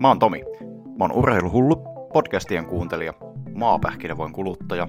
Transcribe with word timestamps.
Mä 0.00 0.08
oon 0.08 0.18
Tomi. 0.18 0.44
Mä 0.98 1.04
oon 1.04 1.12
urheiluhullu, 1.12 1.76
podcastien 2.12 2.66
kuuntelija, 2.66 3.14
maapähkinävoin 3.54 4.32
kuluttaja 4.32 4.88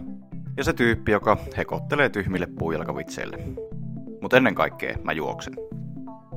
ja 0.58 0.64
se 0.64 0.74
tyyppi, 0.74 1.12
joka 1.12 1.38
hekottelee 1.58 2.10
tyhmille 2.10 2.48
puujalkavitseille. 2.60 3.38
Mutta 4.22 4.38
ennen 4.38 4.56
kaikkea 4.56 4.98
mä 5.04 5.12
juoksen. 5.12 5.54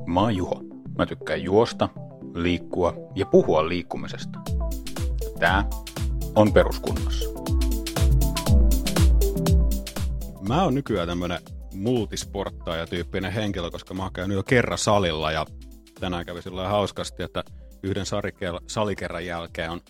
Mä 0.05 0.19
oon 0.19 0.35
Juho. 0.35 0.61
Mä 0.97 1.05
tykkään 1.05 1.43
juosta, 1.43 1.89
liikkua 2.35 2.93
ja 3.15 3.25
puhua 3.25 3.67
liikkumisesta. 3.69 4.39
Tää 5.39 5.65
on 6.35 6.53
peruskunnossa. 6.53 7.29
Mä 10.47 10.63
oon 10.63 10.75
nykyään 10.75 11.07
tämmönen 11.07 11.39
multisporttaaja-tyyppinen 11.75 13.31
henkilö, 13.31 13.71
koska 13.71 13.93
mä 13.93 14.03
oon 14.03 14.13
käynyt 14.13 14.37
jo 14.37 14.43
kerran 14.43 14.77
salilla 14.77 15.31
ja 15.31 15.45
tänään 15.99 16.25
kävi 16.25 16.41
sillä 16.41 16.67
hauskasti, 16.67 17.23
että 17.23 17.43
yhden 17.83 18.05
salikerran 18.67 19.25
jälkeen 19.25 19.71
on 19.71 19.81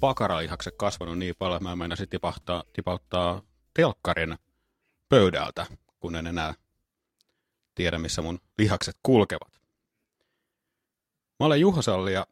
pakaralihakset 0.00 0.74
kasvanut 0.76 1.18
niin 1.18 1.34
paljon, 1.38 1.56
että 1.56 1.68
mä 1.68 1.76
meinasin 1.76 2.08
tipahtaa, 2.08 2.62
tipauttaa 2.72 3.42
telkkarin 3.74 4.38
pöydältä, 5.08 5.66
kun 6.00 6.16
en 6.16 6.26
enää 6.26 6.54
tiedä, 7.74 7.98
missä 7.98 8.22
mun 8.22 8.38
lihakset 8.58 8.96
kulkevat. 9.02 9.52
Mä 11.40 11.46
olen 11.46 11.60
Juho 11.60 11.82
Salli 11.82 12.12
ja 12.12 12.26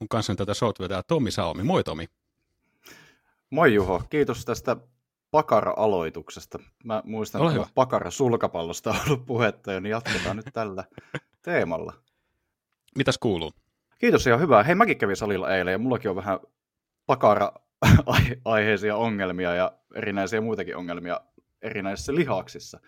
mun 0.00 0.08
kanssani 0.08 0.36
tätä 0.36 0.54
showt 0.54 0.80
vetää 0.80 1.02
Tomi 1.02 1.30
Salmi. 1.30 1.62
Moi 1.62 1.84
Tomi. 1.84 2.06
Moi 3.50 3.74
Juho, 3.74 4.02
kiitos 4.10 4.44
tästä 4.44 4.76
pakara-aloituksesta. 5.30 6.58
Mä 6.84 7.02
muistan, 7.04 7.56
että 7.56 7.72
pakara-sulkapallosta 7.74 8.90
on 8.90 8.96
ollut 9.06 9.26
puhetta, 9.26 9.80
niin 9.80 9.90
jatketaan 9.90 10.36
nyt 10.36 10.46
tällä 10.52 10.84
teemalla. 11.42 11.92
Mitäs 12.96 13.18
kuuluu? 13.18 13.52
Kiitos 14.02 14.26
ihan 14.26 14.40
hyvää. 14.40 14.62
Hei, 14.62 14.74
mäkin 14.74 14.98
kävin 14.98 15.16
salilla 15.16 15.56
eilen 15.56 15.72
ja 15.72 15.78
mullakin 15.78 16.10
on 16.10 16.16
vähän 16.16 16.38
pakara-aiheisia 17.06 18.96
ongelmia 19.06 19.54
ja 19.54 19.78
erinäisiä 19.94 20.40
muitakin 20.40 20.76
ongelmia 20.76 21.20
erinäisissä 21.62 22.14
lihaksissa. 22.14 22.80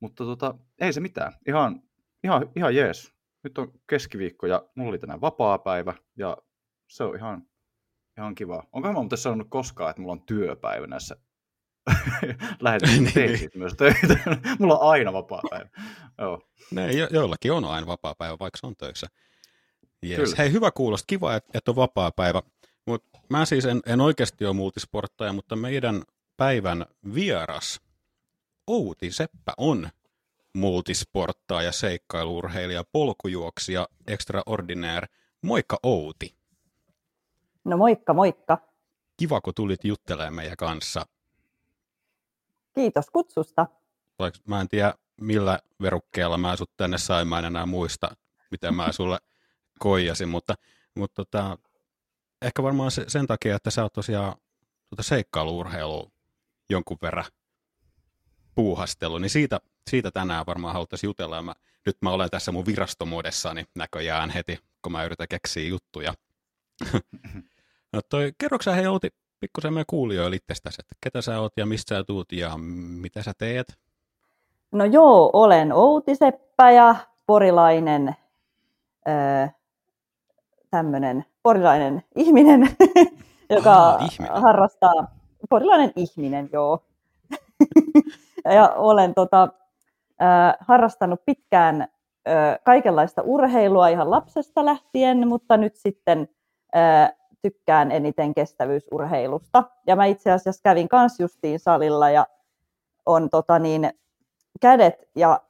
Mutta 0.00 0.24
tota, 0.24 0.54
ei 0.80 0.92
se 0.92 1.00
mitään. 1.00 1.32
Ihan, 1.48 1.82
ihan, 2.24 2.50
ihan 2.56 2.76
jees. 2.76 3.12
Nyt 3.42 3.58
on 3.58 3.72
keskiviikko 3.86 4.46
ja 4.46 4.64
mulla 4.74 4.88
oli 4.88 4.98
tänään 4.98 5.20
vapaa-päivä 5.20 5.94
ja 6.16 6.36
se 6.88 7.04
on 7.04 7.16
ihan, 7.16 7.42
ihan 8.18 8.34
kiva. 8.34 8.62
Onko 8.72 8.88
mä 8.88 8.94
muuten 8.94 9.18
sanonut 9.18 9.48
koskaan, 9.50 9.90
että 9.90 10.02
mulla 10.02 10.12
on 10.12 10.26
työpäivä 10.26 10.86
näissä 10.86 11.16
lähetyksissä 12.60 13.20
niin. 13.20 13.50
myös 13.54 13.74
töitä. 13.74 14.18
mulla 14.58 14.78
on 14.78 14.90
aina 14.90 15.12
vapaa-päivä. 15.12 15.68
Joo. 16.18 16.48
Ne, 16.70 16.92
jo- 16.92 17.08
joillakin 17.10 17.52
on 17.52 17.64
aina 17.64 17.86
vapaa-päivä, 17.86 18.36
vaikka 18.40 18.58
se 18.58 18.66
on 18.66 18.76
töissä. 18.76 19.06
Yes. 20.10 20.38
Hei, 20.38 20.52
hyvä 20.52 20.70
kuulosta. 20.70 21.06
Kiva, 21.06 21.34
että, 21.34 21.58
että 21.58 21.70
on 21.70 21.76
vapaa-päivä. 21.76 22.42
Mut 22.86 23.04
mä 23.28 23.44
siis 23.44 23.64
en, 23.64 23.80
en 23.86 24.00
oikeasti 24.00 24.44
ole 24.44 24.54
multisporttaja, 24.54 25.32
mutta 25.32 25.56
meidän 25.56 26.02
päivän 26.36 26.86
vieras 27.14 27.80
Outi 28.66 29.10
Seppä 29.10 29.52
on 29.56 29.88
multisporttaaja, 30.54 31.72
seikkailuurheilija, 31.72 32.84
polkujuoksija, 32.92 33.88
extraordinaire. 34.06 35.06
Moikka 35.42 35.78
Outi. 35.82 36.34
No 37.64 37.76
moikka, 37.76 38.14
moikka. 38.14 38.58
Kiva, 39.16 39.40
kun 39.40 39.54
tulit 39.54 39.84
juttelemaan 39.84 40.34
meidän 40.34 40.56
kanssa. 40.56 41.06
Kiitos 42.74 43.10
kutsusta. 43.10 43.66
Mä 44.48 44.60
en 44.60 44.68
tiedä, 44.68 44.94
millä 45.20 45.58
verukkeella 45.82 46.38
mä 46.38 46.56
sut 46.56 46.70
tänne 46.76 46.98
sain, 46.98 47.28
mä 47.28 47.38
en 47.38 47.44
enää 47.44 47.66
muista, 47.66 48.16
mitä 48.50 48.72
mä 48.72 48.92
sulle 48.92 49.18
koijasin, 49.84 50.28
mutta, 50.28 50.54
mutta 50.94 51.24
tota, 51.24 51.58
ehkä 52.42 52.62
varmaan 52.62 52.90
se, 52.90 53.04
sen 53.08 53.26
takia, 53.26 53.56
että 53.56 53.70
sä 53.70 53.82
oot 53.82 53.92
tosiaan 53.92 54.34
tuota 54.88 55.02
seikkailuurheilu 55.02 56.12
jonkun 56.70 56.98
verran 57.02 57.24
puuhastelu, 58.54 59.18
niin 59.18 59.30
siitä, 59.30 59.60
siitä 59.90 60.10
tänään 60.10 60.46
varmaan 60.46 60.74
haluttaisiin 60.74 61.08
jutella. 61.08 61.42
Mä, 61.42 61.54
nyt 61.86 61.96
mä 62.00 62.10
olen 62.10 62.30
tässä 62.30 62.52
mun 62.52 62.66
virastomuodessani 62.66 63.64
näköjään 63.74 64.30
heti, 64.30 64.58
kun 64.82 64.92
mä 64.92 65.04
yritän 65.04 65.28
keksiä 65.28 65.68
juttuja. 65.68 66.14
no 67.92 68.00
toi, 68.08 68.32
kerroksä 68.38 68.72
hei 68.72 68.86
Outi 68.86 69.08
pikkusen 69.40 69.72
meidän 69.72 69.84
kuulijoille 69.86 70.36
itsestäsi, 70.36 70.76
että 70.80 70.94
ketä 71.00 71.22
sä 71.22 71.40
oot 71.40 71.52
ja 71.56 71.66
mistä 71.66 71.94
sä 71.94 72.04
tuut 72.04 72.32
ja 72.32 72.56
mitä 73.00 73.22
sä 73.22 73.32
teet? 73.38 73.78
No 74.72 74.84
joo, 74.84 75.30
olen 75.32 75.72
Outi 75.72 76.14
Seppä 76.14 76.70
ja 76.70 76.96
porilainen 77.26 78.16
tämmöinen 80.74 81.24
porilainen 81.42 82.02
ihminen, 82.16 82.68
joka 83.56 83.98
ihminen. 84.00 84.42
harrastaa, 84.42 85.06
porilainen 85.50 85.92
ihminen, 85.96 86.48
joo. 86.52 86.84
ja 88.56 88.68
olen 88.76 89.14
tota, 89.14 89.48
äh, 90.22 90.54
harrastanut 90.60 91.20
pitkään 91.26 91.80
äh, 91.80 92.58
kaikenlaista 92.64 93.22
urheilua 93.22 93.88
ihan 93.88 94.10
lapsesta 94.10 94.64
lähtien, 94.64 95.28
mutta 95.28 95.56
nyt 95.56 95.76
sitten 95.76 96.28
äh, 96.76 97.12
tykkään 97.42 97.92
eniten 97.92 98.34
kestävyysurheilusta. 98.34 99.64
Ja 99.86 99.96
mä 99.96 100.04
itse 100.04 100.32
asiassa 100.32 100.62
kävin 100.62 100.88
kans 100.88 101.20
justiin 101.20 101.60
salilla 101.60 102.10
ja 102.10 102.26
on 103.06 103.30
tota 103.30 103.58
niin, 103.58 103.90
kädet 104.60 105.08
ja 105.16 105.40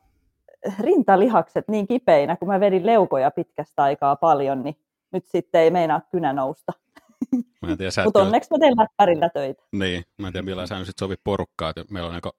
rintalihakset 0.79 1.69
niin 1.69 1.87
kipeinä, 1.87 2.37
kun 2.37 2.49
mä 2.49 2.61
vedin 2.61 2.87
leukoja 2.87 3.31
pitkästä 3.31 3.83
aikaa 3.83 4.17
paljon, 4.17 4.63
niin 4.63 4.77
nyt 5.15 5.27
sitten 5.27 5.61
ei 5.61 5.71
meinaa 5.71 6.01
kynä 6.11 6.33
nousta. 6.33 6.73
Mutta 8.05 8.23
onneksi 8.23 8.51
mä 8.51 8.59
teen 8.59 8.75
läppärillä 8.79 9.29
töitä. 9.29 9.63
Niin, 9.73 10.05
mä 10.19 10.27
en 10.27 10.33
tiedä 10.33 10.45
millä 10.45 10.67
sä 10.67 10.79
nyt 10.79 10.99
sovi 10.99 11.15
porukkaa, 11.25 11.71
että 11.71 11.85
meillä 11.91 12.07
on 12.07 12.13
niinku 12.13 12.31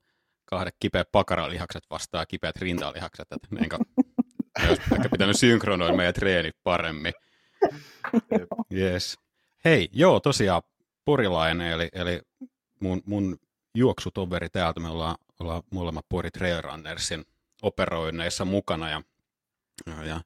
kahdet 0.46 0.76
kipeät 0.80 1.12
pakaralihakset 1.12 1.84
vastaan 1.90 2.26
kipeät 2.28 2.56
rintalihakset, 2.56 3.28
että 3.32 3.48
niinku, 3.52 3.78
olisi 4.70 4.82
ehkä 4.96 5.10
pitänyt 5.10 5.40
synkronoida 5.40 5.96
meidän 5.96 6.14
treenit 6.14 6.56
paremmin. 6.64 7.14
yes. 8.82 9.18
Hei, 9.66 9.90
joo, 9.94 10.20
tosiaan 10.20 10.62
porilainen, 11.06 11.72
eli, 11.72 11.90
eli 11.94 12.22
mun, 12.80 13.02
mun 13.06 13.38
juoksutoveri 13.76 14.50
täältä, 14.50 14.80
me 14.80 14.90
ollaan, 14.90 15.16
ollaan 15.40 15.64
molemmat 15.72 16.06
Pori 16.10 16.32
Trail 16.32 16.62
Runnersin 16.62 17.26
operoinneissa 17.62 18.46
mukana 18.46 18.90
ja, 18.90 19.02
ja 20.06 20.22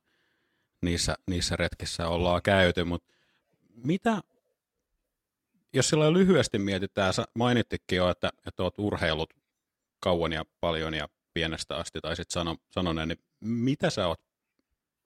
niissä, 0.82 1.16
niissä 1.28 1.56
retkissä 1.56 2.08
ollaan 2.08 2.42
käyty, 2.42 2.84
mutta 2.84 3.14
mitä, 3.84 4.22
jos 5.74 5.90
sillä 5.90 6.14
lyhyesti 6.14 6.60
mietitään, 6.60 7.14
sä 7.14 7.26
mainittikin 7.36 7.98
jo, 7.98 8.10
että, 8.10 8.30
että 8.48 8.64
olet 8.64 8.80
urheilut 8.80 9.34
kauan 10.00 10.34
ja 10.34 10.46
paljon 10.60 10.94
ja 10.94 11.08
pienestä 11.34 11.76
asti, 11.76 12.00
tai 12.02 12.16
sitten 12.16 12.34
sano, 12.34 12.56
sanoneen, 12.70 13.08
niin 13.08 13.20
mitä 13.40 13.90
sä 13.90 14.08
oot 14.08 14.22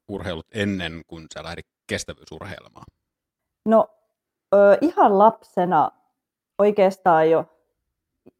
urheilut 0.07 0.47
ennen 0.51 1.01
kuin 1.07 1.27
sä 1.33 1.43
lähdit 1.43 1.67
kestävyysurheilemaan? 1.87 2.85
No 3.65 3.89
ö, 4.53 4.77
ihan 4.81 5.19
lapsena 5.19 5.91
oikeastaan 6.57 7.29
jo, 7.29 7.45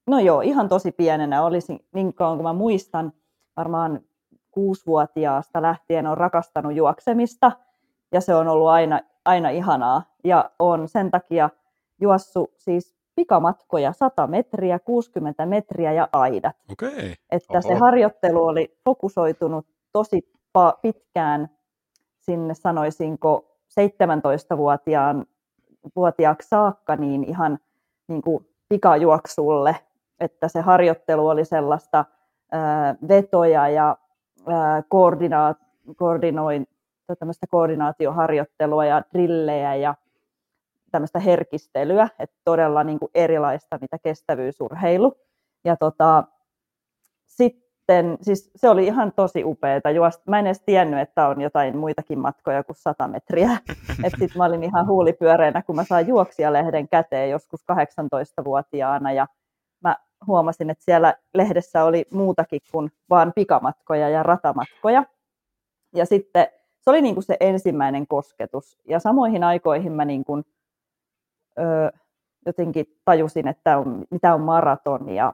no 0.08 0.20
joo, 0.20 0.42
ihan 0.42 0.70
tosi 0.70 0.92
pienenä 0.92 1.44
olisin, 1.44 1.86
niin 1.94 2.14
kauan 2.14 2.38
kuin 2.38 2.48
mä 2.48 2.54
muistan, 2.54 3.14
varmaan 3.58 4.06
kuusivuotiaasta 4.54 5.62
lähtien 5.62 6.08
on 6.08 6.18
rakastanut 6.18 6.76
juoksemista 6.76 7.52
ja 8.12 8.22
se 8.22 8.36
on 8.36 8.48
ollut 8.48 8.68
aina, 8.68 9.00
aina 9.26 9.50
ihanaa 9.50 10.04
ja 10.24 10.52
on 10.60 10.88
sen 10.88 11.12
takia 11.12 11.50
juossu 12.02 12.54
siis 12.58 12.96
pikamatkoja 13.16 13.94
100 13.94 14.28
metriä, 14.28 14.80
60 14.80 15.46
metriä 15.46 15.92
ja 15.92 16.08
aidat. 16.14 16.56
Okay. 16.72 17.14
Että 17.32 17.54
Oho. 17.54 17.62
se 17.62 17.74
harjoittelu 17.76 18.46
oli 18.46 18.78
fokusoitunut 18.86 19.68
tosi 19.92 20.32
pitkään 20.82 21.50
sinne 22.20 22.54
sanoisinko 22.54 23.58
17-vuotiaan 23.80 25.26
vuotiaaksi 25.96 26.50
saakka 26.50 26.96
niin 26.96 27.24
ihan 27.24 27.60
niin 28.08 28.22
kuin 28.22 28.50
pikajuoksulle, 28.70 29.76
että 30.20 30.48
se 30.48 30.62
harjoittelu 30.62 31.28
oli 31.28 31.46
sellaista 31.46 32.06
ää, 32.52 32.96
vetoja 33.08 33.70
ja 33.70 33.98
koordinoin, 35.98 36.68
tämmöistä 37.20 37.48
koordinaatioharjoittelua 37.50 38.86
ja 38.86 39.02
drillejä 39.14 39.76
ja 39.76 39.96
tämmöistä 40.92 41.20
herkistelyä, 41.20 42.10
että 42.20 42.36
todella 42.44 42.84
niin 42.84 43.00
kuin 43.00 43.10
erilaista 43.16 43.78
mitä 43.82 43.98
kestävyysurheilu. 44.04 45.16
Ja 45.66 45.76
tota, 45.76 46.24
sitten, 47.26 48.18
siis 48.22 48.52
se 48.56 48.70
oli 48.70 48.86
ihan 48.86 49.12
tosi 49.16 49.44
upeeta. 49.44 49.90
Mä 50.28 50.40
en 50.40 50.46
edes 50.46 50.62
tiennyt, 50.66 51.00
että 51.00 51.28
on 51.28 51.42
jotain 51.42 51.78
muitakin 51.78 52.20
matkoja 52.20 52.64
kuin 52.64 52.76
100 52.76 53.08
metriä. 53.08 53.50
Sitten 54.20 54.38
mä 54.38 54.46
olin 54.46 54.64
ihan 54.64 54.88
huulipyöreänä, 54.88 55.62
kun 55.62 55.76
mä 55.76 55.84
sain 55.84 56.08
juoksijalehden 56.08 56.90
käteen 56.90 57.30
joskus 57.30 57.62
18-vuotiaana 57.62 59.12
ja 59.12 59.28
mä 59.84 59.98
huomasin, 60.28 60.70
että 60.70 60.84
siellä 60.84 61.14
lehdessä 61.34 61.84
oli 61.84 62.06
muutakin 62.12 62.62
kuin 62.72 62.92
vain 63.10 63.34
pikamatkoja 63.34 64.10
ja 64.10 64.24
ratamatkoja. 64.24 65.04
Ja 65.96 66.06
sitten 66.06 66.48
se 66.82 66.90
oli 66.90 67.02
niin 67.02 67.16
kuin 67.16 67.24
se 67.24 67.38
ensimmäinen 67.40 68.08
kosketus. 68.08 68.78
Ja 68.88 69.00
samoihin 69.00 69.44
aikoihin 69.44 69.92
mä 69.92 70.06
niin 70.06 70.24
kuin, 70.24 70.46
ö, 71.60 71.92
jotenkin 72.46 72.86
tajusin, 73.06 73.48
että 73.48 73.78
on, 73.78 74.06
mitä 74.10 74.34
on 74.34 74.42
maraton 74.42 75.10
ja, 75.10 75.34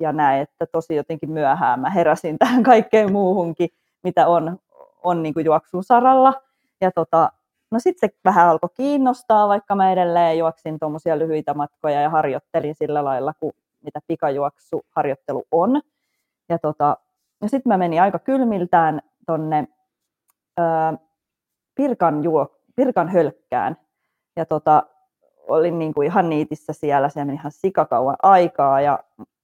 ja 0.00 0.12
näin, 0.12 0.42
että 0.42 0.66
tosi 0.66 0.94
jotenkin 0.94 1.30
myöhään 1.30 1.80
mä 1.80 1.90
heräsin 1.90 2.38
tähän 2.38 2.62
kaikkeen 2.62 3.12
muuhunkin, 3.12 3.68
mitä 4.02 4.26
on, 4.26 4.58
on 5.02 5.22
niin 5.22 5.34
kuin 5.34 5.46
juoksun 5.46 5.84
saralla. 5.84 6.34
Ja 6.80 6.90
tota, 6.92 7.32
no 7.70 7.78
sitten 7.78 8.08
se 8.10 8.16
vähän 8.24 8.48
alkoi 8.48 8.70
kiinnostaa, 8.74 9.48
vaikka 9.48 9.74
mä 9.74 9.92
edelleen 9.92 10.38
juoksin 10.38 10.78
tuommoisia 10.78 11.18
lyhyitä 11.18 11.54
matkoja 11.54 12.00
ja 12.00 12.10
harjoittelin 12.10 12.74
sillä 12.74 13.04
lailla, 13.04 13.34
kuin 13.40 13.52
mitä 13.88 14.00
pikajuoksuharjoittelu 14.06 15.44
on. 15.52 15.80
Ja, 16.48 16.58
tota, 16.58 16.96
ja 17.42 17.48
sitten 17.48 17.70
mä 17.70 17.78
menin 17.78 18.02
aika 18.02 18.18
kylmiltään 18.18 19.00
tonne 19.26 19.68
Pirkan, 21.74 22.22
Pirkan 22.76 23.08
hölkkään. 23.08 23.76
Ja 24.36 24.46
tota, 24.46 24.82
olin 25.48 25.78
niin 25.78 25.94
kuin 25.94 26.06
ihan 26.06 26.28
niitissä 26.28 26.72
siellä, 26.72 27.08
se 27.08 27.24
meni 27.24 27.34
ihan 27.34 27.52
sikakauan 27.52 28.16
aikaa 28.22 28.80
ja 28.80 28.98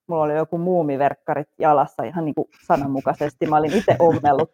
mulla 0.06 0.22
oli 0.22 0.36
joku 0.36 0.58
muumiverkkarit 0.58 1.48
jalassa 1.58 2.02
ihan 2.02 2.24
niin 2.24 2.34
kuin 2.34 2.48
sananmukaisesti. 2.66 3.46
Mä 3.46 3.56
olin 3.56 3.74
itse 3.74 3.96
ommellut 3.98 4.50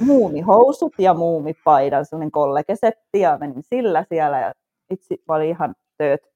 muumihousut 0.00 0.92
ja 0.98 1.14
muumipaidan, 1.14 2.06
sellainen 2.06 2.30
kollegesetti 2.30 3.20
ja 3.20 3.38
menin 3.38 3.62
sillä 3.62 4.04
siellä 4.08 4.40
ja 4.40 4.52
itse 4.90 5.16
mä 5.28 5.34
olin 5.34 5.48
ihan 5.48 5.74
tööt. 5.98 6.33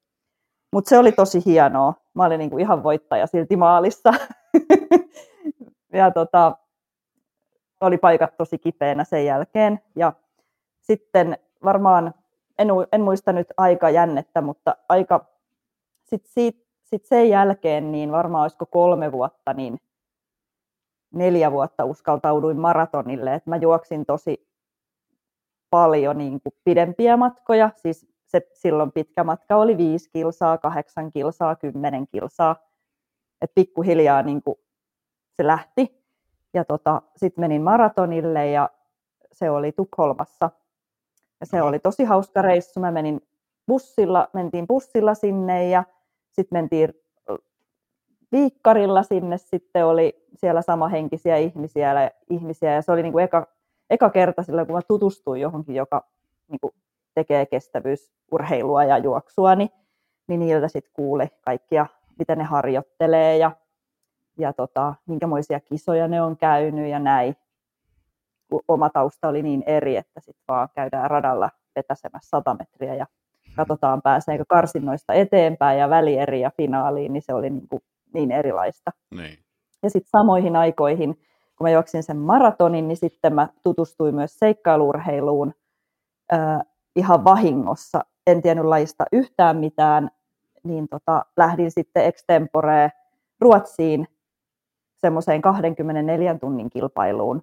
Mutta 0.73 0.89
se 0.89 0.99
oli 0.99 1.13
tosi 1.13 1.43
hienoa. 1.45 1.95
Mä 2.15 2.25
olin 2.25 2.39
niin 2.39 2.51
kuin 2.51 2.61
ihan 2.61 2.83
voittaja 2.83 3.27
silti 3.27 3.57
maalissa. 3.57 4.15
ja 5.93 6.11
tota, 6.11 6.57
oli 7.81 7.99
paikat 7.99 8.37
tosi 8.37 8.59
kipeänä 8.59 9.05
sen 9.05 9.25
jälkeen. 9.25 9.81
Ja 9.97 10.13
sitten 10.81 11.39
varmaan, 11.65 12.15
en, 12.59 12.69
en 12.93 13.01
muista 13.01 13.33
nyt 13.33 13.47
aika 13.57 13.91
jännettä, 13.91 14.41
mutta 14.41 14.77
aika 14.89 15.25
sitten 16.05 16.33
siitä 16.33 16.69
sitten 16.89 17.09
sen 17.09 17.29
jälkeen, 17.29 17.93
niin 17.93 18.13
varmaan 18.13 18.43
olisiko 18.43 18.67
kolme 18.67 19.13
vuotta, 19.13 19.53
niin 19.53 19.81
neljä 21.15 21.53
vuotta 21.53 21.85
uskaltauduin 21.85 22.61
maratonille. 22.61 23.35
Et 23.35 23.47
mä 23.47 23.57
juoksin 23.57 24.07
tosi 24.07 24.49
paljon 25.71 26.19
niin 26.19 26.41
kuin 26.41 26.55
pidempiä 26.65 27.17
matkoja. 27.17 27.71
Siis 27.77 28.07
se 28.29 28.41
silloin 28.55 28.93
pitkä 28.93 29.25
matka 29.25 29.57
oli 29.57 29.77
viisi 29.77 30.11
kilsaa, 30.11 30.59
kahdeksan 30.59 31.11
kilsaa, 31.11 31.57
kymmenen 31.57 32.09
kilsaa. 32.09 32.57
Et 33.41 33.53
pikkuhiljaa 33.55 34.23
niin 34.23 34.43
kuin 34.43 34.57
se 35.37 35.47
lähti. 35.47 36.05
Ja 36.55 36.65
tota, 36.65 37.03
sitten 37.17 37.43
menin 37.43 37.63
maratonille 37.63 38.51
ja 38.51 38.71
se 39.33 39.51
oli 39.51 39.73
Tukholmassa. 39.73 40.51
Ja 41.41 41.47
se 41.47 41.63
oli 41.63 41.79
tosi 41.79 42.05
hauska 42.05 42.43
reissu. 42.43 42.81
Mä 42.81 42.91
menin 42.91 43.21
bussilla, 43.67 44.29
mentiin 44.33 44.67
bussilla 44.67 45.15
sinne 45.15 45.69
ja 45.69 45.85
sitten 46.33 46.59
mentiin 46.59 46.95
viikkarilla 48.33 49.03
sinne, 49.03 49.39
sitten 49.39 49.87
oli 49.87 50.27
siellä 50.35 50.63
samahenkisiä 50.63 51.37
ihmisiä, 51.37 52.11
ihmisiä, 52.31 52.75
ja 52.75 52.83
se 52.83 52.93
oli 52.93 53.03
niin 53.03 53.13
kuin 53.13 53.25
eka, 53.25 53.47
eka 53.91 54.11
kerta 54.11 54.43
silloin, 54.43 54.67
kun 54.67 54.77
mä 54.77 54.83
tutustuin 54.89 55.41
johonkin, 55.41 55.75
joka 55.75 56.09
niin 56.49 56.61
kuin 56.61 56.75
tekee 57.19 57.47
kestävyysurheilua 57.47 58.85
ja 58.85 58.99
juoksua, 58.99 59.55
niin, 59.55 59.71
niin 60.29 60.41
niiltä 60.41 60.69
sitten 60.69 60.93
kuuli 60.93 61.27
kaikkia, 61.45 61.87
mitä 62.19 62.37
ne 62.37 62.45
harjoittelee 62.45 63.37
ja, 63.37 63.51
ja 64.39 64.53
tota, 64.53 64.95
minkämoisia 65.07 65.61
kisoja 65.61 66.09
ne 66.09 66.23
on 66.23 66.37
käynyt 66.37 66.91
ja 66.91 66.99
näin. 66.99 67.37
Oma 68.69 68.91
tausta 68.91 69.29
oli 69.29 69.43
niin 69.43 69.63
eri, 69.67 69.97
että 69.97 70.21
sitten 70.21 70.45
vaan 70.49 70.69
käydään 70.75 71.11
radalla 71.11 71.51
vetäsemässä 71.77 72.29
100 72.29 72.55
metriä 72.55 72.95
ja 72.95 73.07
katsotaan 73.57 74.03
pääseekö 74.03 74.45
karsinnoista 74.49 75.13
eteenpäin 75.13 75.79
ja 75.79 75.91
välieri 75.91 76.41
ja 76.41 76.51
finaaliin, 76.57 77.13
niin 77.13 77.23
se 77.23 77.35
oli 77.35 77.51
niin, 77.51 77.69
kuin 77.69 77.83
niin 78.15 78.31
erilaista. 78.33 78.91
Niin. 79.15 79.39
Ja 79.83 79.91
sitten 79.91 80.11
samoihin 80.11 80.57
aikoihin, 80.57 81.15
kun 81.57 81.65
mä 81.65 81.71
juoksin 81.71 82.03
sen 82.03 82.17
maratonin, 82.17 82.89
niin 82.89 82.97
sitten 82.97 83.35
mä 83.35 83.49
tutustuin 83.63 84.15
myös 84.15 84.39
seikkailurheiluun 84.39 85.55
ihan 86.97 87.25
vahingossa. 87.25 88.01
En 88.27 88.43
tiennyt 88.43 88.65
lajista 88.65 89.05
yhtään 89.13 89.57
mitään, 89.57 90.11
niin 90.65 90.89
tota, 90.89 91.25
lähdin 91.37 91.71
sitten 91.71 92.05
extemporee 92.05 92.93
Ruotsiin 93.41 94.09
semmoiseen 94.97 95.43
24 95.43 96.39
tunnin 96.39 96.71
kilpailuun. 96.71 97.43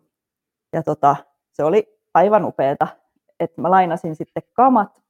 Ja 0.73 0.83
tota, 0.83 1.15
se 1.51 1.63
oli 1.63 1.99
aivan 2.13 2.45
upeeta, 2.45 2.87
että 3.39 3.61
mä 3.61 3.71
lainasin 3.71 4.15
sitten 4.15 4.43
kamat 4.53 5.05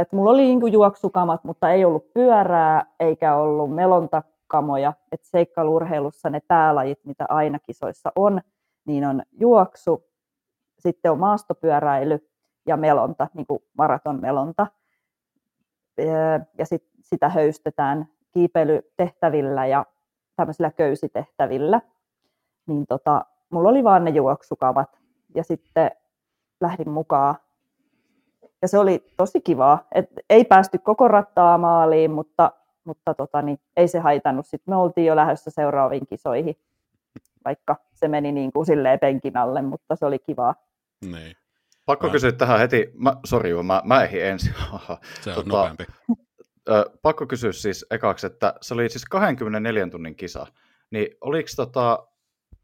että 0.00 0.16
mulla 0.16 0.30
oli 0.30 0.42
niin 0.42 0.72
juoksukamat, 0.72 1.44
mutta 1.44 1.70
ei 1.70 1.84
ollut 1.84 2.12
pyörää 2.12 2.86
eikä 3.00 3.34
ollut 3.34 3.74
melontakamoja. 3.74 4.92
Et 5.12 5.24
seikkailurheilussa 5.24 6.30
ne 6.30 6.40
päälajit, 6.48 7.04
mitä 7.04 7.26
aina 7.28 7.58
kisoissa 7.58 8.12
on, 8.16 8.40
niin 8.84 9.04
on 9.04 9.22
juoksu, 9.32 10.04
sitten 10.78 11.12
on 11.12 11.18
maastopyöräily 11.18 12.29
ja 12.66 12.76
melonta, 12.76 13.28
niin 13.34 13.46
kuin 13.46 13.62
maratonmelonta. 13.78 14.66
Ja 16.58 16.66
sit, 16.66 16.84
sitä 17.00 17.28
höystetään 17.28 18.08
kiipeilytehtävillä 18.32 19.66
ja 19.66 19.86
tämmöisillä 20.36 20.70
köysitehtävillä. 20.70 21.80
Niin 22.66 22.86
tota, 22.86 23.24
mulla 23.50 23.68
oli 23.68 23.84
vaan 23.84 24.04
ne 24.04 24.10
juoksukavat 24.10 25.00
ja 25.34 25.44
sitten 25.44 25.90
lähdin 26.60 26.90
mukaan 26.90 27.36
ja 28.62 28.68
se 28.68 28.78
oli 28.78 29.04
tosi 29.16 29.40
kivaa. 29.40 29.86
Et 29.94 30.10
ei 30.30 30.44
päästy 30.44 30.78
koko 30.78 31.08
rattaa 31.08 31.58
maaliin, 31.58 32.10
mutta, 32.10 32.52
mutta 32.84 33.14
tota, 33.14 33.42
niin, 33.42 33.58
ei 33.76 33.88
se 33.88 33.98
haitannut. 33.98 34.46
Sitten 34.46 34.72
me 34.72 34.76
oltiin 34.76 35.06
jo 35.06 35.16
lähdössä 35.16 35.50
seuraaviin 35.50 36.06
kisoihin, 36.06 36.56
vaikka 37.44 37.76
se 37.92 38.08
meni 38.08 38.32
niin 38.32 38.52
kuin 38.52 38.66
silleen 38.66 38.98
penkin 38.98 39.36
alle, 39.36 39.62
mutta 39.62 39.96
se 39.96 40.06
oli 40.06 40.18
kivaa. 40.18 40.54
Niin. 41.10 41.36
Pakko 41.90 42.06
mä... 42.06 42.12
kysyä 42.12 42.32
tähän 42.32 42.58
heti, 42.58 42.90
mä, 42.94 43.16
sori, 43.26 43.62
mä, 43.62 43.82
mä 43.84 44.04
ehdin 44.04 44.24
ensin. 44.24 44.54
se 45.22 45.30
on 45.30 45.34
tota, 45.34 45.48
nopeampi. 45.48 45.84
Ö, 46.68 46.90
pakko 47.02 47.26
kysyä 47.26 47.52
siis 47.52 47.86
ekaksi, 47.90 48.26
että 48.26 48.54
se 48.60 48.74
oli 48.74 48.88
siis 48.88 49.04
24 49.04 49.88
tunnin 49.88 50.16
kisa, 50.16 50.46
niin 50.90 51.08
oliko 51.20 51.48
tota, 51.56 52.06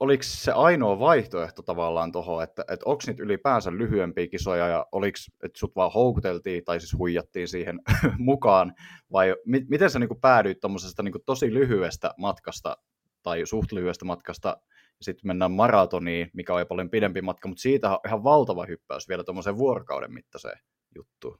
oliko 0.00 0.22
se 0.26 0.52
ainoa 0.52 0.98
vaihtoehto 0.98 1.62
tavallaan 1.62 2.12
tuohon, 2.12 2.42
että, 2.42 2.64
että 2.68 2.86
onko 2.86 3.02
niitä 3.06 3.22
ylipäänsä 3.22 3.72
lyhyempiä 3.72 4.26
kisoja 4.26 4.68
ja 4.68 4.86
oliko, 4.92 5.16
että 5.42 5.58
sut 5.58 5.76
vaan 5.76 5.92
houkuteltiin 5.92 6.64
tai 6.64 6.80
siis 6.80 6.98
huijattiin 6.98 7.48
siihen 7.48 7.80
mukaan, 8.18 8.74
vai 9.12 9.34
mi- 9.46 9.66
miten 9.68 9.90
sä 9.90 9.98
niin 9.98 10.20
päädyit 10.20 10.60
tuommoisesta 10.60 11.02
niin 11.02 11.14
tosi 11.26 11.54
lyhyestä 11.54 12.14
matkasta 12.18 12.76
tai 13.22 13.46
suht 13.46 13.72
lyhyestä 13.72 14.04
matkasta 14.04 14.56
sitten 15.02 15.26
mennään 15.28 15.52
maratoniin, 15.52 16.30
mikä 16.32 16.54
on 16.54 16.66
paljon 16.66 16.90
pidempi 16.90 17.22
matka, 17.22 17.48
mutta 17.48 17.62
siitä 17.62 17.90
on 17.90 17.98
ihan 18.06 18.24
valtava 18.24 18.66
hyppäys 18.66 19.08
vielä 19.08 19.24
tuommoiseen 19.24 19.58
vuorokauden 19.58 20.12
mittaiseen 20.12 20.58
juttuun. 20.94 21.38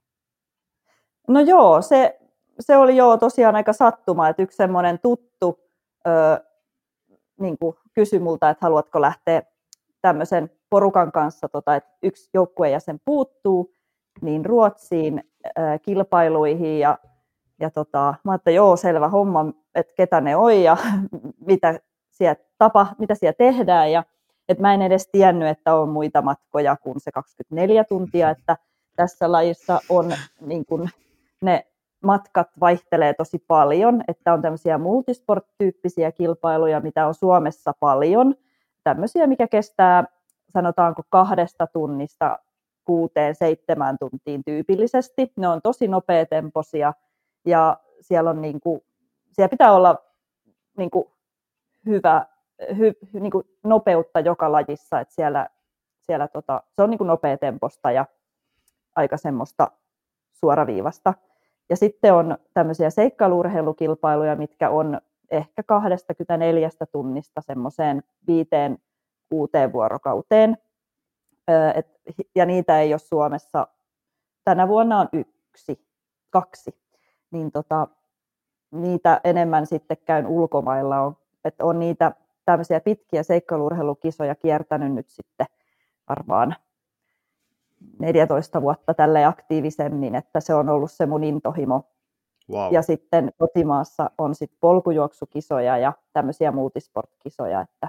No 1.29 1.41
joo, 1.41 1.83
se, 1.83 2.19
se 2.61 2.77
oli 2.77 2.97
joo 2.97 3.17
tosiaan 3.17 3.57
aika 3.57 3.73
sattuma, 3.73 4.29
että 4.29 4.43
yksi 4.43 4.57
semmoinen 4.57 4.99
tuttu 4.99 5.61
ö, 6.07 6.11
niin 7.41 7.59
kuin 7.59 7.77
kysyi 7.95 8.19
multa, 8.19 8.51
että 8.51 8.67
haluatko 8.67 9.01
lähteä 9.01 9.43
tämmöisen 10.03 10.51
porukan 10.71 11.13
kanssa, 11.13 11.49
tota, 11.49 11.77
että 11.77 11.91
yksi 12.03 12.31
joukkuejäsen 12.35 13.01
puuttuu, 13.05 13.75
niin 14.21 14.45
Ruotsiin 14.45 15.25
äh, 15.59 15.81
kilpailuihin 15.83 16.79
ja, 16.79 16.99
ja 17.61 17.71
tota, 17.71 18.15
mä 18.25 18.35
että 18.35 18.51
joo, 18.51 18.77
selvä 18.77 19.09
homma, 19.09 19.53
että 19.75 19.93
ketä 19.97 20.21
ne 20.21 20.37
on 20.37 20.63
ja 20.63 20.77
mitä 21.47 21.81
siellä, 22.17 22.45
tapa, 22.59 22.87
mitä 22.99 23.15
siellä 23.15 23.37
tehdään 23.39 23.93
ja 23.93 24.05
että 24.49 24.63
mä 24.63 24.75
en 24.75 24.83
edes 24.83 25.09
tiennyt, 25.13 25.49
että 25.49 25.75
on 25.75 25.89
muita 25.89 26.23
matkoja 26.23 26.77
kuin 26.77 27.01
se 27.01 27.13
24 27.13 27.85
tuntia, 27.85 28.31
että 28.31 28.57
tässä 28.97 29.33
lajissa 29.33 29.81
on 29.89 30.13
niin 30.41 30.67
kuin 30.67 30.91
ne 31.43 31.67
matkat 32.03 32.49
vaihtelee 32.61 33.15
tosi 33.15 33.39
paljon, 33.49 34.03
että 34.09 34.33
on 34.33 34.43
tämmöisiä 34.43 34.79
multisport-tyyppisiä 34.79 36.13
kilpailuja, 36.13 36.81
mitä 36.81 37.07
on 37.07 37.15
Suomessa 37.15 37.73
paljon, 37.81 38.35
tämmöisiä, 38.85 39.27
mikä 39.27 39.49
kestää 39.49 40.05
sanotaanko 40.53 41.03
kahdesta 41.09 41.67
tunnista 41.67 42.39
kuuteen, 42.85 43.35
seitsemään 43.35 43.97
tuntiin 44.01 44.45
tyypillisesti. 44.45 45.33
Ne 45.37 45.49
on 45.49 45.63
tosi 45.63 45.89
nopeatempoisia 45.89 46.93
ja 47.47 47.77
siellä, 48.01 48.31
on 48.31 48.43
niin 48.43 48.61
kuin, 48.61 48.81
siellä 49.33 49.49
pitää 49.49 49.73
olla 49.73 49.97
niin 50.79 50.91
kuin 50.91 51.05
hyvä, 51.87 52.27
hy, 52.79 52.93
niin 53.13 53.31
kuin 53.31 53.45
nopeutta 53.65 54.21
joka 54.21 54.53
lajissa, 54.53 55.01
että 55.01 55.15
siellä, 55.15 55.49
siellä 56.01 56.29
tota, 56.29 56.63
se 56.73 56.83
on 56.83 56.91
niin 56.91 56.99
kuin 56.99 57.09
nopeatemposta 57.09 57.91
ja 57.91 58.07
aika 58.97 59.17
semmoista 59.17 59.71
suoraviivasta. 60.33 61.15
Ja 61.71 61.77
sitten 61.77 62.15
on 62.15 62.39
tämmöisiä 62.55 62.91
seikkailurheilukilpailuja, 62.91 64.37
mitkä 64.37 64.71
on 64.71 65.01
ehkä 65.31 65.63
24 65.63 66.69
tunnista 66.93 67.41
semmoiseen 67.41 68.03
viiteen 68.27 68.79
kuuteen 69.29 69.73
vuorokauteen. 69.73 70.59
et, 71.75 72.01
ja 72.35 72.47
niitä 72.47 72.81
ei 72.81 72.93
ole 72.93 72.99
Suomessa. 72.99 73.69
Tänä 74.45 74.69
vuonna 74.69 75.01
on 75.01 75.09
yksi, 75.13 75.87
kaksi. 76.31 76.75
Niin 77.31 77.53
tota, 77.53 77.89
niitä 78.71 79.21
enemmän 79.25 79.67
sitten 79.67 79.97
käyn 80.05 80.27
ulkomailla. 80.27 81.01
On, 81.01 81.17
että 81.47 81.65
on 81.65 81.79
niitä 81.79 82.13
tämmöisiä 82.45 82.81
pitkiä 82.81 83.23
seikkailurheilukisoja 83.23 84.35
kiertänyt 84.35 84.95
nyt 84.95 85.09
sitten 85.09 85.47
varmaan 86.09 86.57
14 87.99 88.63
vuotta 88.63 88.95
tälle 88.95 89.25
aktiivisemmin, 89.25 90.15
että 90.15 90.41
se 90.41 90.55
on 90.55 90.69
ollut 90.69 90.93
se 90.93 91.07
mun 91.07 91.25
intohimo. 91.25 91.83
Wow. 92.51 92.73
Ja 92.73 92.83
sitten 92.83 93.33
kotimaassa 93.39 94.11
on 94.19 94.35
sitten 94.35 94.59
polkujuoksukisoja 94.61 95.79
ja 95.79 95.93
tämmöisiä 96.13 96.53
multisportkisoja, 96.53 97.61
että 97.61 97.89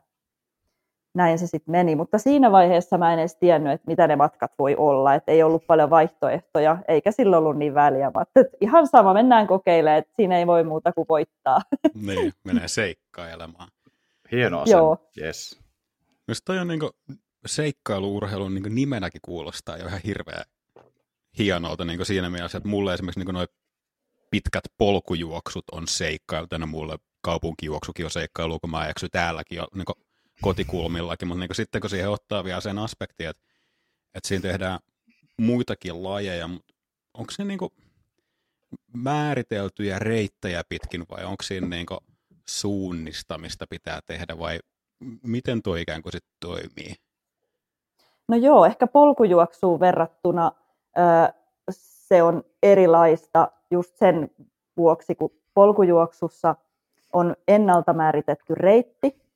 näin 1.18 1.40
se 1.40 1.48
sitten 1.48 1.72
meni. 1.72 1.96
Mutta 1.96 2.18
siinä 2.18 2.52
vaiheessa 2.52 2.98
mä 2.98 3.14
en 3.14 3.20
edes 3.20 3.36
tiennyt, 3.36 3.74
että 3.74 3.88
mitä 3.88 4.08
ne 4.08 4.16
matkat 4.16 4.52
voi 4.60 4.76
olla, 4.76 5.14
että 5.14 5.32
ei 5.32 5.44
ollut 5.44 5.68
paljon 5.68 5.90
vaihtoehtoja, 5.90 6.78
eikä 6.88 7.12
silloin 7.12 7.44
ollut 7.44 7.58
niin 7.58 7.74
väliä. 7.74 8.12
Mä 8.16 8.22
että 8.36 8.58
ihan 8.62 8.88
sama, 8.88 9.14
mennään 9.14 9.48
kokeilemaan, 9.48 9.98
että 9.98 10.14
siinä 10.16 10.38
ei 10.38 10.48
voi 10.48 10.64
muuta 10.64 10.94
kuin 10.94 11.06
voittaa. 11.10 11.62
Niin, 12.08 12.34
menee 12.44 12.68
seikkailemaan. 12.68 13.70
Hieno 14.32 14.60
asia. 14.60 14.78
Joo. 14.78 14.98
Yes. 15.22 15.60
Jos 16.28 16.42
toi 16.46 16.60
on 16.60 16.68
niinku 16.68 16.92
seikkailuurheilun 17.46 18.54
niin 18.54 18.76
nimenäkin 18.76 19.22
kuulostaa 19.22 19.78
jo 19.78 19.88
ihan 19.88 20.02
hirveä 20.06 20.44
hienolta 21.38 21.86
niin 21.86 22.06
siinä 22.06 22.30
mielessä, 22.30 22.58
että 22.58 22.70
mulle 22.70 22.94
esimerkiksi 22.94 23.20
niin 23.20 23.34
noin 23.34 23.48
pitkät 24.32 24.64
polkujuoksut 24.78 25.66
on 25.72 25.88
seikkailu, 25.88 26.48
tänä 26.48 26.66
mulle 26.66 26.98
kaupunkijuoksukin 27.22 28.06
on 28.06 28.12
seikkailu, 28.12 28.60
kun 28.60 28.70
mä 28.70 28.88
eksy 28.88 29.10
täälläkin 29.10 29.56
jo 29.56 29.68
niin 29.76 30.07
kotikulmillakin, 30.42 31.28
mutta 31.28 31.40
niin 31.40 31.56
sitten 31.56 31.82
kun 31.82 31.90
siihen 31.90 32.10
ottaa 32.10 32.44
vielä 32.44 32.62
sen 32.62 32.80
aspektin, 32.80 33.30
että, 33.30 33.44
että 34.16 34.28
siinä 34.28 34.42
tehdään 34.42 34.80
muitakin 35.38 36.04
lajeja, 36.04 36.48
mutta 36.48 36.74
onko 37.14 37.32
se 37.32 37.44
niin 37.44 37.60
määriteltyjä 38.94 40.00
reittejä 40.00 40.64
pitkin 40.70 41.06
vai 41.12 41.26
onko 41.26 41.44
siinä 41.44 41.68
niin 41.68 41.86
suunnistamista 42.50 43.66
pitää 43.70 44.00
tehdä 44.06 44.40
vai 44.40 44.60
miten 45.24 45.62
tuo 45.62 45.76
ikään 45.76 46.02
kuin 46.02 46.14
sitten 46.14 46.38
toimii? 46.40 46.96
No 48.28 48.38
joo, 48.38 48.66
ehkä 48.66 48.88
polkujuoksuun 48.88 49.80
verrattuna 49.80 50.52
se 51.70 52.24
on 52.24 52.44
erilaista 52.64 53.52
just 53.72 53.98
sen 53.98 54.32
vuoksi, 54.78 55.16
kun 55.16 55.32
polkujuoksussa 55.54 56.56
on 57.14 57.36
ennalta 57.48 57.94
määritetty 57.94 58.56
reitti 58.56 59.27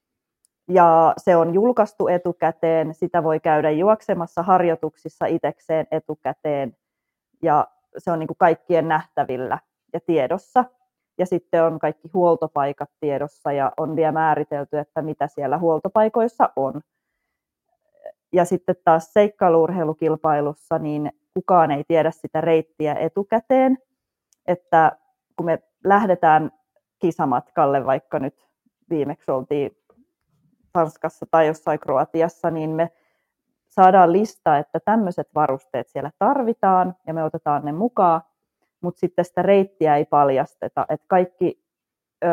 ja 0.73 1.13
se 1.17 1.35
on 1.35 1.53
julkaistu 1.53 2.07
etukäteen, 2.07 2.93
sitä 2.93 3.23
voi 3.23 3.39
käydä 3.39 3.71
juoksemassa 3.71 4.43
harjoituksissa 4.43 5.25
itekseen 5.25 5.87
etukäteen. 5.91 6.75
Ja 7.43 7.67
se 7.97 8.11
on 8.11 8.19
niin 8.19 8.27
kuin 8.27 8.37
kaikkien 8.37 8.87
nähtävillä 8.87 9.59
ja 9.93 9.99
tiedossa. 9.99 10.65
Ja 11.17 11.25
sitten 11.25 11.63
on 11.63 11.79
kaikki 11.79 12.09
huoltopaikat 12.13 12.89
tiedossa 12.99 13.51
ja 13.51 13.71
on 13.77 13.95
vielä 13.95 14.11
määritelty, 14.11 14.77
että 14.77 15.01
mitä 15.01 15.27
siellä 15.27 15.57
huoltopaikoissa 15.57 16.49
on. 16.55 16.81
Ja 18.33 18.45
sitten 18.45 18.75
taas 18.85 19.13
seikkailuurheilukilpailussa, 19.13 20.79
niin 20.79 21.11
kukaan 21.33 21.71
ei 21.71 21.83
tiedä 21.87 22.11
sitä 22.11 22.41
reittiä 22.41 22.95
etukäteen, 22.95 23.77
että 24.47 24.91
kun 25.37 25.45
me 25.45 25.59
lähdetään 25.83 26.51
kisamatkalle, 26.99 27.85
vaikka 27.85 28.19
nyt 28.19 28.47
viimeksi 28.89 29.31
oltiin 29.31 29.77
Tanskassa 30.73 31.25
tai 31.31 31.47
jossain 31.47 31.79
Kroatiassa, 31.79 32.49
niin 32.49 32.69
me 32.69 32.89
saadaan 33.69 34.13
lista, 34.13 34.57
että 34.57 34.79
tämmöiset 34.79 35.27
varusteet 35.35 35.87
siellä 35.87 36.11
tarvitaan 36.19 36.95
ja 37.07 37.13
me 37.13 37.23
otetaan 37.23 37.65
ne 37.65 37.71
mukaan, 37.71 38.21
mutta 38.81 38.99
sitten 38.99 39.25
sitä 39.25 39.41
reittiä 39.41 39.95
ei 39.95 40.05
paljasteta. 40.05 40.85
Että 40.89 41.05
kaikki 41.07 41.63
ö, 42.23 42.27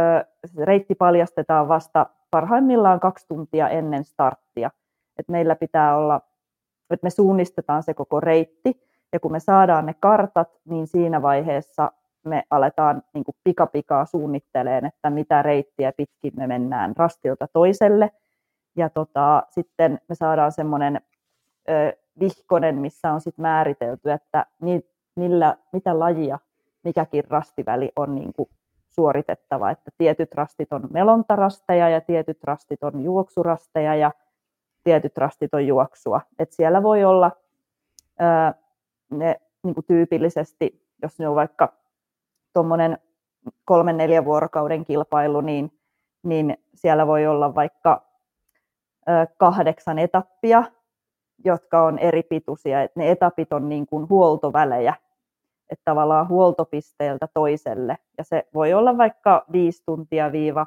reitti 0.58 0.94
paljastetaan 0.94 1.68
vasta 1.68 2.06
parhaimmillaan 2.30 3.00
kaksi 3.00 3.28
tuntia 3.28 3.68
ennen 3.68 4.04
starttia 4.04 4.70
että 5.18 5.32
meillä 5.32 5.56
pitää 5.56 5.96
olla, 5.96 6.20
että 6.90 7.06
me 7.06 7.10
suunnistetaan 7.10 7.82
se 7.82 7.94
koko 7.94 8.20
reitti, 8.20 8.88
ja 9.12 9.20
kun 9.20 9.32
me 9.32 9.40
saadaan 9.40 9.86
ne 9.86 9.94
kartat, 10.00 10.48
niin 10.64 10.86
siinä 10.86 11.22
vaiheessa 11.22 11.92
me 12.24 12.42
aletaan 12.50 13.02
niin 13.14 13.24
kuin 13.24 13.34
pikapikaa 13.44 14.04
suunnitteleen, 14.04 14.84
että 14.84 15.10
mitä 15.10 15.42
reittiä 15.42 15.92
pitkin 15.92 16.32
me 16.36 16.46
mennään 16.46 16.96
rastilta 16.96 17.48
toiselle. 17.52 18.10
Ja 18.78 18.90
tota, 18.90 19.42
sitten 19.50 20.00
me 20.08 20.14
saadaan 20.14 20.52
semmoinen 20.52 21.00
vihkonen, 22.20 22.78
missä 22.78 23.12
on 23.12 23.20
sit 23.20 23.38
määritelty, 23.38 24.10
että 24.10 24.46
ni, 24.60 24.80
millä, 25.16 25.56
mitä 25.72 25.98
lajia 25.98 26.38
mikäkin 26.84 27.24
rastiväli 27.28 27.92
on 27.96 28.14
niin 28.14 28.32
kuin 28.32 28.48
suoritettava. 28.90 29.70
Että 29.70 29.90
tietyt 29.98 30.34
rastit 30.34 30.72
on 30.72 30.88
melontarasteja 30.90 31.88
ja 31.88 32.00
tietyt 32.00 32.44
rastit 32.44 32.82
on 32.82 33.04
juoksurasteja 33.04 33.94
ja 33.94 34.12
tietyt 34.84 35.18
rastit 35.18 35.54
on 35.54 35.66
juoksua. 35.66 36.20
Et 36.38 36.52
siellä 36.52 36.82
voi 36.82 37.04
olla 37.04 37.30
ää, 38.18 38.54
ne 39.10 39.40
niin 39.62 39.74
kuin 39.74 39.86
tyypillisesti, 39.86 40.86
jos 41.02 41.18
ne 41.18 41.28
on 41.28 41.34
vaikka 41.34 41.72
tuommoinen 42.54 42.98
kolmen 43.64 43.96
neljän 43.96 44.24
vuorokauden 44.24 44.84
kilpailu, 44.84 45.40
niin, 45.40 45.72
niin 46.22 46.56
siellä 46.74 47.06
voi 47.06 47.26
olla 47.26 47.54
vaikka 47.54 48.07
kahdeksan 49.36 49.98
etappia, 49.98 50.64
jotka 51.44 51.82
on 51.82 51.98
eri 51.98 52.22
pituisia. 52.22 52.78
Ne 52.94 53.10
etapit 53.10 53.52
on 53.52 53.68
niin 53.68 53.86
kuin 53.86 54.08
huoltovälejä, 54.08 54.94
että 55.70 55.82
tavallaan 55.84 56.28
huoltopisteeltä 56.28 57.28
toiselle. 57.34 57.98
Ja 58.18 58.24
se 58.24 58.46
voi 58.54 58.74
olla 58.74 58.98
vaikka 58.98 59.44
viisi 59.52 59.82
tuntia 59.86 60.32
viiva 60.32 60.66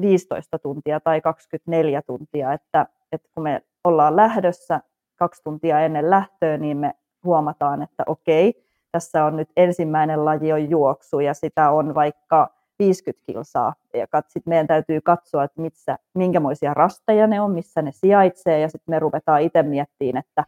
15 0.00 0.58
tuntia 0.58 1.00
tai 1.00 1.20
24 1.20 2.02
tuntia, 2.02 2.52
että, 2.52 2.86
että 3.12 3.28
kun 3.34 3.42
me 3.42 3.62
ollaan 3.84 4.16
lähdössä 4.16 4.80
kaksi 5.16 5.42
tuntia 5.44 5.80
ennen 5.80 6.10
lähtöä, 6.10 6.56
niin 6.56 6.76
me 6.76 6.94
huomataan, 7.24 7.82
että 7.82 8.02
okei, 8.06 8.64
tässä 8.92 9.24
on 9.24 9.36
nyt 9.36 9.48
ensimmäinen 9.56 10.24
laji 10.24 10.52
on 10.52 10.70
juoksu 10.70 11.20
ja 11.20 11.34
sitä 11.34 11.70
on 11.70 11.94
vaikka 11.94 12.59
50 12.80 13.26
kilsaa. 13.26 13.74
Ja 13.94 14.06
sitten 14.28 14.50
meidän 14.50 14.66
täytyy 14.66 15.00
katsoa, 15.00 15.44
että 15.44 15.60
missä, 15.60 15.98
minkämoisia 16.14 16.74
rasteja 16.74 17.26
ne 17.26 17.40
on, 17.40 17.50
missä 17.50 17.82
ne 17.82 17.92
sijaitsee 17.92 18.60
ja 18.60 18.68
sitten 18.68 18.92
me 18.92 18.98
ruvetaan 18.98 19.42
itse 19.42 19.62
miettimään, 19.62 20.24
että 20.28 20.44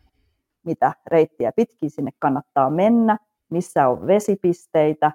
mitä 0.65 0.93
reittiä 1.07 1.53
pitkin 1.53 1.91
sinne 1.91 2.11
kannattaa 2.19 2.71
mennä, 2.71 3.19
missä 3.51 3.89
on 3.89 4.07
vesipisteitä, 4.07 5.13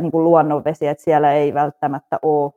niin 0.00 0.12
kuin 0.12 0.24
luonnonvesi, 0.24 0.86
että 0.86 1.04
siellä 1.04 1.32
ei 1.32 1.54
välttämättä 1.54 2.18
ole 2.22 2.52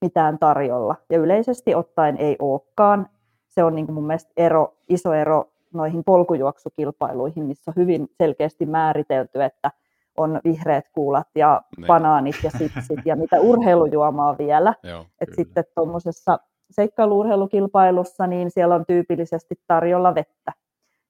mitään 0.00 0.38
tarjolla. 0.38 0.96
Ja 1.10 1.18
yleisesti 1.18 1.74
ottaen 1.74 2.16
ei 2.16 2.36
olekaan. 2.38 3.08
Se 3.46 3.64
on 3.64 3.74
niin 3.74 3.86
kuin 3.86 3.94
mun 3.94 4.06
mielestä 4.06 4.32
ero, 4.36 4.74
iso 4.88 5.12
ero 5.12 5.52
noihin 5.74 6.04
polkujuoksukilpailuihin, 6.04 7.44
missä 7.44 7.70
on 7.70 7.82
hyvin 7.82 8.08
selkeästi 8.18 8.66
määritelty, 8.66 9.42
että 9.42 9.70
on 10.18 10.40
vihreät 10.44 10.84
kuulat 10.92 11.28
ja. 11.34 11.62
Niin. 11.76 11.86
banaanit 11.86 12.36
ja 12.42 12.50
sipsit 12.50 13.00
ja 13.04 13.16
mitä 13.16 13.40
urheilujuomaa 13.40 14.38
vielä. 14.38 14.74
Joo, 14.82 15.06
Et 15.20 15.28
sitten 15.36 15.64
tuommoisessa 15.74 16.38
seikkailuurheilukilpailussa, 16.70 18.26
niin 18.26 18.50
siellä 18.50 18.74
on 18.74 18.86
tyypillisesti 18.86 19.54
tarjolla 19.66 20.14
vettä. 20.14 20.52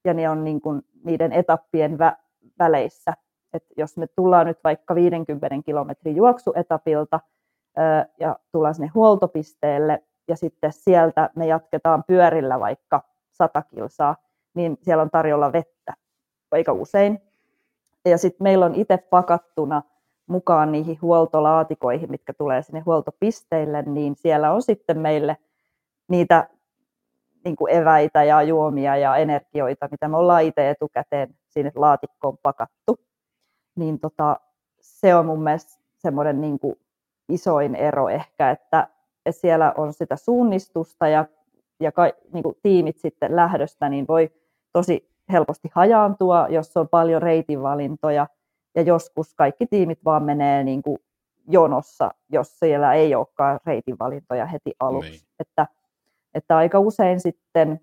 Ja 0.05 0.15
ne 0.15 0.31
on 0.31 0.45
niin 0.45 0.61
kuin 0.61 0.83
niiden 1.05 1.33
etappien 1.33 1.93
vä- 1.93 2.17
väleissä. 2.59 3.13
Et 3.53 3.65
jos 3.77 3.97
me 3.97 4.07
tullaan 4.07 4.47
nyt 4.47 4.59
vaikka 4.65 4.95
50 4.95 5.57
kilometrin 5.65 6.17
juoksuetapilta, 6.17 7.21
ja 8.21 8.37
tullaan 8.53 8.75
sinne 8.75 8.91
huoltopisteelle 8.95 10.03
ja 10.29 10.37
sitten 10.37 10.73
sieltä 10.73 11.31
me 11.37 11.47
jatketaan 11.47 12.05
pyörillä 12.07 12.61
vaikka 12.61 13.03
100 13.33 13.63
kilsaa, 13.63 14.17
niin 14.55 14.79
siellä 14.83 15.03
on 15.03 15.11
tarjolla 15.11 15.53
vettä 15.53 15.95
aika 16.51 16.73
usein. 16.73 17.21
Ja 18.09 18.19
sitten 18.19 18.43
meillä 18.45 18.67
on 18.67 18.75
itse 18.75 18.97
pakattuna 18.97 19.83
mukaan 20.27 20.73
niihin 20.73 20.99
huoltolaatikoihin, 21.03 22.11
mitkä 22.11 22.33
tulee 22.33 22.63
sinne 22.63 22.81
huoltopisteille, 22.81 23.83
niin 23.83 24.17
siellä 24.17 24.53
on 24.53 24.63
sitten 24.63 24.99
meille 24.99 25.37
niitä 26.09 26.49
niin 27.45 27.57
kuin 27.57 27.75
eväitä 27.75 28.25
ja 28.25 28.43
juomia 28.43 28.97
ja 28.97 29.17
energioita, 29.17 29.89
mitä 29.91 30.09
me 30.09 30.17
ollaan 30.17 30.43
itse 30.43 30.71
etukäteen 30.71 31.35
sinne 31.49 31.73
laatikkoon 31.75 32.39
pakattu. 32.43 33.01
Niin 33.77 34.01
tota, 34.01 34.41
se 34.81 35.15
on 35.15 35.27
mun 35.27 35.43
mielestä 35.43 35.83
semmoinen 35.99 36.41
niin 36.41 36.59
isoin 37.29 37.75
ero 37.75 38.09
ehkä, 38.09 38.51
että, 38.51 38.89
että 39.27 39.41
siellä 39.41 39.75
on 39.77 39.93
sitä 39.93 40.17
suunnistusta 40.17 41.09
ja, 41.09 41.25
ja 41.81 41.93
ka, 41.93 42.03
niin 42.33 42.43
kuin 42.43 42.57
tiimit 42.63 42.99
sitten 42.99 43.37
lähdöstä, 43.37 43.89
niin 43.89 44.07
voi 44.09 44.31
tosi 44.73 45.11
helposti 45.33 45.71
hajaantua, 45.75 46.47
jos 46.51 46.77
on 46.77 46.89
paljon 46.89 47.23
reitinvalintoja 47.23 48.27
ja 48.75 48.83
joskus 48.83 49.35
kaikki 49.35 49.67
tiimit 49.67 50.05
vaan 50.05 50.23
menee 50.23 50.65
niin 50.65 50.83
kuin 50.83 50.99
jonossa, 51.49 52.11
jos 52.29 52.59
siellä 52.59 52.95
ei 52.95 53.15
olekaan 53.15 53.61
reitinvalintoja 53.67 54.47
heti 54.47 54.73
aluksi. 54.81 55.11
Niin. 55.11 55.21
Että, 55.41 55.67
että 56.35 56.57
aika 56.57 56.79
usein 56.79 57.21
sitten, 57.21 57.81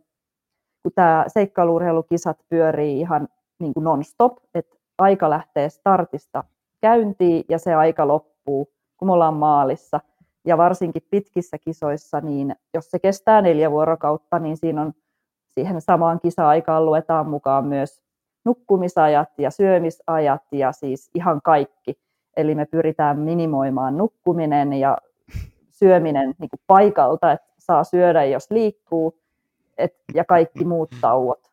kun 0.84 0.92
tämä 0.96 1.26
seikkailuurheilukisat 1.28 2.38
pyörii 2.50 3.00
ihan 3.00 3.28
niin 3.60 3.74
kuin 3.74 3.84
non-stop, 3.84 4.38
että 4.54 4.76
aika 4.98 5.30
lähtee 5.30 5.70
startista 5.70 6.44
käyntiin 6.82 7.46
ja 7.50 7.60
se 7.60 7.74
aika 7.74 8.08
loppuu, 8.08 8.74
kun 8.98 9.08
me 9.08 9.12
ollaan 9.12 9.34
maalissa. 9.34 10.00
Ja 10.48 10.58
varsinkin 10.58 11.08
pitkissä 11.10 11.58
kisoissa, 11.58 12.22
niin 12.22 12.56
jos 12.74 12.92
se 12.92 13.00
kestää 13.00 13.42
neljä 13.42 13.72
vuorokautta, 13.72 14.40
niin 14.40 14.58
siinä 14.58 14.82
on 14.82 14.94
siihen 15.56 15.82
samaan 15.82 16.20
kisa-aikaan 16.20 16.86
luetaan 16.86 17.30
mukaan 17.30 17.66
myös 17.66 18.02
nukkumisajat 18.46 19.30
ja 19.38 19.52
syömisajat 19.52 20.44
ja 20.52 20.72
siis 20.72 21.10
ihan 21.14 21.42
kaikki. 21.44 22.00
Eli 22.38 22.56
me 22.56 22.66
pyritään 22.66 23.20
minimoimaan 23.20 23.98
nukkuminen 23.98 24.74
ja 24.74 24.98
syöminen 25.70 26.36
niin 26.40 26.50
kuin 26.50 26.60
paikalta, 26.68 27.32
että 27.32 27.54
saa 27.58 27.84
syödä, 27.84 28.26
jos 28.26 28.52
liikkuu, 28.52 29.20
et, 29.78 29.96
ja 30.14 30.26
kaikki 30.26 30.66
muut 30.66 30.90
tauot. 31.02 31.52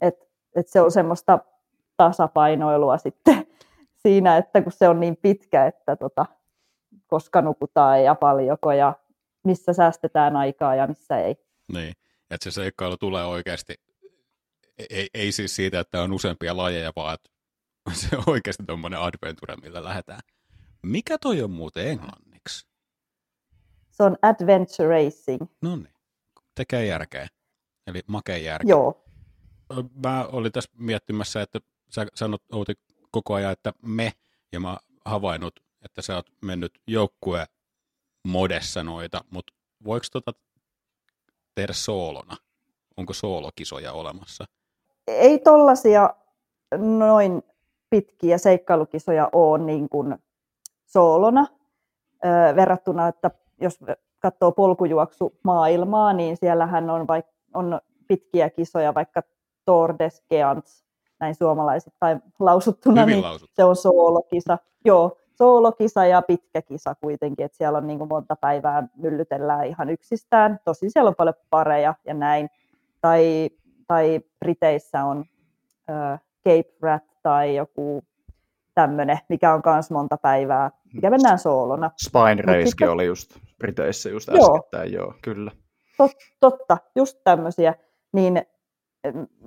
Et, 0.00 0.28
et 0.54 0.68
se 0.68 0.80
on 0.80 0.90
semmoista 0.90 1.38
tasapainoilua 1.96 2.98
sitten 2.98 3.46
siinä, 4.02 4.36
että 4.36 4.62
kun 4.62 4.72
se 4.72 4.88
on 4.88 5.00
niin 5.00 5.16
pitkä, 5.22 5.66
että 5.66 5.96
tota, 5.96 6.26
koska 7.06 7.42
nukutaan 7.42 8.04
ja 8.04 8.14
paljonko 8.14 8.72
ja 8.72 8.94
missä 9.44 9.72
säästetään 9.72 10.36
aikaa 10.36 10.74
ja 10.74 10.86
missä 10.86 11.18
ei. 11.18 11.36
Niin, 11.72 11.94
että 12.34 12.44
se 12.44 12.54
seikkailu 12.54 12.96
tulee 12.96 13.24
oikeasti, 13.24 13.74
ei, 14.90 15.08
ei 15.14 15.32
siis 15.32 15.56
siitä, 15.56 15.80
että 15.80 16.02
on 16.02 16.12
useampia 16.12 16.56
lajeja, 16.56 16.92
vaan 16.96 17.14
että 17.14 17.30
se 18.00 18.16
on 18.16 18.24
oikeasti 18.26 18.64
tuommoinen 18.66 19.00
adventure, 19.00 19.56
millä 19.56 19.84
lähdetään. 19.84 20.20
Mikä 20.82 21.18
toi 21.18 21.42
on 21.42 21.50
muuten 21.50 21.88
englanniksi? 21.88 22.66
Se 23.90 24.02
on 24.02 24.16
adventure 24.22 24.88
racing. 24.88 25.42
No 25.62 25.76
niin, 25.76 25.94
tekee 26.54 26.86
järkeä. 26.86 27.28
Eli 27.86 28.00
makea 28.06 28.36
järkeä. 28.36 28.70
Joo. 28.70 29.04
Mä 30.04 30.24
olin 30.24 30.52
tässä 30.52 30.70
miettimässä, 30.78 31.42
että 31.42 31.60
sä 31.90 32.06
sanot 32.14 32.42
Outi 32.52 32.74
koko 33.10 33.34
ajan, 33.34 33.52
että 33.52 33.72
me, 33.82 34.12
ja 34.52 34.60
mä 34.60 34.78
havainnut, 35.04 35.60
että 35.82 36.02
sä 36.02 36.16
oot 36.16 36.30
mennyt 36.42 36.80
joukkue 36.86 37.46
modessa 38.24 38.82
noita, 38.82 39.24
mutta 39.30 39.52
voiko 39.84 40.06
tota 40.12 40.32
tehdä 41.54 41.72
soolona? 41.72 42.36
Onko 42.96 43.12
soolokisoja 43.12 43.92
olemassa? 43.92 44.44
Ei 45.06 45.38
tollasia 45.38 46.14
noin 46.98 47.42
pitkiä 47.90 48.38
seikkailukisoja 48.38 49.28
ole 49.32 49.58
niin 49.58 49.88
kuin 49.88 50.16
soolona 50.86 51.46
verrattuna, 52.56 53.08
että 53.08 53.30
jos 53.60 53.78
katsoo 54.18 54.52
polkujuoksu 54.52 55.38
maailmaa, 55.42 56.12
niin 56.12 56.36
siellähän 56.36 56.90
on, 56.90 57.00
vaik- 57.00 57.34
on 57.54 57.80
pitkiä 58.08 58.50
kisoja, 58.50 58.94
vaikka 58.94 59.22
Tour 59.64 59.94
des 59.98 60.22
näin 61.20 61.34
suomalaiset 61.34 61.94
tai 62.00 62.16
lausuttuna, 62.38 63.00
Hyvin 63.00 63.12
niin 63.12 63.24
lausuttu. 63.24 63.52
se 63.56 63.64
on 63.64 63.76
soolokisa. 63.76 64.58
Joo, 64.84 65.16
soolokisa 65.34 66.06
ja 66.06 66.22
pitkä 66.22 66.62
kisa 66.62 66.94
kuitenkin, 66.94 67.44
että 67.44 67.56
siellä 67.58 67.78
on 67.78 67.86
niin 67.86 67.98
kuin 67.98 68.08
monta 68.08 68.36
päivää 68.36 68.88
myllytellään 68.96 69.66
ihan 69.66 69.90
yksistään. 69.90 70.58
Tosi 70.64 70.90
siellä 70.90 71.08
on 71.08 71.14
paljon 71.14 71.34
pareja 71.50 71.94
ja 72.06 72.14
näin. 72.14 72.50
Tai, 73.00 73.50
tai 73.86 74.20
Briteissä 74.38 75.04
on 75.04 75.24
äh, 75.90 76.20
Cape 76.44 76.76
Rat 76.82 77.04
tai 77.22 77.56
joku 77.56 78.04
tämmöinen, 78.74 79.18
mikä 79.28 79.54
on 79.54 79.62
myös 79.66 79.90
monta 79.90 80.16
päivää, 80.16 80.70
mikä 80.94 81.10
mennään 81.10 81.38
soolona. 81.38 81.90
Spine 82.04 82.42
Racekin 82.42 82.68
sitten- 82.68 82.90
oli 82.90 83.06
just 83.06 83.30
Briteissä 83.58 84.10
just 84.10 84.28
Joo. 84.28 84.56
äskettäin, 84.56 84.92
joo, 84.92 85.14
kyllä. 85.22 85.50
Tot, 85.98 86.10
totta, 86.40 86.78
just 86.96 87.18
tämmöisiä. 87.24 87.74
Niin 88.12 88.42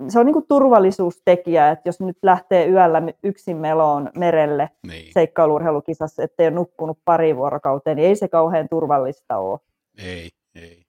se 0.08 0.18
on 0.18 0.26
niin 0.26 0.32
kuin 0.32 0.44
turvallisuustekijä, 0.48 1.70
että 1.70 1.88
jos 1.88 2.00
nyt 2.00 2.18
lähtee 2.22 2.66
yöllä 2.66 3.02
yksin 3.22 3.56
meloon 3.56 4.10
merelle 4.16 4.70
Niin, 4.86 5.12
seikkailuurheilukisassa, 5.12 6.22
ettei 6.22 6.46
ole 6.46 6.54
nukkunut 6.54 6.98
pari 7.04 7.36
vuorokauteen, 7.36 7.96
niin 7.96 8.08
ei 8.08 8.16
se 8.16 8.28
kauhean 8.28 8.68
turvallista 8.68 9.36
ole. 9.38 9.58
ei, 9.98 10.30
ei. 10.54 10.82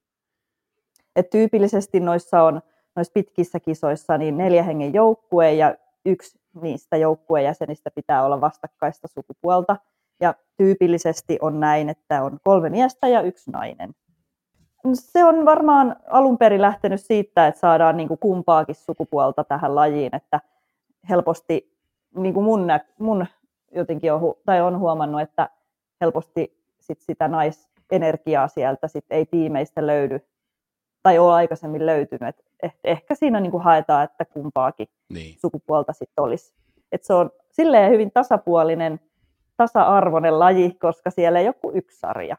Et 1.15 1.29
tyypillisesti 1.29 1.99
noissa 1.99 2.43
on 2.43 2.61
noissa 2.95 3.11
pitkissä 3.13 3.59
kisoissa 3.59 4.17
niin 4.17 4.37
neljä 4.37 4.63
hengen 4.63 4.93
joukkue 4.93 5.53
ja 5.53 5.75
yksi 6.05 6.39
niistä 6.61 6.97
joukkueen 6.97 7.45
jäsenistä 7.45 7.91
pitää 7.91 8.25
olla 8.25 8.41
vastakkaista 8.41 9.07
sukupuolta. 9.07 9.77
Ja 10.21 10.33
tyypillisesti 10.57 11.37
on 11.41 11.59
näin, 11.59 11.89
että 11.89 12.23
on 12.23 12.39
kolme 12.43 12.69
miestä 12.69 13.07
ja 13.07 13.21
yksi 13.21 13.51
nainen. 13.51 13.95
Se 14.93 15.23
on 15.23 15.45
varmaan 15.45 15.95
alun 16.09 16.37
perin 16.37 16.61
lähtenyt 16.61 17.01
siitä, 17.01 17.47
että 17.47 17.59
saadaan 17.59 17.97
niin 17.97 18.07
kuin 18.07 18.19
kumpaakin 18.19 18.75
sukupuolta 18.75 19.43
tähän 19.43 19.75
lajiin, 19.75 20.15
että 20.15 20.39
helposti 21.09 21.77
niin 22.15 22.33
kuin 22.33 22.43
mun, 22.43 22.67
nä- 22.67 22.85
mun 22.99 23.25
jotenkin 23.71 24.13
on, 24.13 24.21
hu- 24.21 24.41
tai 24.45 24.61
on 24.61 24.79
huomannut, 24.79 25.21
että 25.21 25.49
helposti 26.01 26.63
sit 26.79 27.01
sitä 27.01 27.27
naisenergiaa 27.27 28.47
sieltä 28.47 28.87
sit 28.87 29.05
ei 29.09 29.25
tiimeistä 29.25 29.87
löydy 29.87 30.19
tai 31.03 31.19
ole 31.19 31.33
aikaisemmin 31.33 31.85
löytynyt. 31.85 32.35
Et 32.63 32.71
eh- 32.73 32.79
ehkä 32.83 33.15
siinä 33.15 33.39
niin 33.39 33.51
kuin 33.51 33.63
haetaan, 33.63 34.03
että 34.03 34.25
kumpaakin 34.25 34.87
Niin. 35.09 35.35
sukupuolta 35.39 35.93
sitten 35.93 36.23
olisi. 36.23 36.53
Et 36.91 37.03
se 37.03 37.13
on 37.13 37.31
silleen 37.51 37.91
hyvin 37.91 38.11
tasapuolinen, 38.11 38.99
tasa-arvoinen 39.57 40.39
laji, 40.39 40.71
koska 40.81 41.09
siellä 41.09 41.39
ei 41.39 41.47
ole 41.47 41.53
kuin 41.61 41.75
yksi 41.77 41.99
sarja. 41.99 42.37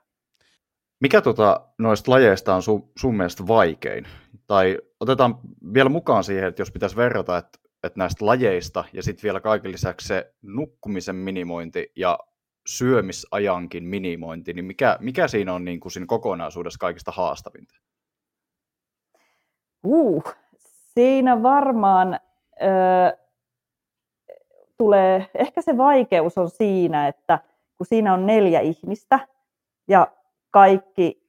Mikä 1.01 1.21
tota, 1.21 1.61
noista 1.79 2.11
lajeista 2.11 2.55
on 2.55 2.63
sun, 2.63 2.91
sun 2.99 3.17
mielestä 3.17 3.47
vaikein? 3.47 4.07
Tai 4.47 4.79
otetaan 5.01 5.39
vielä 5.75 5.89
mukaan 5.89 6.25
siihen, 6.25 6.49
että 6.49 6.63
jos 6.63 6.71
pitäisi 6.71 6.97
verrata, 6.97 7.39
että, 7.39 7.59
että 7.85 7.99
näistä 7.99 8.27
lajeista 8.27 8.85
ja 8.93 9.03
sitten 9.03 9.23
vielä 9.23 9.41
kaiken 9.41 9.73
lisäksi 9.73 10.09
se 10.09 10.35
nukkumisen 10.43 11.17
minimointi 11.17 11.93
ja 11.97 12.19
syömisajankin 12.67 13.85
minimointi, 13.85 14.53
niin 14.53 14.65
mikä, 14.65 14.97
mikä 15.01 15.29
siinä 15.29 15.55
on 15.55 15.65
niin 15.65 15.81
kuin 15.81 15.93
siinä 15.93 16.07
kokonaisuudessa 16.07 16.79
kaikista 16.79 17.11
haastavinta? 17.11 17.75
Uh, 19.85 20.25
siinä 20.95 21.43
varmaan 21.43 22.21
ö, 22.63 23.19
tulee, 24.79 25.31
ehkä 25.35 25.63
se 25.63 25.77
vaikeus 25.77 26.39
on 26.39 26.51
siinä, 26.51 27.09
että 27.09 27.39
kun 27.79 27.87
siinä 27.87 28.15
on 28.15 28.27
neljä 28.27 28.61
ihmistä 28.61 29.29
ja 29.89 30.13
kaikki 30.51 31.21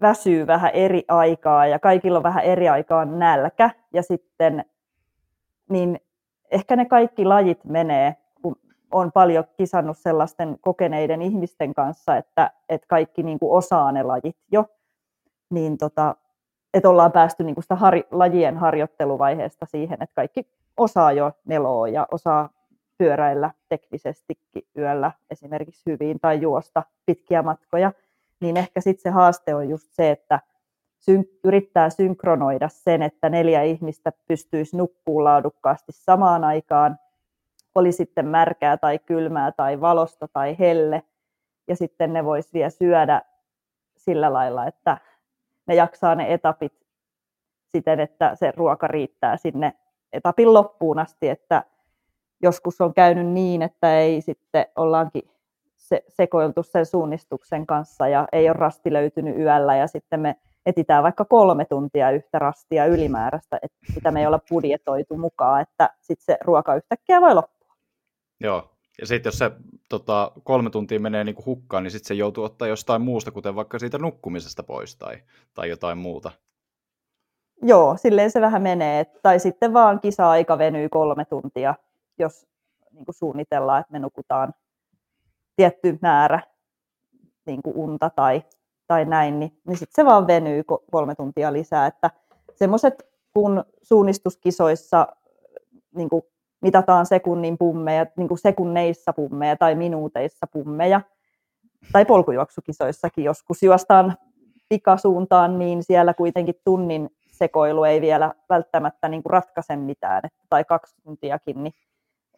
väsyy 0.00 0.46
vähän 0.46 0.70
eri 0.74 1.04
aikaa 1.08 1.66
ja 1.66 1.78
kaikilla 1.78 2.18
on 2.18 2.22
vähän 2.22 2.44
eri 2.44 2.68
aikaan 2.68 3.18
nälkä. 3.18 3.70
Ja 3.92 4.02
sitten 4.02 4.64
niin 5.70 6.00
ehkä 6.50 6.76
ne 6.76 6.84
kaikki 6.84 7.24
lajit 7.24 7.64
menee, 7.64 8.16
kun 8.42 8.56
on 8.92 9.12
paljon 9.12 9.44
kisannut 9.56 9.98
sellaisten 9.98 10.58
kokeneiden 10.60 11.22
ihmisten 11.22 11.74
kanssa, 11.74 12.16
että, 12.16 12.50
että 12.68 12.86
kaikki 12.86 13.22
niin 13.22 13.38
kuin 13.38 13.52
osaa 13.52 13.92
ne 13.92 14.02
lajit 14.02 14.36
jo, 14.52 14.64
niin 15.50 15.78
tota, 15.78 16.16
että 16.74 16.90
ollaan 16.90 17.12
päästy 17.12 17.44
niin 17.44 17.54
kuin 17.54 17.62
sitä 17.64 17.76
har, 17.76 17.94
lajien 18.10 18.56
harjoitteluvaiheesta 18.56 19.66
siihen, 19.66 20.02
että 20.02 20.14
kaikki 20.14 20.46
osaa 20.76 21.12
jo 21.12 21.32
neloa 21.44 21.88
ja 21.88 22.06
osaa 22.10 22.48
pyöräillä 22.98 23.50
teknisestikin 23.68 24.62
yöllä 24.78 25.12
esimerkiksi 25.30 25.82
hyvin 25.86 26.20
tai 26.20 26.40
juosta 26.40 26.82
pitkiä 27.06 27.42
matkoja, 27.42 27.92
niin 28.40 28.56
ehkä 28.56 28.80
sitten 28.80 29.02
se 29.02 29.10
haaste 29.10 29.54
on 29.54 29.68
just 29.68 29.88
se, 29.90 30.10
että 30.10 30.40
syn- 30.98 31.38
yrittää 31.44 31.90
synkronoida 31.90 32.68
sen, 32.68 33.02
että 33.02 33.28
neljä 33.28 33.62
ihmistä 33.62 34.12
pystyisi 34.28 34.76
nukkumaan 34.76 35.24
laadukkaasti 35.24 35.92
samaan 35.92 36.44
aikaan, 36.44 36.98
oli 37.74 37.92
sitten 37.92 38.26
märkää 38.26 38.76
tai 38.76 38.98
kylmää 38.98 39.52
tai 39.52 39.80
valosta 39.80 40.28
tai 40.28 40.56
helle, 40.58 41.02
ja 41.68 41.76
sitten 41.76 42.12
ne 42.12 42.24
vois 42.24 42.52
vielä 42.52 42.70
syödä 42.70 43.22
sillä 43.96 44.32
lailla, 44.32 44.66
että 44.66 44.98
ne 45.66 45.74
jaksaa 45.74 46.14
ne 46.14 46.32
etapit 46.32 46.72
siten, 47.68 48.00
että 48.00 48.34
se 48.34 48.52
ruoka 48.56 48.86
riittää 48.86 49.36
sinne 49.36 49.72
etapin 50.12 50.54
loppuun 50.54 50.98
asti, 50.98 51.28
että 51.28 51.64
joskus 52.42 52.80
on 52.80 52.94
käynyt 52.94 53.26
niin, 53.26 53.62
että 53.62 53.98
ei 53.98 54.20
sitten 54.20 54.66
ollaankin 54.76 55.22
se, 55.84 56.04
sekoiltu 56.08 56.62
sen 56.62 56.86
suunnistuksen 56.86 57.66
kanssa 57.66 58.08
ja 58.08 58.28
ei 58.32 58.48
ole 58.48 58.56
rasti 58.56 58.92
löytynyt 58.92 59.38
yöllä 59.38 59.76
ja 59.76 59.86
sitten 59.86 60.20
me 60.20 60.36
etitään 60.66 61.02
vaikka 61.02 61.24
kolme 61.24 61.64
tuntia 61.64 62.10
yhtä 62.10 62.38
rastia 62.38 62.86
ylimääräistä, 62.86 63.58
että 63.62 63.78
sitä 63.94 64.10
me 64.10 64.20
ei 64.20 64.26
olla 64.26 64.40
budjetoitu 64.50 65.16
mukaan, 65.16 65.60
että 65.60 65.90
sitten 66.00 66.24
se 66.24 66.38
ruoka 66.40 66.74
yhtäkkiä 66.74 67.20
voi 67.20 67.34
loppua. 67.34 67.74
Joo. 68.40 68.70
Ja 69.00 69.06
sitten 69.06 69.28
jos 69.30 69.38
se 69.38 69.50
tota, 69.88 70.32
kolme 70.44 70.70
tuntia 70.70 71.00
menee 71.00 71.24
niin 71.24 71.34
kuin 71.34 71.46
hukkaan, 71.46 71.82
niin 71.82 71.90
sitten 71.90 72.08
se 72.08 72.14
joutuu 72.14 72.44
ottaa 72.44 72.68
jostain 72.68 73.02
muusta, 73.02 73.30
kuten 73.30 73.54
vaikka 73.54 73.78
siitä 73.78 73.98
nukkumisesta 73.98 74.62
pois 74.62 74.96
tai, 74.96 75.16
tai 75.54 75.68
jotain 75.68 75.98
muuta. 75.98 76.30
Joo, 77.62 77.96
silleen 77.96 78.30
se 78.30 78.40
vähän 78.40 78.62
menee. 78.62 79.04
Tai 79.22 79.38
sitten 79.38 79.72
vaan 79.72 80.00
kisa-aika 80.00 80.58
venyy 80.58 80.88
kolme 80.88 81.24
tuntia, 81.24 81.74
jos 82.18 82.46
niin 82.92 83.04
kuin 83.04 83.14
suunnitellaan, 83.14 83.80
että 83.80 83.92
me 83.92 83.98
nukutaan 83.98 84.54
tietty 85.56 85.98
määrä 86.02 86.40
niin 87.46 87.62
kuin 87.62 87.76
unta 87.76 88.10
tai, 88.10 88.42
tai 88.86 89.04
näin, 89.04 89.40
niin, 89.40 89.60
niin 89.66 89.76
sitten 89.76 89.94
se 89.94 90.04
vaan 90.04 90.26
venyy 90.26 90.62
ko- 90.72 90.84
kolme 90.90 91.14
tuntia 91.14 91.52
lisää. 91.52 91.86
Että 91.86 92.10
semmoiset 92.54 93.06
kun 93.34 93.64
suunnistuskisoissa 93.82 95.06
niin 95.94 96.08
kuin 96.08 96.22
mitataan 96.62 97.06
sekunnin 97.06 97.58
pummeja, 97.58 98.06
niin 98.16 98.28
kuin 98.28 98.38
sekunneissa 98.38 99.12
pummeja 99.12 99.56
tai 99.56 99.74
minuuteissa 99.74 100.46
pummeja, 100.52 101.00
tai 101.92 102.04
polkujuoksukisoissakin 102.04 103.24
joskus 103.24 103.62
juostaan 103.62 104.16
pikasuuntaan, 104.68 105.58
niin 105.58 105.82
siellä 105.82 106.14
kuitenkin 106.14 106.54
tunnin 106.64 107.10
sekoilu 107.32 107.84
ei 107.84 108.00
vielä 108.00 108.34
välttämättä 108.48 109.08
niin 109.08 109.22
kuin 109.22 109.30
ratkaise 109.30 109.76
mitään, 109.76 110.20
että, 110.24 110.38
tai 110.50 110.64
kaksi 110.64 110.94
tuntiakin, 111.04 111.64
niin 111.64 111.74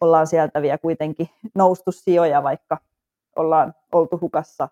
ollaan 0.01 0.27
sieltä 0.27 0.61
vielä 0.61 0.77
kuitenkin 0.77 1.29
noustu 1.55 1.91
sijoja, 1.91 2.43
vaikka 2.43 2.77
ollaan 3.37 3.73
oltu 3.91 4.17
hukassa 4.21 4.69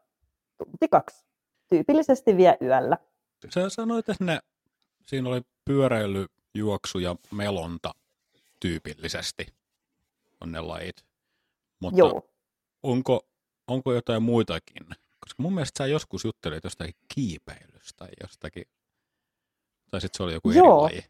tunti 0.57 0.87
kaksi. 0.87 1.25
Tyypillisesti 1.69 2.37
vielä 2.37 2.57
yöllä. 2.61 2.97
Sä 3.49 3.69
sanoit, 3.69 4.09
että 4.09 4.23
ne, 4.23 4.39
siinä 5.05 5.29
oli 5.29 5.41
pyöräily, 5.65 6.25
juoksu 6.53 6.99
ja 6.99 7.15
melonta 7.31 7.91
tyypillisesti 8.59 9.45
on 10.41 10.51
ne 10.51 10.61
lajit. 10.61 11.05
Mutta 11.79 11.99
Joo. 11.99 12.21
Onko, 12.83 13.21
onko 13.67 13.93
jotain 13.93 14.23
muitakin? 14.23 14.85
Koska 15.19 15.43
mun 15.43 15.53
mielestä 15.53 15.77
sä 15.77 15.87
joskus 15.87 16.25
juttelit 16.25 16.63
jostakin 16.63 16.95
kiipeilystä 17.15 17.97
tai 17.97 18.09
jostakin, 18.21 18.63
tai 19.91 20.01
sitten 20.01 20.17
se 20.17 20.23
oli 20.23 20.33
joku 20.33 20.51
Joo. 20.51 20.87
eri 20.87 20.95
laji. 20.95 21.05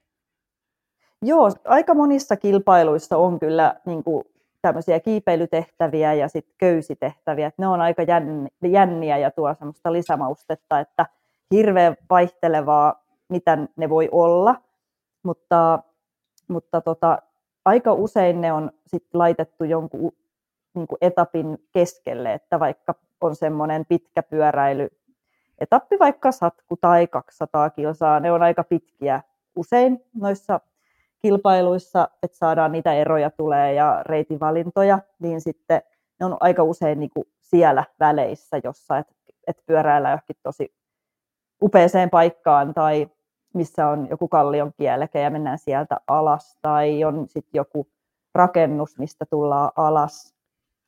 Joo, 1.21 1.51
aika 1.65 1.93
monissa 1.93 2.35
kilpailuissa 2.35 3.17
on 3.17 3.39
kyllä 3.39 3.81
niin 3.85 4.03
kuin 4.03 4.23
tämmöisiä 4.65 4.99
kiipeilytehtäviä 4.99 6.13
ja 6.13 6.27
sitten 6.27 6.55
köysitehtäviä. 6.57 7.47
Et 7.47 7.57
ne 7.57 7.67
on 7.67 7.81
aika 7.81 8.03
jänn- 8.03 8.69
jänniä 8.69 9.17
ja 9.17 9.31
tuo 9.31 9.55
semmoista 9.59 9.93
lisämaustetta, 9.93 10.79
että 10.79 11.05
hirveän 11.51 11.97
vaihtelevaa, 12.09 13.03
mitä 13.29 13.57
ne 13.75 13.89
voi 13.89 14.09
olla, 14.11 14.55
mutta, 15.23 15.79
mutta 16.47 16.81
tota, 16.81 17.21
aika 17.65 17.93
usein 17.93 18.41
ne 18.41 18.53
on 18.53 18.71
sit 18.87 19.05
laitettu 19.13 19.63
jonkun 19.63 20.11
niin 20.75 20.87
kuin 20.87 20.99
etapin 21.01 21.57
keskelle, 21.71 22.33
että 22.33 22.59
vaikka 22.59 22.95
on 23.21 23.35
semmoinen 23.35 23.85
pitkä 23.85 24.23
pyöräily, 24.23 24.89
etappi 25.59 25.99
vaikka 25.99 26.31
satku 26.31 26.77
tai 26.81 27.07
200 27.07 27.69
kilsaa, 27.69 28.19
ne 28.19 28.31
on 28.31 28.43
aika 28.43 28.63
pitkiä 28.63 29.21
usein 29.55 30.03
noissa 30.15 30.59
kilpailuissa, 31.25 32.09
että 32.23 32.37
saadaan 32.37 32.71
niitä 32.71 32.93
eroja 32.93 33.31
tulee 33.31 33.73
ja 33.73 34.03
reitivalintoja, 34.05 34.99
niin 35.19 35.41
sitten 35.41 35.81
ne 36.19 36.25
on 36.25 36.37
aika 36.39 36.63
usein 36.63 36.99
niin 36.99 37.09
kuin 37.09 37.27
siellä 37.41 37.83
väleissä, 37.99 38.59
jossa 38.63 38.97
et, 38.97 39.07
et 39.47 39.57
pyöräillä 39.65 40.09
johonkin 40.09 40.35
tosi 40.43 40.73
upeeseen 41.61 42.09
paikkaan 42.09 42.73
tai 42.73 43.09
missä 43.53 43.87
on 43.87 44.07
joku 44.09 44.27
kallion 44.27 44.71
kieleke 44.77 45.21
ja 45.21 45.29
mennään 45.29 45.57
sieltä 45.57 45.97
alas 46.07 46.57
tai 46.61 47.03
on 47.03 47.25
sitten 47.27 47.51
joku 47.53 47.87
rakennus, 48.35 48.97
mistä 48.99 49.25
tullaan 49.29 49.71
alas, 49.75 50.35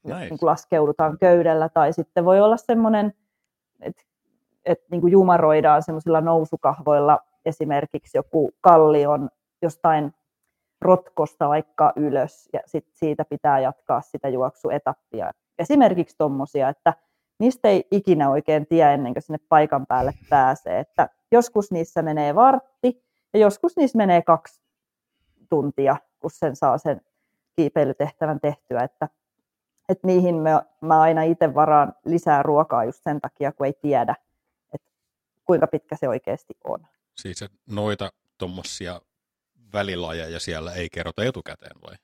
Nice. 0.03 0.19
niin 0.19 0.29
kuin 0.39 0.47
laskeudutaan 0.47 1.17
köydellä 1.19 1.69
tai 1.69 1.93
sitten 1.93 2.25
voi 2.25 2.41
olla 2.41 2.57
semmoinen, 2.57 3.13
että 3.81 4.03
et 4.65 4.79
niin 4.91 5.01
kuin 5.01 5.11
jumaroidaan 5.11 5.83
semmoisilla 5.83 6.21
nousukahvoilla 6.21 7.19
esimerkiksi 7.45 8.17
joku 8.17 8.51
kallion 8.61 9.29
jostain 9.61 10.13
rotkosta 10.81 11.49
vaikka 11.49 11.93
ylös 11.95 12.49
ja 12.53 12.59
sit 12.65 12.85
siitä 12.93 13.25
pitää 13.25 13.59
jatkaa 13.59 14.01
sitä 14.01 14.29
juoksuetappia. 14.29 15.31
Esimerkiksi 15.59 16.15
tuommoisia, 16.17 16.69
että 16.69 16.93
niistä 17.39 17.67
ei 17.67 17.87
ikinä 17.91 18.29
oikein 18.29 18.67
tiedä 18.67 18.93
ennen 18.93 19.13
kuin 19.13 19.23
sinne 19.23 19.39
paikan 19.49 19.85
päälle 19.85 20.13
pääsee. 20.29 20.79
Että 20.79 21.09
joskus 21.31 21.71
niissä 21.71 22.01
menee 22.01 22.35
vartti 22.35 23.03
ja 23.33 23.39
joskus 23.39 23.77
niissä 23.77 23.97
menee 23.97 24.21
kaksi 24.21 24.61
tuntia, 25.49 25.97
kun 26.19 26.31
sen 26.31 26.55
saa 26.55 26.77
sen 26.77 27.01
kiipeilytehtävän 27.55 28.39
tehtyä. 28.39 28.83
Että, 28.83 29.09
että 29.89 30.07
niihin 30.07 30.35
mä, 30.35 30.61
mä 30.81 31.01
aina 31.01 31.23
itse 31.23 31.53
varaan 31.53 31.93
lisää 32.05 32.43
ruokaa 32.43 32.83
just 32.83 33.03
sen 33.03 33.21
takia, 33.21 33.51
kun 33.51 33.65
ei 33.65 33.73
tiedä, 33.73 34.15
että 34.73 34.91
kuinka 35.45 35.67
pitkä 35.67 35.95
se 35.95 36.09
oikeasti 36.09 36.53
on. 36.63 36.87
Siis 37.15 37.45
noita 37.67 38.09
tuommoisia 38.37 39.01
välilajeja 39.73 40.39
siellä 40.39 40.73
ei 40.73 40.87
kerrota 40.89 41.23
etukäteen 41.23 41.81
vai? 41.87 41.95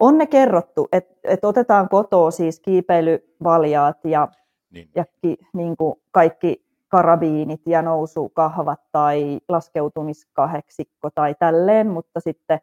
On 0.00 0.18
ne 0.18 0.26
kerrottu, 0.26 0.88
että 0.92 1.14
et 1.24 1.44
otetaan 1.44 1.88
kotoa 1.88 2.30
siis 2.30 2.60
kiipeilyvaljaat 2.60 4.04
ja, 4.04 4.28
Niin. 4.70 4.90
ja 4.94 5.04
ki, 5.22 5.36
niin 5.54 5.76
kuin 5.76 5.94
kaikki 6.10 6.64
karabiinit 6.88 7.60
ja 7.66 7.82
nousukahvat 7.82 8.80
tai 8.92 9.40
laskeutumiskaheksikko 9.48 11.10
tai 11.14 11.34
tälleen, 11.38 11.86
mutta 11.86 12.20
sitten 12.20 12.60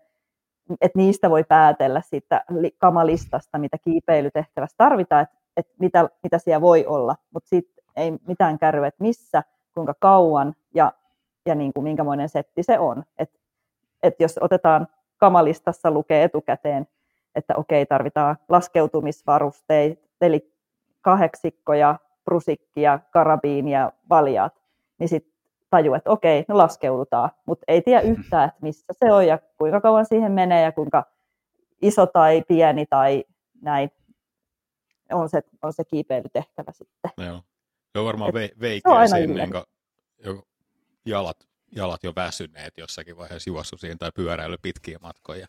et 0.82 0.96
niistä 0.96 1.30
voi 1.30 1.44
päätellä 1.44 2.02
siitä 2.02 2.46
li- 2.50 2.76
kamalistasta, 2.78 3.58
mitä 3.58 3.78
kiipeilytehtävässä 3.78 4.76
tarvitaan, 4.78 5.24
että 5.24 5.38
et 5.58 5.68
mitä, 5.80 6.10
mitä 6.24 6.38
siellä 6.40 6.62
voi 6.62 6.86
olla, 6.86 7.16
mutta 7.34 7.50
sitten 7.50 7.86
ei 7.96 8.12
mitään 8.28 8.60
kärryä, 8.60 8.88
että 8.88 9.04
missä, 9.04 9.44
kuinka 9.74 9.94
kauan 10.00 10.56
ja, 10.76 10.94
ja 11.46 11.56
niin 11.56 11.74
kuin 11.74 11.84
minkämoinen 11.84 12.30
setti 12.30 12.64
se 12.64 12.80
on. 12.80 13.04
Et, 13.18 13.32
et 14.04 14.16
jos 14.20 14.40
otetaan 14.42 14.88
kamalistassa 15.18 15.92
lukee 15.92 16.24
etukäteen, 16.24 16.88
että 17.36 17.56
okei, 17.56 17.86
tarvitaan 17.86 18.38
laskeutumisvarusteita, 18.50 20.08
eli 20.22 20.54
kahdeksikkoja, 21.02 21.96
prusikkia, 22.26 23.00
karabiinia, 23.12 23.92
valjaat, 24.10 24.62
niin 25.00 25.10
sitten 25.10 25.34
tajuu, 25.70 25.94
että 25.94 26.12
okei, 26.12 26.46
no 26.48 26.58
laskeudutaan, 26.58 27.30
mutta 27.46 27.64
ei 27.68 27.82
tiedä 27.82 28.02
yhtään, 28.02 28.50
että 28.50 28.60
missä 28.62 28.94
se 28.94 29.14
on 29.14 29.28
ja 29.28 29.40
kuinka 29.58 29.82
kauan 29.82 30.06
siihen 30.06 30.32
menee 30.32 30.62
ja 30.62 30.72
kuinka 30.72 31.04
iso 31.82 32.06
tai 32.06 32.44
pieni 32.48 32.86
tai 32.86 33.24
näin 33.62 33.92
on 35.12 35.30
se, 35.30 35.42
on 35.62 35.74
se 35.74 35.84
kiipeilytehtävä 35.86 36.72
sitten. 36.72 37.12
Joo. 37.18 37.42
Se 37.94 38.00
on 38.00 38.06
varmaan 38.06 38.34
ve- 38.34 38.34
se 38.34 38.44
on 38.44 38.62
veikeä 38.62 39.48
kuin, 39.52 39.64
jo 40.26 40.44
jalat, 41.06 41.47
jalat 41.76 42.04
jo 42.04 42.14
väsyneet 42.16 42.78
jossakin 42.78 43.18
vaiheessa 43.18 43.50
juossu 43.50 43.78
siihen 43.78 43.98
tai 43.98 44.12
pyöräily 44.16 44.56
pitkiä 44.62 44.98
matkoja. 45.02 45.48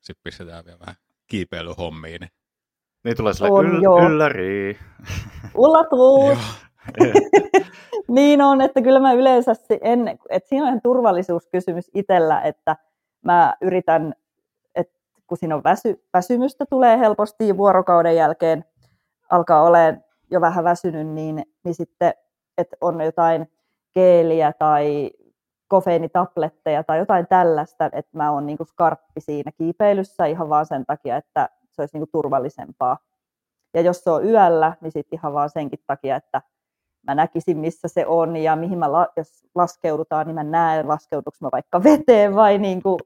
Sitten 0.00 0.22
pistetään 0.22 0.64
vielä 0.64 0.78
vähän 0.78 0.94
kiipeilyhommiin. 1.26 2.20
Niin. 2.20 2.30
Niin 3.04 3.16
tulee 3.16 3.34
sille 3.34 3.50
On, 3.50 3.66
yl- 3.66 4.10
ylläri. 4.10 4.78
Niin 8.08 8.42
on, 8.42 8.60
että 8.60 8.82
kyllä 8.82 9.00
mä 9.00 9.12
yleensä, 9.12 9.52
en, 9.80 10.18
että 10.30 10.48
siinä 10.48 10.64
on 10.64 10.68
ihan 10.68 10.80
turvallisuuskysymys 10.82 11.90
itsellä, 11.94 12.40
että 12.40 12.76
mä 13.22 13.54
yritän, 13.60 14.14
että 14.74 14.98
kun 15.26 15.38
siinä 15.38 15.54
on 15.54 15.64
väsy, 15.64 16.04
väsymystä 16.14 16.66
tulee 16.70 16.98
helposti 16.98 17.56
vuorokauden 17.56 18.16
jälkeen, 18.16 18.64
alkaa 19.30 19.62
olemaan 19.62 20.04
jo 20.30 20.40
vähän 20.40 20.64
väsynyt, 20.64 21.06
niin, 21.06 21.44
niin 21.64 21.74
sitten, 21.74 22.14
että 22.58 22.76
on 22.80 23.00
jotain 23.00 23.52
geeliä 23.94 24.52
tai 24.58 25.10
kofeiinitabletteja 25.68 26.84
tai 26.84 26.98
jotain 26.98 27.26
tällaista, 27.26 27.84
että 27.84 28.10
mä 28.12 28.30
oon 28.30 28.46
niinku 28.46 28.64
skarppi 28.64 29.20
siinä 29.20 29.52
kiipeilyssä 29.52 30.26
ihan 30.26 30.48
vaan 30.48 30.66
sen 30.66 30.86
takia, 30.86 31.16
että 31.16 31.48
se 31.72 31.82
olisi 31.82 31.96
niinku 31.96 32.10
turvallisempaa. 32.12 32.98
Ja 33.74 33.80
jos 33.80 34.04
se 34.04 34.10
on 34.10 34.24
yöllä, 34.24 34.72
niin 34.80 34.92
sitten 34.92 35.18
ihan 35.18 35.32
vaan 35.32 35.50
senkin 35.50 35.78
takia, 35.86 36.16
että 36.16 36.42
mä 37.06 37.14
näkisin, 37.14 37.58
missä 37.58 37.88
se 37.88 38.06
on 38.06 38.36
ja 38.36 38.56
mihin 38.56 38.78
mä, 38.78 38.92
la- 38.92 39.12
jos 39.16 39.46
laskeudutaan, 39.54 40.26
niin 40.26 40.34
mä 40.34 40.42
näen, 40.42 40.88
laskeuduks 40.88 41.40
mä 41.40 41.48
vaikka 41.52 41.82
veteen 41.84 42.34
vai, 42.34 42.58
niin 42.58 42.82
kuin, 42.82 42.98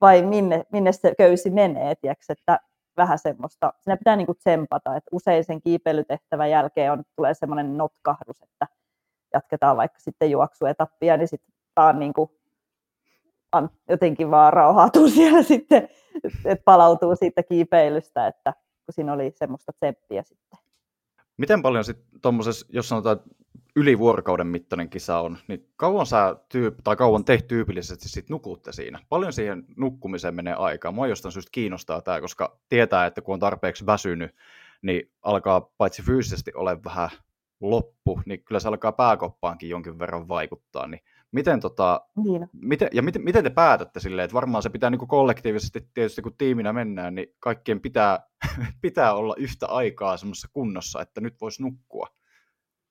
vai 0.00 0.22
minne, 0.22 0.64
minne 0.72 0.92
se 0.92 1.14
köysi 1.18 1.50
menee, 1.50 1.94
tiiäks, 1.94 2.30
että 2.30 2.60
vähän 2.96 3.18
semmoista, 3.18 3.72
siinä 3.80 3.96
pitää 3.96 4.16
niin 4.16 4.26
kuin 4.26 4.38
tsempata, 4.38 4.96
että 4.96 5.08
usein 5.12 5.44
sen 5.44 5.62
kiipeilytehtävän 5.62 6.50
jälkeen 6.50 6.92
on, 6.92 7.02
tulee 7.16 7.34
semmoinen 7.34 7.76
notkahdus, 7.76 8.42
että 8.42 8.66
jatketaan 9.32 9.76
vaikka 9.76 10.00
sitten 10.00 10.30
juoksuetappia, 10.30 11.16
niin 11.16 11.28
sitten 11.28 11.54
vaan 11.76 11.98
niin 11.98 12.12
kuin, 12.12 12.30
jotenkin 13.88 14.30
vaan 14.30 14.52
rauhautuu 14.52 15.08
siellä 15.16 15.42
sitten, 15.42 15.88
että 16.44 16.64
palautuu 16.64 17.16
siitä 17.16 17.42
kiipeilystä, 17.42 18.26
että 18.26 18.52
kun 18.86 18.94
siinä 18.94 19.12
oli 19.12 19.32
semmoista 19.34 19.72
tsemppiä 19.72 20.22
sitten. 20.22 20.58
Miten 21.36 21.62
paljon 21.62 21.84
sitten 21.84 22.20
tuommoisessa, 22.22 22.66
jos 22.70 22.88
sanotaan, 22.88 23.16
että 23.16 23.30
yli 23.76 23.98
vuorokauden 23.98 24.46
mittainen 24.46 24.90
kisa 24.90 25.20
on, 25.20 25.38
niin 25.48 25.68
kauan 25.76 26.06
sä 26.06 26.36
tyyp, 26.48 26.78
tai 26.84 26.96
kauan 26.96 27.24
te 27.24 27.38
tyypillisesti 27.48 28.08
sit 28.08 28.30
nukutte 28.30 28.72
siinä? 28.72 28.98
Paljon 29.08 29.32
siihen 29.32 29.64
nukkumiseen 29.76 30.34
menee 30.34 30.54
aikaa? 30.54 30.92
Mua 30.92 31.06
jostain 31.06 31.32
syystä 31.32 31.50
kiinnostaa 31.52 32.00
tämä, 32.00 32.20
koska 32.20 32.58
tietää, 32.68 33.06
että 33.06 33.20
kun 33.20 33.32
on 33.32 33.40
tarpeeksi 33.40 33.86
väsynyt, 33.86 34.34
niin 34.82 35.10
alkaa 35.22 35.60
paitsi 35.60 36.02
fyysisesti 36.02 36.52
ole 36.54 36.84
vähän 36.84 37.10
loppu, 37.62 38.20
niin 38.26 38.44
kyllä 38.44 38.60
se 38.60 38.68
alkaa 38.68 38.92
pääkoppaankin 38.92 39.68
jonkin 39.68 39.98
verran 39.98 40.28
vaikuttaa. 40.28 40.86
Niin 40.86 41.00
miten 41.32 41.60
tota, 41.60 42.00
Niin. 42.24 42.48
miten, 42.52 42.88
ja 42.92 43.02
miten, 43.02 43.22
miten 43.22 43.44
te 43.44 43.50
päätätte 43.50 44.00
silleen, 44.00 44.24
että 44.24 44.34
varmaan 44.34 44.62
se 44.62 44.70
pitää 44.70 44.90
niin 44.90 45.08
kollektiivisesti 45.08 45.88
tietysti 45.94 46.22
kun 46.22 46.36
tiiminä 46.38 46.72
mennään, 46.72 47.14
niin 47.14 47.34
kaikkien 47.40 47.80
pitää, 47.80 48.26
pitää 48.82 49.14
olla 49.14 49.34
yhtä 49.38 49.66
aikaa 49.66 50.16
semmoisessa 50.16 50.48
kunnossa, 50.52 51.00
että 51.02 51.20
nyt 51.20 51.40
voisi 51.40 51.62
nukkua. 51.62 52.06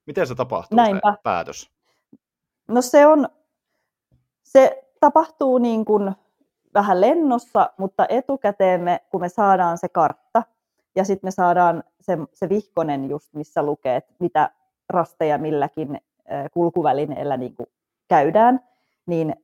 Miten 0.06 0.28
se 0.28 0.36
tapahtuu 0.36 0.76
Näinpä. 0.76 1.12
se 1.12 1.22
päätös? 1.24 1.72
No 2.68 2.82
se 2.82 3.06
on, 3.06 3.30
se 4.44 4.84
tapahtuu 5.00 5.58
niin 5.58 5.86
kuin 5.86 6.12
vähän 6.74 7.02
lennossa, 7.02 7.70
mutta 7.78 8.06
etukäteen 8.10 8.82
me, 8.82 9.00
kun 9.10 9.22
me 9.22 9.30
saadaan 9.30 9.78
se 9.78 9.90
kartta 9.90 10.44
ja 10.96 11.04
sitten 11.04 11.28
me 11.28 11.32
saadaan 11.32 11.84
se, 12.02 12.18
se 12.34 12.50
vihkonen 12.50 13.10
just, 13.10 13.34
missä 13.34 13.64
lukee, 13.64 13.96
että 13.96 14.14
mitä 14.20 14.52
rasteja 14.92 15.38
milläkin 15.38 16.02
kulkuvälineellä 16.52 17.38
niin 17.38 17.56
kuin 17.56 17.68
käydään, 18.10 18.60
niin 19.06 19.36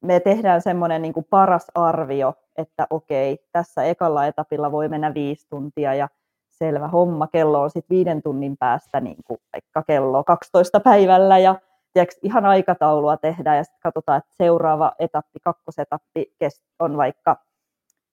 me 0.00 0.20
tehdään 0.20 0.62
semmoinen 0.62 1.02
niin 1.02 1.14
kuin 1.14 1.26
paras 1.30 1.66
arvio, 1.74 2.34
että 2.56 2.86
okei, 2.90 3.38
tässä 3.52 3.84
ekalla 3.84 4.26
etapilla 4.26 4.72
voi 4.72 4.88
mennä 4.88 5.14
viisi 5.14 5.46
tuntia 5.50 5.94
ja 5.94 6.08
selvä 6.50 6.88
homma, 6.88 7.26
kello 7.26 7.62
on 7.62 7.70
sitten 7.70 7.96
viiden 7.96 8.22
tunnin 8.22 8.56
päästä 8.56 9.00
niin 9.00 9.16
kuin 9.24 9.38
vaikka 9.52 9.82
kello 9.82 10.24
12 10.24 10.80
päivällä 10.80 11.38
ja 11.38 11.54
tiedätkö, 11.92 12.20
ihan 12.22 12.44
aikataulua 12.44 13.16
tehdään 13.16 13.56
ja 13.56 13.64
sitten 13.64 13.80
katsotaan, 13.82 14.18
että 14.18 14.30
seuraava 14.36 14.92
etappi, 14.98 15.40
kakkosetappi 15.40 16.32
on 16.78 16.96
vaikka 16.96 17.36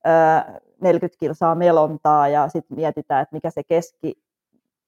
ö, 0.07 0.09
40 0.81 1.19
kilsaa 1.19 1.55
melontaa 1.55 2.27
ja 2.27 2.49
sitten 2.49 2.77
mietitään, 2.77 3.21
että 3.21 3.35
mikä 3.35 3.49
se 3.49 3.63
keski 3.63 4.23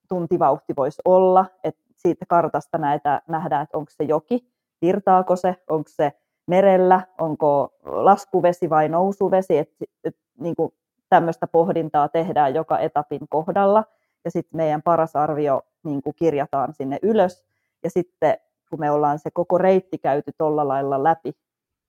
tuntivauhti 0.07 0.73
voisi 0.77 1.01
olla, 1.05 1.45
että 1.63 1.81
siitä 1.95 2.25
kartasta 2.25 2.77
näitä, 2.77 3.21
nähdään, 3.27 3.63
että 3.63 3.77
onko 3.77 3.91
se 3.91 4.03
joki, 4.03 4.47
virtaako 4.81 5.35
se, 5.35 5.55
onko 5.69 5.89
se 5.89 6.11
merellä, 6.47 7.01
onko 7.21 7.73
laskuvesi 7.83 8.69
vai 8.69 8.89
nousuvesi, 8.89 9.57
että 9.57 9.85
et, 10.03 10.15
niin 10.39 10.55
kuin 10.55 10.73
tämmöistä 11.09 11.47
pohdintaa 11.47 12.09
tehdään 12.09 12.55
joka 12.55 12.79
etapin 12.79 13.21
kohdalla, 13.29 13.83
ja 14.25 14.31
sitten 14.31 14.57
meidän 14.57 14.81
paras 14.81 15.15
arvio 15.15 15.61
niin 15.83 16.01
kuin 16.01 16.15
kirjataan 16.15 16.73
sinne 16.73 16.99
ylös, 17.01 17.45
ja 17.83 17.89
sitten 17.89 18.37
kun 18.69 18.79
me 18.79 18.91
ollaan 18.91 19.19
se 19.19 19.31
koko 19.31 19.57
reitti 19.57 19.97
käyty 19.97 20.31
tuolla 20.37 20.67
lailla 20.67 21.03
läpi, 21.03 21.33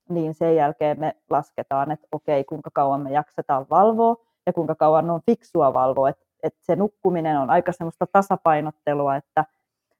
niin 0.09 0.35
sen 0.35 0.57
jälkeen 0.57 1.01
me 1.01 1.17
lasketaan, 1.31 1.91
että 1.91 2.09
okei, 2.13 2.45
kuinka 2.45 2.71
kauan 2.75 3.01
me 3.01 3.11
jaksetaan 3.11 3.67
valvoa, 3.71 4.17
ja 4.47 4.53
kuinka 4.53 4.75
kauan 4.75 5.11
on 5.11 5.21
fiksua 5.27 5.75
valvoa, 5.75 6.09
että 6.09 6.26
että 6.43 6.61
se 6.63 6.77
nukkuminen 6.77 7.39
on 7.39 7.51
aika 7.51 7.73
semmoista 7.73 8.07
tasapainottelua, 8.07 9.17
että 9.17 9.45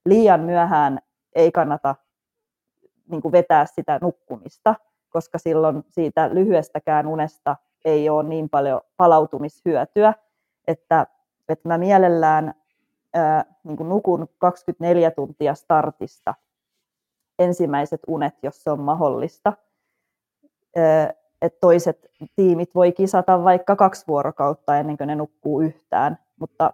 liian 0.05 0.41
myöhään 0.41 0.99
ei 1.35 1.53
kannata 1.53 1.95
niin 3.11 3.23
kuin 3.23 3.33
vetää 3.33 3.67
sitä 3.67 3.99
nukkumista, 4.03 4.75
koska 5.09 5.39
silloin 5.39 5.85
siitä 5.89 6.35
lyhyestäkään 6.35 7.07
unesta 7.07 7.57
ei 7.85 8.09
ole 8.09 8.29
niin 8.29 8.49
paljon 8.49 8.81
palautumishyötyä, 8.97 10.15
että, 10.67 11.07
että 11.49 11.69
mä 11.69 11.79
mielellään 11.79 12.55
ää, 13.15 13.45
niin 13.65 13.77
kuin 13.77 13.89
nukun 13.89 14.29
24 14.39 15.11
tuntia 15.11 15.55
startista 15.55 16.35
ensimmäiset 17.39 18.01
unet, 18.07 18.35
jos 18.43 18.63
se 18.65 18.71
on 18.71 18.81
mahdollista. 18.81 19.53
että 21.43 21.61
toiset 21.61 22.07
tiimit 22.37 22.75
voi 22.75 22.93
kisata 22.93 23.45
vaikka 23.45 23.77
kaksi 23.77 24.05
vuorokautta 24.09 24.79
ennen 24.79 24.97
kuin 24.97 25.07
ne 25.09 25.15
nukkuu 25.15 25.61
yhtään, 25.61 26.19
mutta 26.41 26.73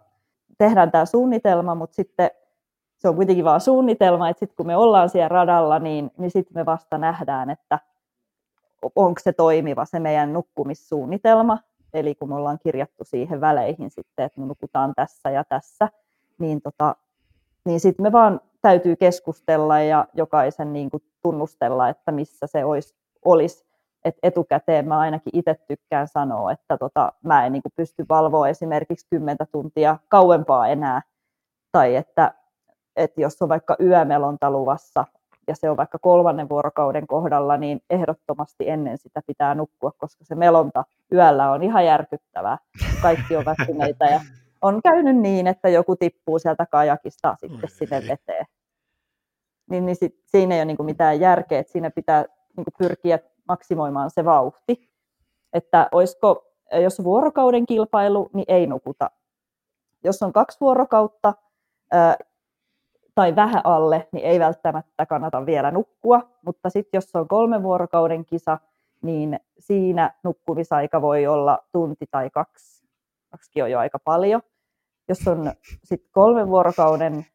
tehdään 0.59 0.91
tämä 0.91 1.05
suunnitelma, 1.05 1.75
mutta 1.75 1.95
sitten 1.95 2.31
se 2.99 3.09
on 3.09 3.17
kuitenkin 3.17 3.45
vain 3.45 3.61
suunnitelma, 3.61 4.29
että 4.29 4.41
sitten 4.41 4.57
kun 4.57 4.67
me 4.67 4.77
ollaan 4.77 5.09
siellä 5.09 5.29
radalla, 5.29 5.79
niin, 5.79 6.11
niin 6.19 6.31
sitten 6.31 6.55
me 6.55 6.67
vasta 6.67 6.99
nähdään, 6.99 7.51
että 7.51 7.79
onko 8.97 9.21
se 9.23 9.33
toimiva 9.33 9.85
se 9.85 10.01
meidän 10.01 10.33
nukkumissuunnitelma, 10.33 11.59
eli 11.95 12.15
kun 12.15 12.29
me 12.29 12.35
ollaan 12.35 12.59
kirjattu 12.63 13.05
siihen 13.05 13.41
väleihin 13.41 13.91
sitten, 13.91 14.27
että 14.27 14.41
me 14.41 14.47
nukutaan 14.47 14.93
tässä 14.97 15.31
ja 15.31 15.45
tässä, 15.45 15.89
niin, 16.39 16.63
tota, 16.63 16.97
niin 17.65 17.81
sitten 17.81 18.03
me 18.03 18.13
vaan 18.13 18.41
täytyy 18.63 18.97
keskustella 18.97 19.81
ja 19.81 20.07
jokaisen 20.15 20.73
niin 20.73 20.91
kuin 20.91 21.03
tunnustella, 21.23 21.89
että 21.89 22.13
missä 22.13 22.47
se 22.47 22.65
olisi, 22.65 22.95
olisi 23.25 23.65
et 24.05 24.17
etukäteen 24.23 24.89
mä 24.89 24.99
ainakin 24.99 25.39
itse 25.39 25.57
tykkään 25.69 26.09
sanoa, 26.09 26.53
että 26.53 26.79
tota, 26.79 27.13
mä 27.25 27.47
en 27.47 27.53
niin 27.53 27.63
kuin 27.63 27.73
pysty 27.77 28.07
valvoa 28.09 28.49
esimerkiksi 28.49 29.07
10 29.11 29.37
tuntia 29.53 29.99
kauempaa 30.09 30.69
enää, 30.69 31.03
tai 31.73 31.97
että, 31.97 32.35
että 32.97 33.21
jos 33.21 33.43
on 33.43 33.49
vaikka 33.49 33.77
yömelonta 33.81 34.51
luvassa 34.51 35.05
ja 35.49 35.55
se 35.57 35.71
on 35.71 35.77
vaikka 35.77 35.99
kolmannen 35.99 36.49
vuorokauden 36.49 37.07
kohdalla, 37.07 37.57
niin 37.57 37.81
ehdottomasti 37.91 38.71
ennen 38.71 38.99
sitä 38.99 39.21
pitää 39.27 39.55
nukkua, 39.55 39.93
koska 39.99 40.25
se 40.25 40.35
melonta 40.35 40.85
yöllä 41.13 41.51
on 41.51 41.63
ihan 41.63 41.87
järkyttävää. 41.87 42.59
Kaikki 43.03 43.37
on 43.37 43.45
väsyneitä 43.45 44.05
ja 44.05 44.21
on 44.63 44.81
käynyt 44.83 45.17
niin, 45.17 45.47
että 45.47 45.69
joku 45.69 45.97
tippuu 45.97 46.39
sieltä 46.39 46.67
kajakista 46.67 47.37
sitten 47.41 47.71
sinne 47.71 48.03
veteen. 48.09 48.47
Niin, 49.71 49.87
niin 49.87 49.97
sit, 49.97 50.17
siinä 50.27 50.55
ei 50.55 50.61
ole 50.61 50.65
niin 50.65 50.85
mitään 50.85 51.21
järkeä, 51.21 51.59
että 51.59 51.73
siinä 51.73 51.91
pitää 51.91 52.25
niin 52.57 52.67
pyrkiä 52.79 53.19
maksimoimaan 53.49 54.11
se 54.11 54.25
vauhti. 54.25 54.91
Että 55.53 55.89
olisiko, 55.93 56.47
jos 56.83 57.01
on 57.01 57.05
vuorokauden 57.05 57.67
kilpailu, 57.67 58.31
niin 58.33 58.45
ei 58.49 58.67
nukuta. 58.67 59.11
Jos 60.05 60.23
on 60.23 60.33
kaksi 60.33 60.61
vuorokautta 60.61 61.35
ää, 61.93 62.17
tai 63.15 63.37
vähän 63.37 63.61
alle, 63.65 64.09
niin 64.13 64.25
ei 64.25 64.41
välttämättä 64.41 65.07
kannata 65.07 65.47
vielä 65.47 65.71
nukkua. 65.71 66.21
Mutta 66.47 66.71
sitten 66.71 66.99
jos 66.99 67.11
on 67.15 67.29
kolmen 67.29 67.63
vuorokauden 67.63 68.25
kisa, 68.25 68.59
niin 69.03 69.41
siinä 69.59 70.15
nukkumisaika 70.25 71.03
voi 71.03 71.27
olla 71.27 71.59
tunti 71.73 72.07
tai 72.11 72.31
kaksi. 72.31 72.87
Kaksikin 73.31 73.65
on 73.65 73.71
jo 73.71 73.79
aika 73.79 73.99
paljon. 73.99 74.43
Jos 75.09 75.29
on 75.29 75.53
sitten 75.85 76.11
kolmen 76.13 76.49
vuorokauden, 76.49 77.27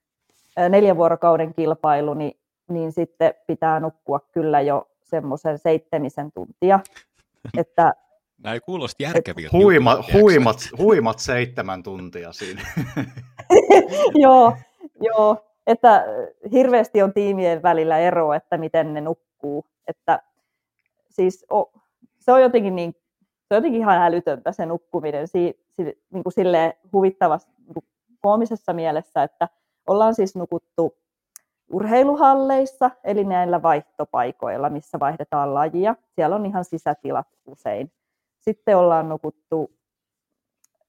neljän 0.70 0.98
vuorokauden 0.98 1.54
kilpailu, 1.54 2.14
niin, 2.14 2.40
niin 2.70 2.92
sitten 2.92 3.34
pitää 3.48 3.80
nukkua 3.80 4.20
kyllä 4.20 4.62
jo 4.62 4.88
semmoisen 5.10 5.60
seitsemisen 5.60 6.32
tuntia. 6.32 6.80
Että, 7.58 7.94
Nämä 8.44 8.54
ei 8.54 8.60
kuulosta 8.60 9.04
järkeviltä. 9.04 9.58
Huima, 9.58 10.04
huimat, 10.14 10.58
huimat 10.78 11.20
seitsemän 11.20 11.84
tuntia 11.84 12.34
siinä. 12.34 12.62
joo, 14.26 14.58
joo, 15.02 15.38
että 15.68 16.06
hirveästi 16.52 17.02
on 17.02 17.14
tiimien 17.14 17.64
välillä 17.64 17.98
ero, 17.98 18.34
että 18.34 18.58
miten 18.58 18.94
ne 18.94 19.02
nukkuu. 19.02 19.66
Että 19.88 20.20
siis 21.10 21.46
o, 21.52 21.72
se 22.20 22.32
on 22.32 22.42
jotenkin 22.42 22.76
niin 22.76 22.96
se 23.48 23.56
on 23.56 23.58
jotenkin 23.58 23.82
ihan 23.82 24.02
älytöntä 24.02 24.52
se 24.52 24.66
nukkuminen 24.66 25.28
si, 25.28 25.60
si, 25.76 25.84
niin 25.84 26.24
kuin 26.24 26.34
huvittavassa 26.94 27.50
niin 27.58 27.74
kuin 27.74 27.86
koomisessa 28.22 28.74
mielessä, 28.74 29.24
että 29.24 29.50
ollaan 29.88 30.16
siis 30.16 30.36
nukuttu 30.36 30.98
urheiluhalleissa, 31.72 32.92
eli 33.04 33.24
näillä 33.24 33.62
vaihtopaikoilla, 33.62 34.70
missä 34.70 35.00
vaihdetaan 35.00 35.54
lajia. 35.54 35.96
Siellä 36.16 36.36
on 36.36 36.46
ihan 36.46 36.66
sisätilat 36.66 37.28
usein. 37.46 37.92
Sitten 38.40 38.78
ollaan 38.78 39.10
nukuttu 39.10 39.72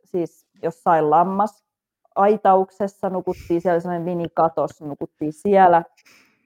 siis 0.04 0.46
jossain 0.62 1.10
lammas 1.10 1.64
aitauksessa, 2.14 3.10
nukuttiin 3.10 3.60
siellä 3.60 3.80
sellainen 3.80 4.04
minikatos, 4.04 4.80
nukuttiin 4.80 5.32
siellä 5.32 5.82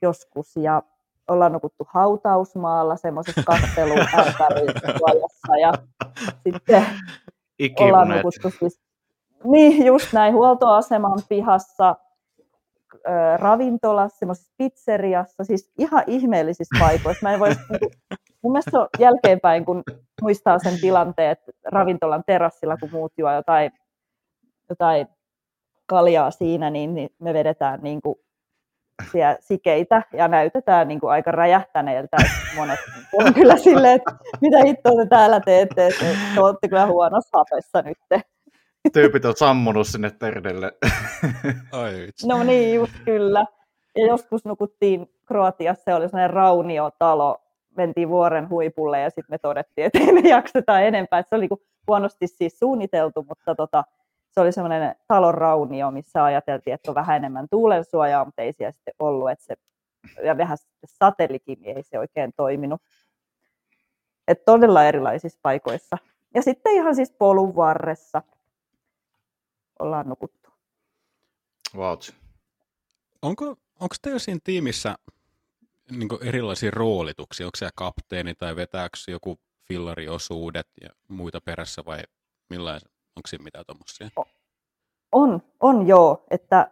joskus 0.02 0.56
ja 0.56 0.82
ollaan 1.28 1.52
nukuttu 1.52 1.88
hautausmaalla 1.90 2.96
semmoisessa 2.96 3.42
katteluämpärissä 3.52 5.56
ja 5.60 5.72
sitten 6.44 6.86
Ikiunet. 7.58 7.94
ollaan 7.94 8.08
nukuttu 8.08 8.50
siis, 8.58 8.80
niin 9.44 9.86
just 9.86 10.12
näin, 10.12 10.34
huoltoaseman 10.34 11.18
pihassa, 11.28 11.96
ravintolassa, 13.36 14.18
semmoisessa 14.18 14.54
pizzeriassa, 14.56 15.44
siis 15.44 15.72
ihan 15.78 16.04
ihmeellisissä 16.06 16.76
paikoissa. 16.80 17.26
Mä 17.26 17.32
en 17.32 17.40
vois, 17.40 17.56
niin 17.70 17.80
kuin, 17.80 17.90
mun 18.42 18.52
mielestä 18.52 18.80
on 18.80 18.88
jälkeenpäin, 18.98 19.64
kun 19.64 19.82
muistaa 20.22 20.58
sen 20.58 20.80
tilanteen, 20.80 21.30
että 21.30 21.52
ravintolan 21.64 22.22
terassilla, 22.26 22.76
kun 22.76 22.90
muut 22.92 23.12
juo 23.18 23.32
jotain, 23.32 23.72
jotain 24.68 25.06
kaljaa 25.86 26.30
siinä, 26.30 26.70
niin, 26.70 26.94
niin 26.94 27.10
me 27.18 27.34
vedetään 27.34 27.80
niin 27.82 28.00
kuin 28.02 28.16
siellä 29.12 29.36
sikeitä 29.40 30.02
ja 30.12 30.28
näytetään 30.28 30.88
niin 30.88 31.00
kuin 31.00 31.10
aika 31.10 31.30
räjähtäneeltä. 31.32 32.16
Monet 32.56 32.78
on 33.12 33.34
kyllä 33.34 33.56
silleen, 33.56 33.94
että 33.94 34.12
mitä 34.40 34.58
hittoa 34.64 34.92
te 34.96 35.06
täällä 35.08 35.40
teette, 35.40 35.86
että 35.86 36.04
te 36.34 36.40
olette 36.40 36.68
kyllä 36.68 36.86
huonossa 36.86 37.38
hapessa 37.38 37.82
nyt 37.82 37.98
tyypit 38.92 39.24
on 39.24 39.36
sammunut 39.36 39.86
sinne 39.86 40.10
terdelle. 40.10 40.72
Ai, 41.72 42.08
no 42.26 42.42
niin, 42.42 42.74
just 42.74 42.92
kyllä. 43.04 43.46
Ja 43.96 44.06
joskus 44.06 44.44
nukuttiin 44.44 45.10
Kroatiassa, 45.26 45.84
se 45.84 45.94
oli 45.94 46.08
sellainen 46.08 46.30
rauniotalo, 46.30 47.38
mentiin 47.76 48.08
vuoren 48.08 48.48
huipulle 48.48 49.00
ja 49.00 49.10
sitten 49.10 49.26
me 49.28 49.38
todettiin, 49.38 49.86
että 49.86 49.98
ei 49.98 50.12
me 50.12 50.28
jakseta 50.28 50.80
enempää. 50.80 51.18
Et 51.18 51.28
se 51.28 51.34
oli 51.34 51.42
niinku 51.42 51.62
huonosti 51.86 52.26
siis 52.26 52.58
suunniteltu, 52.58 53.24
mutta 53.28 53.54
tota, 53.54 53.84
se 54.30 54.40
oli 54.40 54.52
semmoinen 54.52 54.94
talon 55.08 55.34
raunio, 55.34 55.90
missä 55.90 56.24
ajateltiin, 56.24 56.74
että 56.74 56.90
on 56.90 56.94
vähän 56.94 57.16
enemmän 57.16 57.46
tuulensuojaa, 57.50 58.24
mutta 58.24 58.42
ei 58.42 58.52
siellä 58.52 58.72
sitten 58.72 58.94
ollut. 58.98 59.30
Että 59.30 59.44
se, 59.44 59.56
ja 60.24 60.36
vähän 60.36 60.58
sitten 60.58 60.88
satelikin, 60.88 61.58
niin 61.60 61.76
ei 61.76 61.82
se 61.82 61.98
oikein 61.98 62.32
toiminut. 62.36 62.82
Et 64.28 64.44
todella 64.44 64.84
erilaisissa 64.84 65.38
paikoissa. 65.42 65.98
Ja 66.34 66.42
sitten 66.42 66.72
ihan 66.72 66.96
siis 66.96 67.12
polun 67.18 67.56
varressa 67.56 68.22
ollaan 69.82 70.08
nukuttu. 70.08 70.50
Wow. 71.76 71.98
Onko, 73.22 73.46
onko 73.80 73.94
teillä 74.02 74.18
siinä 74.18 74.40
tiimissä 74.44 74.94
niin 75.90 76.08
erilaisia 76.22 76.70
roolituksia? 76.70 77.46
Onko 77.46 77.56
se 77.56 77.68
kapteeni 77.74 78.34
tai 78.34 78.56
vetääkö 78.56 78.96
joku 79.08 79.38
fillariosuudet 79.68 80.68
ja 80.80 80.88
muita 81.08 81.40
perässä 81.40 81.82
vai 81.86 82.02
millä, 82.50 82.72
onko 83.16 83.26
siinä 83.26 83.44
mitään 83.44 83.64
tuommoisia? 83.66 84.08
On, 85.12 85.42
on 85.60 85.86
joo, 85.86 86.24
että 86.30 86.70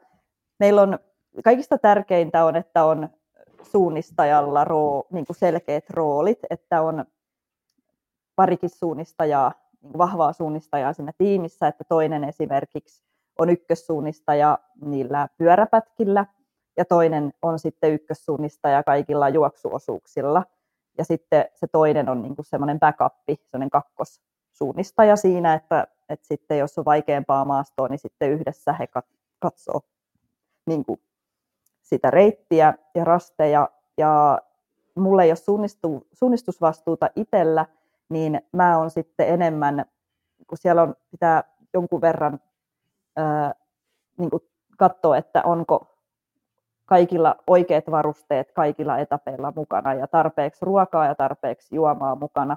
meillä 0.58 0.82
on 0.82 0.98
kaikista 1.44 1.78
tärkeintä 1.78 2.44
on, 2.44 2.56
että 2.56 2.84
on 2.84 3.08
suunnistajalla 3.62 4.64
roo, 4.64 5.06
niin 5.10 5.26
selkeät 5.32 5.90
roolit, 5.90 6.38
että 6.50 6.82
on 6.82 7.04
parikin 8.36 8.70
suunnistajaa, 8.70 9.52
vahvaa 9.98 10.32
suunnistajaa 10.32 10.92
siinä 10.92 11.12
tiimissä, 11.18 11.68
että 11.68 11.84
toinen 11.88 12.24
esimerkiksi 12.24 13.02
on 13.38 13.50
ykkössuunnistaja 13.50 14.58
niillä 14.84 15.28
pyöräpätkillä 15.38 16.26
ja 16.76 16.84
toinen 16.84 17.32
on 17.42 17.58
sitten 17.58 17.92
ykkössuunnistaja 17.92 18.82
kaikilla 18.82 19.28
juoksuosuuksilla. 19.28 20.44
Ja 20.98 21.04
sitten 21.04 21.44
se 21.54 21.66
toinen 21.66 22.08
on 22.08 22.22
niin 22.22 22.34
semmoinen 22.40 22.80
backup, 22.80 23.12
semmoinen 23.50 23.70
kakkossuunnistaja 23.70 25.16
siinä, 25.16 25.54
että, 25.54 25.86
että 26.08 26.26
sitten 26.26 26.58
jos 26.58 26.78
on 26.78 26.84
vaikeampaa 26.84 27.44
maastoa, 27.44 27.88
niin 27.88 27.98
sitten 27.98 28.30
yhdessä 28.30 28.72
he 28.72 28.88
katsoo 29.38 29.80
niin 30.66 30.84
kuin 30.84 31.00
sitä 31.82 32.10
reittiä 32.10 32.74
ja 32.94 33.04
rasteja. 33.04 33.68
Ja 33.98 34.38
mulla 34.94 35.22
ei 35.22 35.30
ole 35.30 35.36
suunnistu, 35.36 36.06
suunnistusvastuuta 36.12 37.10
itsellä, 37.16 37.66
niin 38.10 38.40
mä 38.52 38.78
on 38.78 38.90
sitten 38.90 39.28
enemmän, 39.28 39.84
kun 40.46 40.58
siellä 40.58 40.82
on, 40.82 40.94
pitää 41.10 41.44
jonkun 41.74 42.00
verran 42.00 42.40
ää, 43.16 43.54
niin 44.18 44.30
kuin 44.30 44.42
katsoa, 44.78 45.16
että 45.16 45.42
onko 45.44 45.86
kaikilla 46.84 47.36
oikeat 47.46 47.84
varusteet 47.90 48.52
kaikilla 48.52 48.98
etapeilla 48.98 49.52
mukana 49.56 49.94
ja 49.94 50.06
tarpeeksi 50.06 50.64
ruokaa 50.64 51.06
ja 51.06 51.14
tarpeeksi 51.14 51.74
juomaa 51.74 52.14
mukana, 52.14 52.56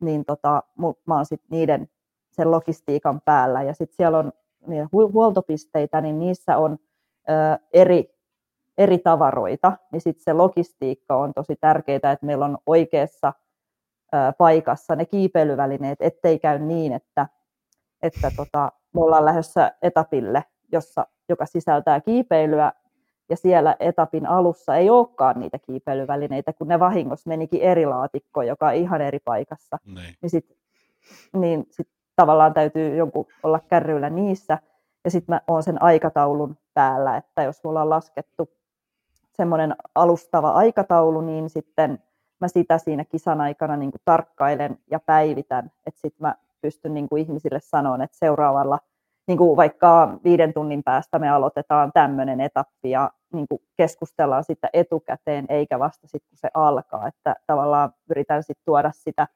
niin 0.00 0.24
tota, 0.24 0.62
mä 1.06 1.14
oon 1.14 1.26
sit 1.26 1.42
niiden 1.50 1.88
sen 2.30 2.50
logistiikan 2.50 3.20
päällä. 3.24 3.62
Ja 3.62 3.74
sitten 3.74 3.96
siellä 3.96 4.18
on 4.18 4.32
niitä 4.66 4.88
huoltopisteitä, 4.92 6.00
niin 6.00 6.18
niissä 6.18 6.56
on 6.58 6.78
ö, 7.30 7.58
eri, 7.72 8.14
eri 8.78 8.98
tavaroita, 8.98 9.72
niin 9.92 10.00
sitten 10.00 10.24
se 10.24 10.32
logistiikka 10.32 11.16
on 11.16 11.32
tosi 11.34 11.56
tärkeää, 11.60 12.12
että 12.12 12.26
meillä 12.26 12.44
on 12.44 12.58
oikeassa 12.66 13.32
paikassa 14.38 14.96
ne 14.96 15.04
kiipeilyvälineet, 15.04 16.02
ettei 16.02 16.38
käy 16.38 16.58
niin, 16.58 16.92
että, 16.92 17.26
että 18.02 18.30
tota, 18.36 18.72
me 18.94 19.00
ollaan 19.00 19.24
lähdössä 19.24 19.72
etapille, 19.82 20.44
jossa, 20.72 21.06
joka 21.28 21.46
sisältää 21.46 22.00
kiipeilyä, 22.00 22.72
ja 23.28 23.36
siellä 23.36 23.76
etapin 23.80 24.26
alussa 24.26 24.76
ei 24.76 24.90
olekaan 24.90 25.40
niitä 25.40 25.58
kiipeilyvälineitä, 25.58 26.52
kun 26.52 26.68
ne 26.68 26.80
vahingossa 26.80 27.28
menikin 27.28 27.62
eri 27.62 27.86
laatikkoon, 27.86 28.46
joka 28.46 28.68
on 28.68 28.74
ihan 28.74 29.00
eri 29.00 29.18
paikassa. 29.24 29.78
Niin, 29.84 30.14
niin 30.22 30.30
sitten 30.30 30.56
niin 31.32 31.66
sit 31.70 31.88
tavallaan 32.16 32.54
täytyy 32.54 32.96
jonkun 32.96 33.26
olla 33.42 33.60
kärryillä 33.68 34.10
niissä. 34.10 34.58
Ja 35.04 35.10
sitten 35.10 35.34
mä 35.34 35.40
oon 35.48 35.62
sen 35.62 35.82
aikataulun 35.82 36.56
päällä, 36.74 37.16
että 37.16 37.42
jos 37.42 37.64
mulla 37.64 37.82
on 37.82 37.90
laskettu 37.90 38.50
semmoinen 39.32 39.74
alustava 39.94 40.50
aikataulu, 40.50 41.20
niin 41.20 41.50
sitten 41.50 42.02
mä 42.40 42.48
sitä 42.48 42.78
siinä 42.78 43.04
kisan 43.04 43.40
aikana 43.40 43.76
niin 43.76 43.90
kuin 43.90 44.02
tarkkailen 44.04 44.78
ja 44.90 45.00
päivitän, 45.06 45.70
että 45.86 46.00
sitten 46.00 46.26
mä 46.26 46.34
pystyn 46.60 46.94
niin 46.94 47.08
kuin 47.08 47.22
ihmisille 47.22 47.60
sanomaan, 47.60 48.02
että 48.02 48.18
seuraavalla 48.18 48.78
niin 49.26 49.38
kuin 49.38 49.56
vaikka 49.56 50.18
viiden 50.24 50.52
tunnin 50.52 50.82
päästä 50.82 51.18
me 51.18 51.30
aloitetaan 51.30 51.90
tämmöinen 51.94 52.40
etappi 52.40 52.90
ja 52.90 53.10
niin 53.32 53.46
kuin 53.48 53.62
keskustellaan 53.76 54.44
sitä 54.44 54.70
etukäteen, 54.72 55.46
eikä 55.48 55.78
vasta 55.78 56.06
sitten 56.06 56.28
kun 56.28 56.38
se 56.38 56.48
alkaa, 56.54 57.08
että 57.08 57.36
tavallaan 57.46 57.94
pyritään 58.08 58.42
sitten 58.42 58.64
tuoda 58.64 58.90
sitä, 58.94 59.28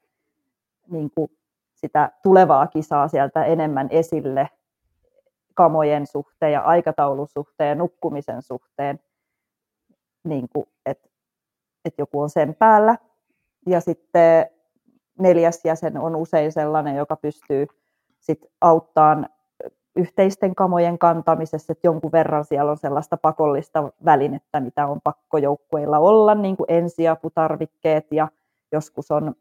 niin 0.91 1.11
kuin, 1.15 1.31
sitä 1.75 2.11
tulevaa 2.23 2.67
kisaa 2.67 3.09
sieltä 3.09 3.45
enemmän 3.45 3.89
esille 3.91 4.49
kamojen 5.55 6.07
suhteen 6.07 6.53
ja 6.53 6.61
aikataulun 6.61 7.29
suhteen 7.29 7.69
ja 7.69 7.75
nukkumisen 7.75 8.43
suhteen, 8.43 9.01
niin 10.25 10.49
kuin, 10.49 10.67
että, 10.87 11.09
että 11.85 12.03
joku 12.03 12.21
on 12.21 12.31
sen 12.31 12.55
päällä. 12.55 12.97
Ja 13.67 13.81
sitten 13.81 14.47
neljäs 15.19 15.65
jäsen 15.65 15.99
on 15.99 16.17
usein 16.17 16.53
sellainen, 16.53 16.97
joka 16.97 17.17
pystyy 17.17 17.67
sit 18.21 18.47
auttamaan 18.61 19.29
yhteisten 19.97 20.55
kamojen 20.55 20.99
kantamisessa, 20.99 21.73
että 21.73 21.87
jonkun 21.87 22.13
verran 22.13 22.45
siellä 22.45 22.71
on 22.71 22.77
sellaista 22.77 23.17
pakollista 23.17 23.93
välinettä, 24.05 24.61
mitä 24.61 24.87
on 24.87 25.01
pakko 25.05 25.39
joukkueilla 25.39 25.99
olla, 25.99 26.35
niin 26.35 26.57
kuin 26.57 26.67
ensiaputarvikkeet 26.69 28.07
ja 28.13 28.29
joskus 28.73 29.11
on 29.11 29.35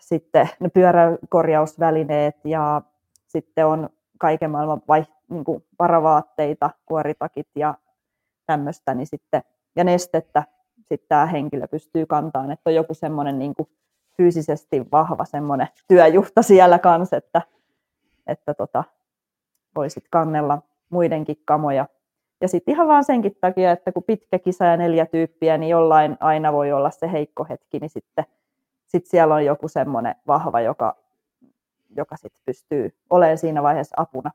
sitten 0.00 0.48
ne 0.60 0.68
pyöräkorjausvälineet 0.68 2.36
ja 2.44 2.82
sitten 3.26 3.66
on 3.66 3.88
kaiken 4.18 4.50
maailman 4.50 4.82
vai, 4.88 5.04
niin 5.30 5.44
kuin 5.44 5.64
varavaatteita, 5.78 6.70
kuoritakit 6.86 7.48
ja 7.54 7.74
tämmöistä, 8.46 8.94
niin 8.94 9.06
sitten, 9.06 9.42
ja 9.76 9.84
nestettä 9.84 10.42
sitten 10.88 11.08
tämä 11.08 11.26
henkilö 11.26 11.68
pystyy 11.68 12.06
kantamaan, 12.06 12.50
että 12.50 12.70
on 12.70 12.74
joku 12.74 12.94
semmoinen 12.94 13.38
niin 13.38 13.54
fyysisesti 14.16 14.82
vahva 14.92 15.24
semmoinen 15.24 15.68
työjuhta 15.88 16.42
siellä 16.42 16.78
kanssa, 16.78 17.16
että, 17.16 17.42
että 18.26 18.54
tota, 18.54 18.84
voisit 19.76 20.04
kannella 20.10 20.62
muidenkin 20.90 21.36
kamoja. 21.44 21.86
Ja 22.40 22.48
sitten 22.48 22.74
ihan 22.74 22.88
vaan 22.88 23.04
senkin 23.04 23.36
takia, 23.40 23.72
että 23.72 23.92
kun 23.92 24.04
pitkä 24.04 24.38
kisa 24.38 24.64
ja 24.64 24.76
neljä 24.76 25.06
tyyppiä, 25.06 25.58
niin 25.58 25.70
jollain 25.70 26.16
aina 26.20 26.52
voi 26.52 26.72
olla 26.72 26.90
se 26.90 27.12
heikko 27.12 27.46
hetki, 27.50 27.78
niin 27.78 27.90
sitten 27.90 28.24
sit 28.86 29.06
siellä 29.06 29.34
on 29.34 29.44
joku 29.44 29.68
semmoinen 29.68 30.14
vahva, 30.26 30.60
joka, 30.60 30.96
joka 31.96 32.16
sit 32.16 32.32
pystyy 32.44 32.96
olemaan 33.10 33.38
siinä 33.38 33.62
vaiheessa 33.62 33.94
apuna. 33.96 34.30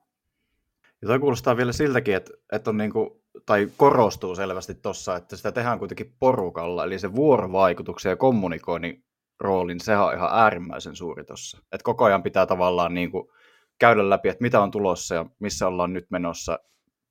Ja 1.02 1.08
toi 1.08 1.20
kuulostaa 1.20 1.58
vielä 1.58 1.72
siltäkin, 1.72 2.16
että, 2.16 2.32
että 2.52 2.70
on 2.70 2.78
niinku, 2.78 3.24
tai 3.46 3.68
korostuu 3.78 4.36
selvästi 4.36 4.76
tuossa, 4.76 5.16
että 5.16 5.36
sitä 5.36 5.52
tehdään 5.52 5.80
kuitenkin 5.80 6.16
porukalla, 6.20 6.84
eli 6.84 7.00
se 7.00 7.16
vuorovaikutuksen 7.16 8.10
ja 8.10 8.16
kommunikoinnin 8.16 9.04
roolin, 9.40 9.80
sehän 9.80 10.06
on 10.06 10.14
ihan 10.14 10.30
äärimmäisen 10.34 10.96
suuri 10.96 11.24
tuossa. 11.24 11.58
Että 11.72 11.84
koko 11.84 12.06
ajan 12.06 12.24
pitää 12.24 12.46
tavallaan 12.46 12.94
niinku 12.94 13.34
käydä 13.80 14.10
läpi, 14.10 14.30
että 14.30 14.42
mitä 14.42 14.62
on 14.62 14.72
tulossa 14.72 15.16
ja 15.16 15.26
missä 15.40 15.68
ollaan 15.68 15.94
nyt 15.94 16.06
menossa. 16.10 16.60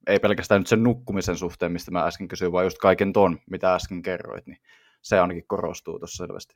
Ei 0.07 0.19
pelkästään 0.19 0.61
nyt 0.61 0.67
sen 0.67 0.83
nukkumisen 0.83 1.37
suhteen, 1.37 1.71
mistä 1.71 1.91
mä 1.91 2.05
äsken 2.05 2.27
kysyin, 2.27 2.51
vaan 2.51 2.65
just 2.65 2.77
kaiken 2.77 3.13
ton, 3.13 3.39
mitä 3.49 3.75
äsken 3.75 4.01
kerroit, 4.01 4.47
niin 4.47 4.57
se 5.01 5.19
ainakin 5.19 5.47
korostuu 5.47 5.99
tuossa 5.99 6.25
selvästi. 6.25 6.55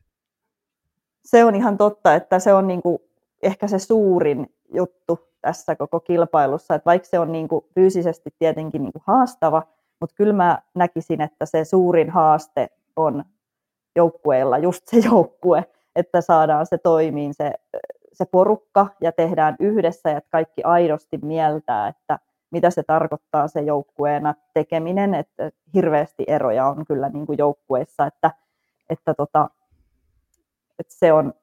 Se 1.26 1.46
on 1.46 1.56
ihan 1.56 1.78
totta, 1.78 2.15
että 2.15 2.39
se 2.39 2.54
on 2.54 2.67
niinku 2.67 3.10
ehkä 3.44 3.67
se 3.67 3.80
suurin 3.80 4.56
juttu 4.74 5.31
tässä 5.41 5.75
koko 5.75 5.99
kilpailussa, 5.99 6.75
että 6.75 6.86
vaikka 6.86 7.08
se 7.08 7.19
on 7.19 7.32
niinku 7.32 7.65
fyysisesti 7.75 8.30
tietenkin 8.39 8.82
niinku 8.82 9.01
haastava, 9.08 9.63
mutta 9.99 10.15
kyllä 10.15 10.34
mä 10.34 10.62
näkisin, 10.75 11.21
että 11.21 11.45
se 11.45 11.65
suurin 11.65 12.10
haaste 12.10 12.67
on 12.95 13.23
joukkueilla 13.95 14.58
just 14.58 14.88
se 14.88 14.97
joukkue, 14.97 15.65
että 15.95 16.21
saadaan 16.21 16.65
se 16.65 16.77
toimiin 16.77 17.34
se 17.34 17.54
se 18.13 18.25
porukka 18.25 18.88
ja 19.01 19.12
tehdään 19.12 19.56
yhdessä 19.60 20.10
ja 20.10 20.17
että 20.17 20.30
kaikki 20.32 20.63
aidosti 20.63 21.19
mieltää, 21.21 21.88
että 21.88 22.19
mitä 22.51 22.69
se 22.69 22.84
tarkoittaa 22.84 23.47
se 23.47 23.62
joukkueena 23.62 24.36
tekeminen, 24.54 25.15
että 25.15 25.51
hirveästi 25.73 26.23
eroja 26.27 26.67
on 26.67 26.86
kyllä 26.86 27.10
niin 27.10 27.25
kuin 27.25 27.38
joukkueessa, 27.38 28.06
että, 28.06 28.32
että, 28.89 29.13
tota, 29.13 29.49
että 30.80 30.93
se 30.93 31.13
on, 31.13 31.34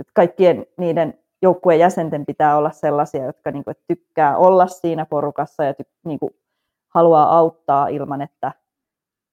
että 0.00 0.12
kaikkien 0.14 0.66
niiden 0.76 1.18
joukkueen 1.42 1.80
jäsenten 1.80 2.26
pitää 2.26 2.56
olla 2.56 2.70
sellaisia, 2.70 3.24
jotka 3.24 3.50
niin 3.50 3.64
kuin, 3.64 3.76
tykkää 3.88 4.36
olla 4.36 4.66
siinä 4.66 5.06
porukassa 5.06 5.64
ja 5.64 5.74
ty, 5.74 5.84
niin 6.04 6.18
kuin, 6.18 6.30
haluaa 6.88 7.38
auttaa 7.38 7.88
ilman, 7.88 8.22
että 8.22 8.52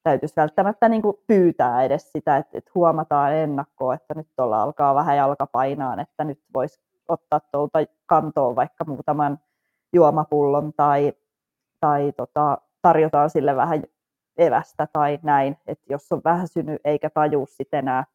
täytyisi 0.03 0.35
välttämättä 0.35 0.89
niin 0.89 1.01
kuin 1.01 1.17
pyytää 1.27 1.83
edes 1.83 2.11
sitä, 2.11 2.37
että, 2.37 2.57
että 2.57 2.71
huomataan 2.75 3.33
ennakkoon, 3.33 3.95
että 3.95 4.13
nyt 4.13 4.27
tuolla 4.35 4.63
alkaa 4.63 4.95
vähän 4.95 5.17
jalka 5.17 5.47
painaan, 5.47 5.99
että 5.99 6.23
nyt 6.23 6.39
voisi 6.53 6.79
ottaa 7.07 7.39
tuolta 7.51 7.79
kantoon 8.05 8.55
vaikka 8.55 8.85
muutaman 8.85 9.39
juomapullon 9.93 10.73
tai, 10.73 11.13
tai 11.79 12.11
tota, 12.17 12.57
tarjotaan 12.81 13.29
sille 13.29 13.55
vähän 13.55 13.83
evästä 14.37 14.87
tai 14.93 15.19
näin, 15.23 15.57
että 15.67 15.85
jos 15.89 16.11
on 16.11 16.21
väsynyt 16.23 16.81
eikä 16.85 17.09
tajuu 17.09 17.45
sitten 17.49 17.79
enää, 17.79 18.05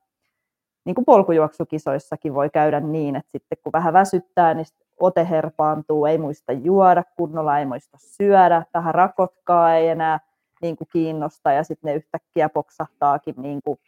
niin 0.84 0.94
kuin 0.94 1.04
polkujuoksukisoissakin 1.04 2.34
voi 2.34 2.50
käydä 2.50 2.80
niin, 2.80 3.16
että 3.16 3.30
sitten 3.30 3.58
kun 3.62 3.72
vähän 3.72 3.92
väsyttää, 3.92 4.54
niin 4.54 4.66
ote 5.00 5.28
herpaantuu, 5.30 6.06
ei 6.06 6.18
muista 6.18 6.52
juoda 6.52 7.04
kunnolla, 7.16 7.58
ei 7.58 7.66
muista 7.66 7.98
syödä, 8.00 8.62
vähän 8.74 8.94
rakotkaa 8.94 9.74
ei 9.74 9.88
enää 9.88 10.20
niin 10.62 10.76
kuin 10.76 10.88
kiinnosta 10.92 11.52
ja 11.52 11.64
sitten 11.64 11.88
ne 11.88 11.94
yhtäkkiä 11.94 12.48
poksahtaakin 12.48 13.34
niin 13.38 13.60
kuin 13.64 13.78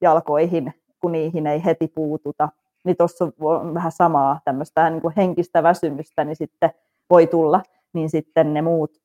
jalkoihin, 0.00 0.74
kun 1.00 1.12
niihin 1.12 1.46
ei 1.46 1.64
heti 1.64 1.88
puututa. 1.88 2.48
Niin 2.84 2.96
tuossa 2.96 3.28
on 3.40 3.74
vähän 3.74 3.92
samaa 3.92 4.40
tämmöistä 4.44 4.90
niin 4.90 5.02
kuin 5.02 5.14
henkistä 5.16 5.62
väsymystä, 5.62 6.24
niin 6.24 6.36
sitten 6.36 6.70
voi 7.10 7.26
tulla, 7.26 7.62
niin 7.92 8.10
sitten 8.10 8.54
ne 8.54 8.62
muut 8.62 9.03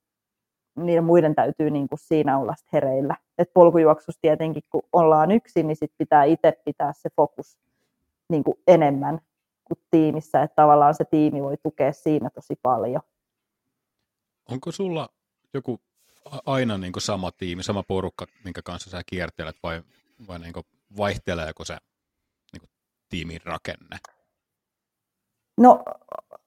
niiden 0.76 1.04
muiden 1.04 1.36
täytyy 1.36 1.70
niin 1.70 1.90
kuin 1.90 2.00
siinä 2.00 2.38
olla 2.38 2.56
hereillä. 2.74 3.16
Et 3.38 3.54
polkujuoksussa 3.54 4.22
tietenkin, 4.22 4.64
kun 4.70 4.82
ollaan 4.94 5.32
yksin, 5.32 5.68
niin 5.68 5.76
sit 5.76 5.92
pitää 5.98 6.24
itse 6.24 6.62
pitää 6.66 6.94
se 6.94 7.10
fokus 7.16 7.60
niin 8.30 8.44
kuin 8.44 8.58
enemmän 8.68 9.20
kuin 9.64 9.80
tiimissä, 9.92 10.44
että 10.44 10.56
tavallaan 10.56 10.96
se 10.96 11.06
tiimi 11.06 11.44
voi 11.44 11.58
tukea 11.64 11.94
siinä 11.94 12.30
tosi 12.30 12.60
paljon. 12.64 13.02
Onko 14.52 14.72
sulla 14.72 15.10
joku 15.54 15.80
aina 16.46 16.78
niin 16.78 16.94
kuin 16.94 17.02
sama 17.02 17.32
tiimi, 17.32 17.64
sama 17.64 17.84
porukka, 17.84 18.26
minkä 18.44 18.62
kanssa 18.62 18.90
sä 18.90 19.02
kiertelet, 19.06 19.56
vai, 19.64 19.82
vai 20.28 20.40
niin 20.40 20.54
kuin 20.54 20.66
vaihteleeko 20.98 21.66
se 21.66 21.78
niin 22.54 22.60
kuin 22.60 22.70
tiimin 23.10 23.40
rakenne? 23.46 23.98
No 25.58 25.84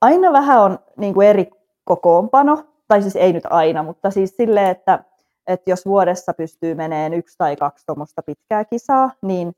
aina 0.00 0.32
vähän 0.32 0.60
on 0.60 0.78
niin 0.96 1.14
kuin 1.14 1.28
eri 1.28 1.50
kokoonpano, 1.84 2.71
tai 2.88 3.02
siis 3.02 3.16
ei 3.16 3.32
nyt 3.32 3.44
aina, 3.50 3.82
mutta 3.82 4.10
siis 4.10 4.36
silleen, 4.36 4.70
että, 4.70 5.04
että 5.46 5.70
jos 5.70 5.86
vuodessa 5.86 6.34
pystyy 6.34 6.74
meneen 6.74 7.14
yksi 7.14 7.38
tai 7.38 7.56
kaksi 7.56 7.86
tuommoista 7.86 8.22
pitkää 8.22 8.64
kisaa, 8.64 9.10
niin, 9.22 9.52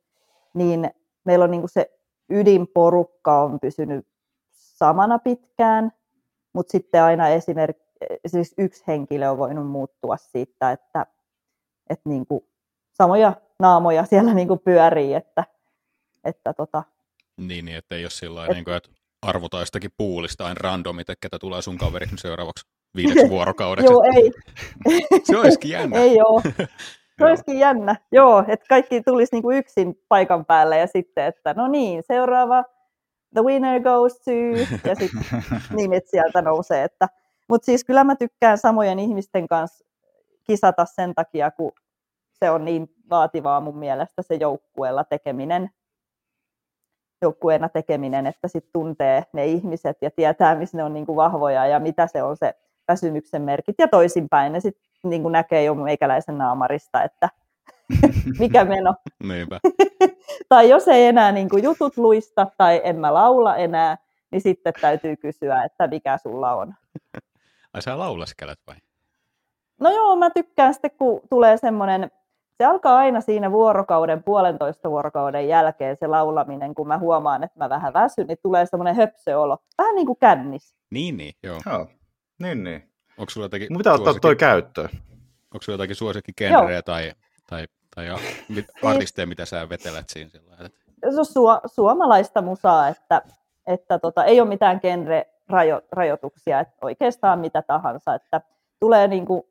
niin 0.55 0.91
meillä 1.25 1.45
on 1.45 1.51
niin 1.51 1.63
kuin 1.63 1.71
se 1.71 1.91
ydinporukka 2.31 3.43
on 3.43 3.61
pysynyt 3.61 4.07
samana 4.51 5.19
pitkään, 5.19 5.93
mutta 6.53 6.73
sitten 6.73 7.03
aina 7.03 7.29
esimerkiksi 7.29 7.85
siis 8.27 8.55
yksi 8.59 8.85
henkilö 8.87 9.31
on 9.31 9.39
voinut 9.39 9.67
muuttua 9.67 10.17
siitä, 10.17 10.73
että, 10.73 11.07
että 11.91 12.09
niin 12.09 12.27
kuin 12.27 12.41
samoja 12.93 13.33
naamoja 13.59 14.05
siellä 14.05 14.35
niin 14.35 14.49
kuin 14.49 14.61
pyörii, 14.61 15.15
että, 15.15 15.45
että 16.25 16.53
tota, 16.53 16.83
niin, 17.37 17.65
niin, 17.65 17.79
että 17.79 17.95
ei 17.95 18.05
ole 18.05 18.11
sillä 18.11 18.45
et, 18.45 18.51
niin 18.51 18.65
kuin, 18.65 18.77
että 18.77 18.91
arvotaistakin 19.23 19.91
puulista 19.97 20.47
aina 20.47 20.59
randomit, 20.61 21.11
että 21.11 21.21
ketä 21.21 21.39
tulee 21.39 21.63
sun 21.63 21.79
kaveriksi 21.79 22.17
seuraavaksi 22.17 22.67
viideksi 22.97 23.31
vuorokaudeksi. 23.37 23.93
Joo, 23.93 24.03
ei. 24.03 24.33
Se 25.25 25.39
olisikin 25.39 25.71
jännä. 25.77 25.99
ei 25.99 26.21
ole. 26.21 26.43
Se 27.19 27.25
olisikin 27.25 27.59
jännä. 27.59 27.97
Joo, 28.13 28.45
että 28.49 28.67
kaikki 28.69 29.03
tulisi 29.03 29.35
niinku 29.35 29.51
yksin 29.51 29.95
paikan 30.09 30.45
päälle 30.45 30.79
ja 30.79 30.87
sitten, 30.87 31.25
että 31.25 31.55
no 31.55 31.69
niin, 31.69 32.03
seuraava 32.07 32.65
the 33.35 33.43
winner 33.43 33.81
goes 33.81 34.21
to, 34.21 34.31
ja 34.89 34.95
sitten 34.95 35.23
nimet 35.77 36.07
sieltä 36.07 36.43
nousee. 36.43 36.85
Että, 36.85 37.09
mutta 37.49 37.67
siis 37.67 37.85
kyllä 37.85 38.05
mä 38.05 38.17
tykkään 38.17 38.59
samojen 38.59 38.99
ihmisten 38.99 39.49
kanssa 39.49 39.85
kisata 40.45 40.85
sen 40.85 41.15
takia, 41.15 41.51
kun 41.51 41.73
se 42.33 42.51
on 42.51 42.65
niin 42.65 42.89
vaativaa 43.11 43.61
mun 43.61 43.79
mielestä 43.79 44.23
se 44.23 44.35
joukkueella 44.35 45.05
tekeminen, 45.05 45.71
joukkueena 47.23 47.69
tekeminen, 47.69 48.27
että 48.27 48.49
sitten 48.49 48.73
tuntee 48.73 49.23
ne 49.33 49.47
ihmiset 49.47 49.97
ja 50.03 50.11
tietää, 50.11 50.55
missä 50.55 50.77
ne 50.77 50.85
on 50.85 50.95
niin 50.95 51.07
kuin 51.07 51.17
vahvoja 51.17 51.67
ja 51.67 51.81
mitä 51.81 52.07
se 52.07 52.23
on 52.23 52.37
se 52.37 52.55
väsymyksen 52.89 53.43
merkit 53.43 53.75
ja 53.79 53.89
toisinpäin. 53.89 54.53
Ne 54.53 54.61
sitten 54.61 54.85
niin 55.05 55.23
kuin 55.23 55.33
näkee 55.33 55.65
jo 55.65 55.75
meikäläisen 55.75 56.39
naamarista, 56.39 57.03
että 57.03 57.29
mikä 58.39 58.65
meno. 58.65 58.95
Niinpä. 59.23 59.61
tai 60.49 60.69
jos 60.71 60.89
ei 60.89 61.07
enää 61.07 61.33
niin 61.33 61.49
kuin 61.49 61.65
jutut 61.65 61.97
luista 61.97 62.47
tai 62.59 62.81
en 62.85 62.97
mä 62.97 63.15
laula 63.15 63.57
enää, 63.57 63.99
niin 64.31 64.41
sitten 64.41 64.73
täytyy 64.81 65.17
kysyä, 65.17 65.65
että 65.65 65.87
mikä 65.87 66.19
sulla 66.19 66.55
on. 66.55 66.75
Ai 67.73 67.83
sä 67.83 67.99
laulaskelet 67.99 68.59
vai? 68.67 68.77
No 69.81 69.91
joo, 69.91 70.17
mä 70.17 70.31
tykkään 70.31 70.75
sitten, 70.75 70.91
kun 70.99 71.21
tulee 71.31 71.57
semmoinen, 71.57 72.11
se 72.59 72.65
alkaa 72.65 72.97
aina 72.97 73.21
siinä 73.21 73.53
vuorokauden, 73.53 74.23
puolentoista 74.23 74.91
vuorokauden 74.91 75.49
jälkeen 75.49 75.97
se 75.97 76.07
laulaminen, 76.07 76.75
kun 76.75 76.89
mä 76.89 76.99
huomaan, 76.99 77.45
että 77.45 77.59
mä 77.59 77.69
vähän 77.69 77.93
väsyn, 77.93 78.27
niin 78.27 78.39
tulee 78.43 78.67
semmoinen 78.67 78.97
höpsöolo. 78.97 79.59
Vähän 79.79 79.95
niin 79.95 80.07
kuin 80.07 80.19
kännis. 80.19 80.75
Niin, 80.91 81.17
niin, 81.17 81.35
joo. 81.43 81.61
Joo, 81.67 81.87
niin, 82.39 82.65
niin. 82.65 82.91
Onko 83.19 83.31
sulla 83.31 83.45
jotakin 83.45 83.73
Mun 83.73 83.79
pitää 83.79 83.93
ottaa 83.93 84.13
suosikki- 84.13 84.21
toi 84.21 84.37
käyttöön. 84.37 84.89
Onko 85.55 85.63
sulla 85.63 85.75
jotakin 85.75 85.97
suosikkigenreä 85.97 86.83
tai, 86.83 87.13
tai, 87.47 87.67
tai 87.95 88.07
artisteja, 88.91 89.27
mitä 89.27 89.45
sä 89.45 89.69
vetelet 89.69 90.09
siinä 90.09 90.31
sillä 90.31 90.57
Se 90.57 91.21
on 91.21 91.27
su- 91.27 91.69
suomalaista 91.75 92.43
musaa, 92.43 92.89
että, 92.89 93.23
että 93.67 93.99
tota, 93.99 94.25
ei 94.25 94.41
ole 94.41 94.49
mitään 94.49 94.81
genre-rajoituksia, 94.83 96.61
että 96.61 96.77
oikeastaan 96.83 97.39
mitä 97.39 97.63
tahansa, 97.63 98.15
että 98.15 98.41
tulee 98.81 99.09
niinku, 99.09 99.49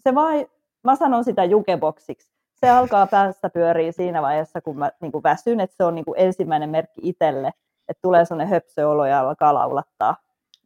se 0.00 0.14
vai, 0.14 0.46
mä 0.84 0.96
sanon 0.96 1.24
sitä 1.24 1.44
jukeboksiksi, 1.44 2.30
se 2.54 2.70
alkaa 2.70 3.06
päästä 3.16 3.50
pyöriä 3.50 3.92
siinä 3.92 4.22
vaiheessa, 4.22 4.60
kun 4.60 4.78
mä 4.78 4.90
niinku 5.00 5.22
väsyn, 5.22 5.60
että 5.60 5.76
se 5.76 5.84
on 5.84 5.94
niinku 5.94 6.14
ensimmäinen 6.16 6.70
merkki 6.70 7.00
itselle, 7.04 7.48
että 7.88 8.02
tulee 8.02 8.24
sellainen 8.24 8.48
höpsöolo 8.50 9.06
ja 9.06 9.20
alkaa 9.20 9.54
laulattaa. 9.54 10.16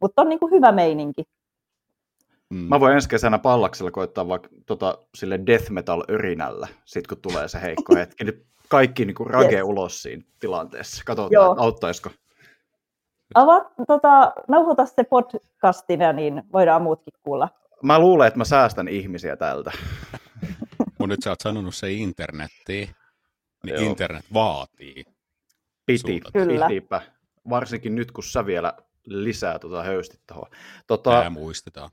Mutta 0.01 0.21
on 0.21 0.29
niinku 0.29 0.47
hyvä 0.47 0.71
meininki. 0.71 1.23
Mm. 2.51 2.57
Mä 2.57 2.79
voin 2.79 2.93
ensi 2.93 3.09
kesänä 3.09 3.39
pallaksella 3.39 3.91
koittaa 3.91 4.27
vaikka 4.27 4.49
tota, 4.65 4.97
sille 5.15 5.39
death 5.45 5.69
metal 5.71 6.03
örinällä, 6.09 6.67
sit 6.85 7.07
kun 7.07 7.17
tulee 7.21 7.47
se 7.47 7.61
heikko 7.61 7.95
hetki. 7.95 8.23
Nyt 8.23 8.45
kaikki 8.67 9.05
niin 9.05 9.15
rage 9.25 9.55
Yes. 9.55 9.63
ulos 9.65 10.01
siinä 10.01 10.23
tilanteessa. 10.39 11.03
Katsotaan, 11.05 11.59
auttaisiko. 11.59 12.09
Avaat, 13.35 13.67
tota, 13.87 14.33
nauhoita 14.47 14.85
se 14.85 15.03
podcastina, 15.03 16.13
niin 16.13 16.43
voidaan 16.53 16.81
muutkin 16.81 17.13
kuulla. 17.23 17.49
Mä 17.83 17.99
luulen, 17.99 18.27
että 18.27 18.37
mä 18.37 18.45
säästän 18.45 18.87
ihmisiä 18.87 19.35
tältä. 19.35 19.71
Mut 20.99 21.09
nyt 21.09 21.19
sä 21.23 21.29
oot 21.29 21.41
sanonut 21.41 21.75
se 21.75 21.91
internettiin, 21.91 22.89
niin 23.63 23.75
Joo. 23.75 23.89
internet 23.89 24.25
vaatii. 24.33 25.03
Piti, 25.85 25.99
Sulta. 25.99 26.31
Kyllä. 26.33 26.67
pitipä. 26.67 27.01
Varsinkin 27.49 27.95
nyt, 27.95 28.11
kun 28.11 28.23
sä 28.23 28.45
vielä 28.45 28.73
lisää 29.05 29.59
tota 29.59 29.83
höystit 29.83 30.21
tuohon. 30.27 30.47
Tota, 30.87 31.11
Tää 31.11 31.29
muistetaan. 31.29 31.89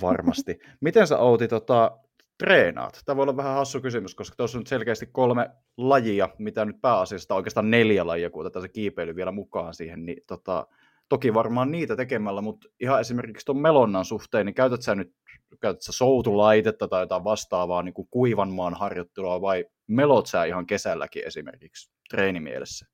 Varmasti. 0.00 0.58
Miten 0.80 1.06
sä 1.06 1.18
Outi 1.18 1.48
tota, 1.48 1.98
treenaat? 2.38 3.02
Tämä 3.04 3.16
voi 3.16 3.22
olla 3.22 3.36
vähän 3.36 3.54
hassu 3.54 3.80
kysymys, 3.80 4.14
koska 4.14 4.36
tuossa 4.36 4.58
on 4.58 4.60
nyt 4.60 4.66
selkeästi 4.66 5.06
kolme 5.06 5.50
lajia, 5.76 6.28
mitä 6.38 6.64
nyt 6.64 6.80
pääasiassa, 6.80 7.34
oikeastaan 7.34 7.70
neljä 7.70 8.06
lajia, 8.06 8.30
kun 8.30 8.40
otetaan 8.40 8.62
se 8.62 8.68
kiipeily 8.68 9.16
vielä 9.16 9.32
mukaan 9.32 9.74
siihen, 9.74 10.06
niin 10.06 10.22
tota, 10.26 10.66
toki 11.08 11.34
varmaan 11.34 11.70
niitä 11.70 11.96
tekemällä, 11.96 12.40
mutta 12.40 12.68
ihan 12.80 13.00
esimerkiksi 13.00 13.46
tuon 13.46 13.58
melonnan 13.58 14.04
suhteen, 14.04 14.46
niin 14.46 14.54
käytät 14.54 14.82
sä 14.82 14.94
nyt 14.94 15.12
käytät 15.60 15.82
sä 15.82 15.92
soutulaitetta 15.92 16.88
tai 16.88 17.02
jotain 17.02 17.24
vastaavaa 17.24 17.82
niin 17.82 17.94
kuin 17.94 18.08
kuivan 18.10 18.50
maan 18.50 18.74
harjoittelua 18.74 19.40
vai 19.40 19.64
melot 19.86 20.26
sä 20.26 20.44
ihan 20.44 20.66
kesälläkin 20.66 21.26
esimerkiksi 21.26 21.90
treenimielessä? 22.10 22.86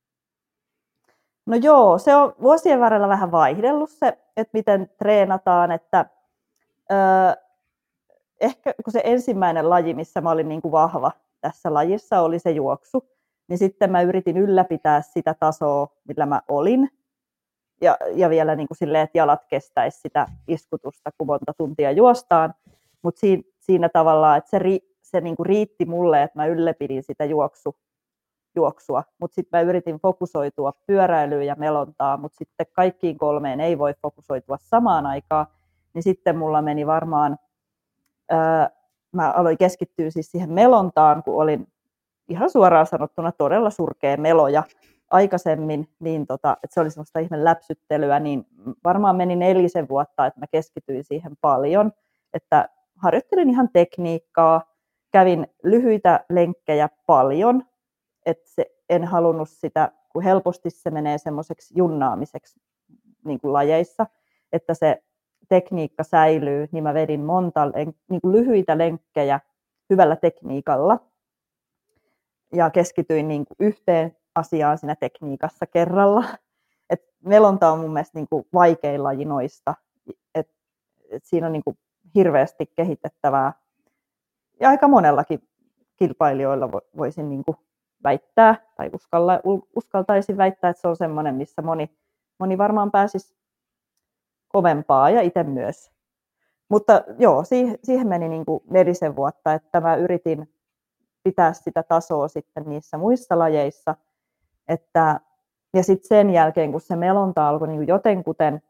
No 1.46 1.56
joo, 1.56 1.98
se 1.98 2.14
on 2.14 2.34
vuosien 2.42 2.80
varrella 2.80 3.08
vähän 3.08 3.30
vaihdellut 3.30 3.90
se, 3.90 4.18
että 4.36 4.50
miten 4.52 4.90
treenataan, 4.98 5.72
että 5.72 6.06
öö, 6.92 6.98
ehkä 8.40 8.74
kun 8.84 8.92
se 8.92 9.00
ensimmäinen 9.04 9.70
laji, 9.70 9.94
missä 9.94 10.20
mä 10.20 10.30
olin 10.30 10.48
niin 10.48 10.62
kuin 10.62 10.72
vahva 10.72 11.12
tässä 11.40 11.74
lajissa, 11.74 12.20
oli 12.20 12.38
se 12.38 12.50
juoksu, 12.50 13.08
niin 13.48 13.58
sitten 13.58 13.90
mä 13.90 14.02
yritin 14.02 14.36
ylläpitää 14.36 15.02
sitä 15.02 15.34
tasoa, 15.34 15.88
millä 16.08 16.26
mä 16.26 16.42
olin, 16.48 16.90
ja, 17.80 17.96
ja 18.14 18.30
vielä 18.30 18.56
niin 18.56 18.68
kuin 18.68 18.78
silleen, 18.78 19.04
että 19.04 19.18
jalat 19.18 19.44
kestäisi 19.48 20.00
sitä 20.00 20.26
iskutusta, 20.48 21.10
kun 21.18 21.26
monta 21.26 21.52
tuntia 21.58 21.90
juostaan, 21.90 22.54
mutta 23.02 23.20
siinä, 23.20 23.42
siinä 23.58 23.88
tavallaan, 23.88 24.38
että 24.38 24.50
se, 24.50 24.58
ri, 24.58 24.80
se 25.02 25.20
niin 25.20 25.36
kuin 25.36 25.46
riitti 25.46 25.84
mulle, 25.84 26.22
että 26.22 26.38
mä 26.38 26.46
ylläpidin 26.46 27.02
sitä 27.02 27.24
juoksu, 27.24 27.76
juoksua, 28.56 29.02
mutta 29.20 29.34
sitten 29.34 29.58
mä 29.58 29.70
yritin 29.70 29.98
fokusoitua 29.98 30.72
pyöräilyyn 30.86 31.46
ja 31.46 31.54
melontaan, 31.58 32.20
mutta 32.20 32.38
sitten 32.38 32.66
kaikkiin 32.72 33.18
kolmeen 33.18 33.60
ei 33.60 33.78
voi 33.78 33.94
fokusoitua 34.02 34.56
samaan 34.60 35.06
aikaan, 35.06 35.46
niin 35.98 36.02
sitten 36.02 36.38
mulla 36.38 36.62
meni 36.62 36.86
varmaan, 36.86 37.38
ää, 38.30 38.70
mä 39.12 39.30
aloin 39.30 39.58
keskittyä 39.58 40.10
siis 40.10 40.30
siihen 40.30 40.52
melontaan, 40.52 41.22
kun 41.22 41.42
olin 41.42 41.68
ihan 42.28 42.50
suoraan 42.50 42.86
sanottuna 42.86 43.32
todella 43.32 43.70
surkea 43.70 44.16
meloja 44.16 44.62
aikaisemmin, 45.10 45.88
niin 46.00 46.26
tota, 46.26 46.56
että 46.64 46.74
se 46.74 46.80
oli 46.80 46.90
semmoista 46.90 47.18
ihme 47.18 47.44
läpsyttelyä, 47.44 48.20
niin 48.20 48.46
varmaan 48.84 49.16
meni 49.16 49.36
nelisen 49.36 49.88
vuotta, 49.88 50.26
että 50.26 50.40
mä 50.40 50.46
keskityin 50.46 51.04
siihen 51.04 51.32
paljon, 51.40 51.92
että 52.34 52.68
harjoittelin 52.96 53.50
ihan 53.50 53.68
tekniikkaa, 53.72 54.74
kävin 55.10 55.46
lyhyitä 55.62 56.24
lenkkejä 56.30 56.88
paljon, 57.06 57.64
että 58.26 58.50
se, 58.50 58.66
en 58.88 59.04
halunnut 59.04 59.48
sitä, 59.48 59.92
kun 60.12 60.22
helposti 60.22 60.70
se 60.70 60.90
menee 60.90 61.18
semmoiseksi 61.18 61.74
junnaamiseksi 61.76 62.60
niin 63.24 63.40
kuin 63.40 63.52
lajeissa, 63.52 64.06
että 64.52 64.74
se 64.74 65.02
tekniikka 65.48 66.02
säilyy, 66.02 66.68
niin 66.72 66.84
mä 66.84 66.94
vedin 66.94 67.20
monta 67.20 67.66
len- 67.66 67.94
niin 68.10 68.20
kuin 68.20 68.32
lyhyitä 68.32 68.78
lenkkejä 68.78 69.40
hyvällä 69.90 70.16
tekniikalla 70.16 70.98
ja 72.52 72.70
keskityin 72.70 73.28
niin 73.28 73.44
kuin 73.46 73.56
yhteen 73.60 74.16
asiaan 74.34 74.78
siinä 74.78 74.96
tekniikassa 74.96 75.66
kerralla. 75.66 76.24
Et 76.90 77.02
melonta 77.24 77.70
on 77.70 77.80
mun 77.80 77.92
mielestä 77.92 78.18
niin 78.18 78.26
kuin 78.30 78.46
vaikein 78.54 79.04
laji 79.04 79.24
noista. 79.24 79.74
Et, 80.34 80.50
et 81.10 81.24
siinä 81.24 81.46
on 81.46 81.52
niin 81.52 81.64
kuin 81.64 81.78
hirveästi 82.14 82.66
kehitettävää 82.76 83.52
ja 84.60 84.68
aika 84.68 84.88
monellakin 84.88 85.48
kilpailijoilla 85.96 86.66
vo- 86.66 86.88
voisin 86.96 87.28
niin 87.28 87.44
kuin 87.44 87.56
väittää 88.04 88.56
tai 88.76 88.90
uskalla, 88.92 89.40
uskaltaisin 89.76 90.36
väittää, 90.36 90.70
että 90.70 90.80
se 90.80 90.88
on 90.88 90.96
semmoinen, 90.96 91.34
missä 91.34 91.62
moni, 91.62 91.90
moni 92.38 92.58
varmaan 92.58 92.90
pääsisi 92.90 93.37
kovempaa 94.48 95.10
ja 95.10 95.20
itse 95.20 95.42
myös. 95.42 95.90
mutta 96.68 97.04
joo, 97.18 97.44
siihen, 97.82 98.08
meni 98.08 98.28
niin 98.28 98.44
kuin 98.44 98.62
nelisen 98.70 99.16
vuotta, 99.16 99.54
että 99.54 99.80
mä 99.80 99.96
yritin 99.96 100.48
pitää 101.22 101.52
sitä 101.52 101.82
tasoa 101.82 102.28
sitten 102.28 102.64
niissä 102.66 102.98
muissa 102.98 103.38
lajeissa. 103.38 103.94
Että, 104.68 105.20
ja 105.74 105.82
sitten 105.82 106.08
sen 106.08 106.30
jälkeen, 106.30 106.72
kun 106.72 106.80
se 106.80 106.96
melonta 106.96 107.48
alkoi 107.48 107.68
niin 107.68 107.86
jotenkuten 107.86 108.62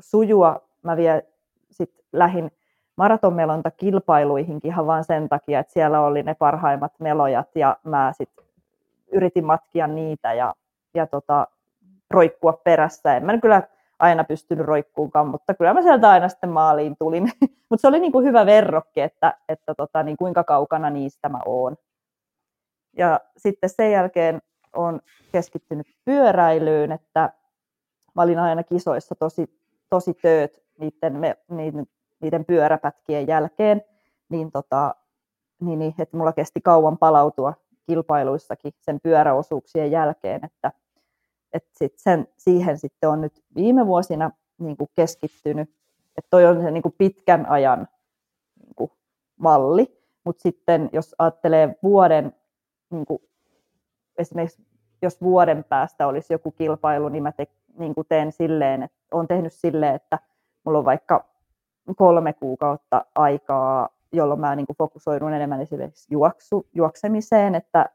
sujua, 0.00 0.62
mä 0.82 0.96
vielä 0.96 1.22
sit 1.70 2.04
lähin 2.12 2.50
maratonmelontakilpailuihinkin 2.96 4.70
ihan 4.70 4.86
vain 4.86 5.04
sen 5.04 5.28
takia, 5.28 5.60
että 5.60 5.72
siellä 5.72 6.00
oli 6.00 6.22
ne 6.22 6.34
parhaimmat 6.34 6.92
melojat 6.98 7.56
ja 7.56 7.76
mä 7.84 8.12
sitten 8.16 8.44
yritin 9.12 9.44
matkia 9.44 9.86
niitä 9.86 10.32
ja, 10.32 10.54
ja 10.94 11.06
tota, 11.06 11.46
roikkua 12.10 12.52
perässä. 12.52 13.16
En 13.16 13.24
mä 13.24 13.38
kyllä 13.38 13.62
aina 14.00 14.24
pystynyt 14.24 14.66
roikkuunkaan, 14.66 15.28
mutta 15.28 15.54
kyllä 15.54 15.74
mä 15.74 15.82
sieltä 15.82 16.10
aina 16.10 16.28
sitten 16.28 16.50
maaliin 16.50 16.96
tulin. 16.98 17.22
mutta 17.70 17.80
se 17.80 17.88
oli 17.88 18.00
niin 18.00 18.12
kuin 18.12 18.26
hyvä 18.26 18.46
verrokki, 18.46 19.00
että, 19.00 19.38
että 19.48 19.74
tota, 19.74 20.02
niin 20.02 20.16
kuinka 20.16 20.44
kaukana 20.44 20.90
niistä 20.90 21.28
mä 21.28 21.38
oon. 21.46 21.76
Ja 22.96 23.20
sitten 23.36 23.70
sen 23.70 23.92
jälkeen 23.92 24.42
on 24.72 25.00
keskittynyt 25.32 25.86
pyöräilyyn, 26.04 26.92
että 26.92 27.32
mä 28.14 28.22
olin 28.22 28.38
aina 28.38 28.62
kisoissa 28.62 29.14
tosi, 29.14 29.60
tosi 29.90 30.14
tööt 30.14 30.62
niiden, 30.78 31.36
niiden, 31.50 31.86
niiden 32.20 32.44
pyöräpätkien 32.44 33.26
jälkeen, 33.26 33.82
niin, 34.28 34.50
tota, 34.50 34.94
niin, 35.60 35.78
niin 35.78 35.94
että 35.98 36.16
mulla 36.16 36.32
kesti 36.32 36.60
kauan 36.60 36.98
palautua 36.98 37.54
kilpailuissakin 37.86 38.72
sen 38.80 39.00
pyöräosuuksien 39.02 39.90
jälkeen, 39.90 40.44
että, 40.44 40.72
että 41.52 41.70
sit 41.72 41.92
sen, 41.96 42.28
siihen 42.36 42.78
sitten 42.78 43.08
on 43.10 43.20
nyt 43.20 43.42
viime 43.54 43.86
vuosina 43.86 44.30
niin 44.58 44.76
kuin 44.76 44.90
keskittynyt, 44.94 45.70
että 46.18 46.28
toi 46.30 46.46
on 46.46 46.62
se 46.62 46.70
niin 46.70 46.82
kuin 46.82 46.94
pitkän 46.98 47.46
ajan 47.46 47.88
niin 48.62 48.74
kuin 48.76 48.90
malli, 49.36 50.00
mutta 50.24 50.42
sitten 50.42 50.90
jos 50.92 51.14
ajattelee 51.18 51.76
vuoden, 51.82 52.32
niin 52.90 53.06
kuin 53.06 53.22
esimerkiksi 54.18 54.62
jos 55.02 55.20
vuoden 55.20 55.64
päästä 55.64 56.06
olisi 56.06 56.32
joku 56.32 56.50
kilpailu, 56.50 57.08
niin 57.08 57.22
mä 57.22 57.32
te, 57.32 57.46
niin 57.78 57.94
kuin 57.94 58.06
teen 58.08 58.32
silleen, 58.32 58.82
että 58.82 58.98
olen 59.12 59.28
tehnyt 59.28 59.52
silleen, 59.52 59.94
että 59.94 60.18
mulla 60.64 60.78
on 60.78 60.84
vaikka 60.84 61.24
kolme 61.96 62.32
kuukautta 62.32 63.04
aikaa, 63.14 63.88
jolloin 64.12 64.40
mä 64.40 64.56
niin 64.56 64.66
kuin 64.66 64.76
fokusoidun 64.76 65.32
enemmän 65.32 65.60
esimerkiksi 65.60 66.06
juoksu, 66.10 66.66
juoksemiseen, 66.74 67.54
että 67.54 67.86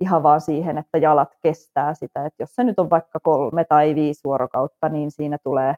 ihan 0.00 0.22
vaan 0.22 0.40
siihen, 0.40 0.78
että 0.78 0.98
jalat 0.98 1.36
kestää 1.42 1.94
sitä. 1.94 2.26
Että 2.26 2.42
jos 2.42 2.54
se 2.54 2.64
nyt 2.64 2.78
on 2.78 2.90
vaikka 2.90 3.20
kolme 3.20 3.64
tai 3.64 3.94
viisi 3.94 4.20
vuorokautta, 4.24 4.88
niin 4.88 5.10
siinä 5.10 5.38
tulee 5.38 5.74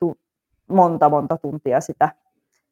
tu- 0.00 0.18
monta 0.68 1.08
monta 1.08 1.36
tuntia 1.36 1.80
sitä 1.80 2.08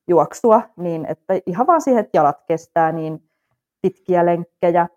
juoksua, 0.09 0.63
niin 0.77 1.07
että 1.07 1.35
ihan 1.47 1.67
vaan 1.67 1.81
siihen, 1.81 2.01
että 2.01 2.19
jalat 2.19 2.43
kestää, 2.49 2.93
niin 2.93 3.31
pitkiä 3.83 4.27
lenkkejä, 4.27 4.89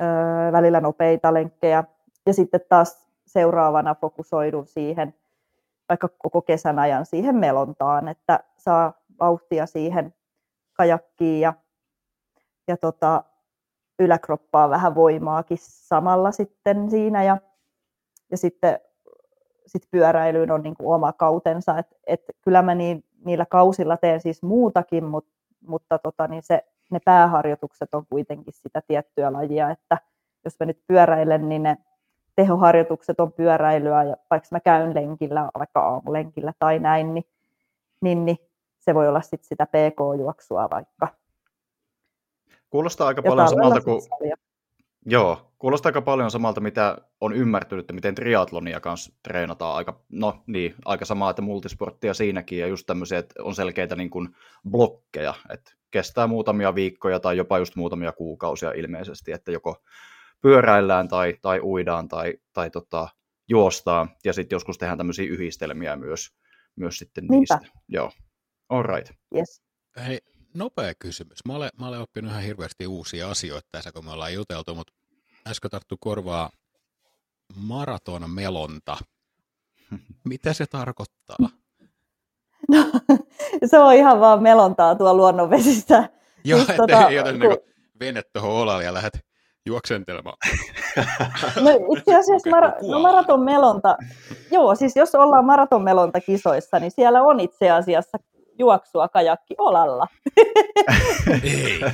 öö, 0.00 0.52
välillä 0.52 0.80
nopeita 0.80 1.34
lenkkejä, 1.34 1.84
ja 2.26 2.34
sitten 2.34 2.60
taas 2.68 3.08
seuraavana 3.26 3.94
fokusoidun 3.94 4.66
siihen, 4.66 5.14
vaikka 5.88 6.08
koko 6.18 6.42
kesän 6.42 6.78
ajan 6.78 7.06
siihen 7.06 7.36
melontaan, 7.36 8.08
että 8.08 8.40
saa 8.56 8.92
vauhtia 9.20 9.66
siihen 9.66 10.14
kajakkiin 10.72 11.40
ja, 11.40 11.54
ja 12.68 12.76
tota, 12.76 13.24
yläkroppaa 14.02 14.70
vähän 14.70 14.94
voimaakin 14.94 15.58
samalla 15.60 16.32
sitten 16.32 16.90
siinä 16.90 17.22
ja, 17.24 17.36
ja 18.30 18.36
sitten 18.36 18.80
sit 19.66 19.82
pyöräilyyn 19.90 20.50
on 20.50 20.62
niin 20.62 20.76
kuin 20.76 20.94
oma 20.94 21.12
kautensa, 21.12 21.78
että 21.78 21.96
et 22.06 22.22
kyllä 22.42 22.62
mä 22.62 22.74
niin, 22.74 23.04
niillä 23.24 23.46
kausilla 23.46 23.96
teen 23.96 24.20
siis 24.20 24.42
muutakin, 24.42 25.04
mut, 25.04 25.26
mutta 25.66 25.98
tota, 25.98 26.28
niin 26.28 26.42
se, 26.42 26.64
ne 26.90 27.00
pääharjoitukset 27.04 27.94
on 27.94 28.06
kuitenkin 28.10 28.54
sitä 28.54 28.82
tiettyä 28.86 29.32
lajia, 29.32 29.70
että 29.70 29.98
jos 30.44 30.54
mä 30.60 30.66
nyt 30.66 30.82
pyöräilen, 30.86 31.48
niin 31.48 31.62
ne 31.62 31.76
tehoharjoitukset 32.36 33.20
on 33.20 33.32
pyöräilyä, 33.32 34.02
ja 34.02 34.16
vaikka 34.30 34.48
mä 34.50 34.60
käyn 34.60 34.94
lenkillä, 34.94 35.50
vaikka 35.58 35.80
aamulenkillä 35.80 36.52
tai 36.58 36.78
näin, 36.78 37.14
niin, 37.14 37.24
niin, 38.00 38.24
niin 38.24 38.38
se 38.78 38.94
voi 38.94 39.08
olla 39.08 39.20
sit 39.20 39.44
sitä 39.44 39.66
PK-juoksua 39.66 40.70
vaikka. 40.70 41.08
Kuulostaa 42.72 43.06
aika 43.06 43.22
paljon 43.22 43.48
samalta 43.48 43.80
kuin... 43.80 44.02
Joo, 45.06 45.52
kuulostaa 45.58 45.88
aika 45.88 46.02
paljon 46.02 46.30
samalta, 46.30 46.60
mitä 46.60 46.98
on 47.20 47.32
ymmärtynyt, 47.32 47.82
että 47.82 47.92
miten 47.92 48.14
triatlonia 48.14 48.80
kanssa 48.80 49.12
treenataan 49.22 49.76
aika, 49.76 50.00
no 50.08 50.42
niin, 50.46 50.74
aika 50.84 51.04
samaa, 51.04 51.30
että 51.30 51.42
multisporttia 51.42 52.14
siinäkin 52.14 52.58
ja 52.58 52.66
just 52.66 52.86
tämmöisiä, 52.86 53.18
että 53.18 53.42
on 53.42 53.54
selkeitä 53.54 53.96
niin 53.96 54.10
kuin 54.10 54.28
blokkeja, 54.70 55.34
että 55.50 55.72
kestää 55.90 56.26
muutamia 56.26 56.74
viikkoja 56.74 57.20
tai 57.20 57.36
jopa 57.36 57.58
just 57.58 57.76
muutamia 57.76 58.12
kuukausia 58.12 58.72
ilmeisesti, 58.72 59.32
että 59.32 59.52
joko 59.52 59.82
pyöräillään 60.40 61.08
tai, 61.08 61.34
tai 61.42 61.60
uidaan 61.60 62.08
tai, 62.08 62.34
tai 62.52 62.70
tota, 62.70 63.08
juostaan 63.48 64.10
ja 64.24 64.32
sitten 64.32 64.56
joskus 64.56 64.78
tehdään 64.78 64.98
tämmöisiä 64.98 65.30
yhdistelmiä 65.30 65.96
myös, 65.96 66.34
myös 66.76 66.98
sitten 66.98 67.24
Niinpä. 67.30 67.58
niistä. 67.58 67.78
Joo, 67.88 68.10
all 68.68 68.82
right. 68.82 69.12
Yes. 69.36 69.62
Hei, 70.06 70.18
nopea 70.54 70.94
kysymys. 70.98 71.38
Mä 71.44 71.54
olen, 71.54 71.70
mä 71.80 71.88
olen 71.88 72.00
oppinut 72.00 72.30
ihan 72.30 72.42
hirveästi 72.42 72.86
uusia 72.86 73.30
asioita 73.30 73.68
tässä, 73.72 73.92
kun 73.92 74.04
me 74.04 74.10
ollaan 74.12 74.34
juteltu, 74.34 74.74
mutta 74.74 74.92
äsken 75.48 75.70
tarttu 75.70 75.96
korvaa 76.00 76.50
maratonmelonta. 77.56 78.96
Mitä 80.28 80.52
se 80.52 80.66
tarkoittaa? 80.66 81.36
No, 82.68 82.84
se 83.70 83.78
on 83.78 83.94
ihan 83.94 84.20
vaan 84.20 84.42
melontaa 84.42 84.94
tuo 84.94 85.14
luonnonvesissä. 85.14 86.08
Joo, 86.44 86.58
Siis 86.58 86.70
ettei 86.70 86.76
tota, 86.86 87.08
ei 87.08 87.18
ota 87.18 87.30
kun- 87.30 87.40
niinku 87.40 87.64
vene 88.00 88.22
tuohon 88.32 88.50
olalle 88.50 88.84
ja 88.84 88.94
lähdet 88.94 89.24
juoksentelemaan. 89.66 90.36
No 91.60 91.70
itse 91.98 92.14
asiassa 92.14 92.50
mara- 92.50 92.72
kun 92.80 92.90
no 92.90 93.00
maratonmelonta, 93.00 93.96
joo, 94.50 94.74
siis 94.74 94.96
jos 94.96 95.14
ollaan 95.14 95.44
maratonmelonta 95.44 96.20
kisoissa, 96.20 96.78
niin 96.78 96.90
siellä 96.90 97.22
on 97.22 97.40
itse 97.40 97.70
asiassa 97.70 98.18
juoksua 98.58 99.08
kajakki 99.08 99.54
olalla. 99.58 100.06
ei. 101.42 101.80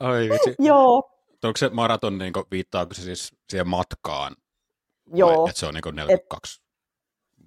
Ai 0.00 0.28
vitsi. 0.28 0.54
Joo, 0.58 1.10
Onko 1.44 1.56
se 1.56 1.68
maraton, 1.68 2.18
niin 2.18 2.32
viittaako 2.50 2.94
se 2.94 3.02
siis 3.02 3.34
siihen 3.48 3.68
matkaan? 3.68 4.36
joo. 5.14 5.28
Vai, 5.42 5.48
että 5.48 5.60
se 5.60 5.66
on 5.66 5.74
niin 5.74 5.96
42? 5.96 6.62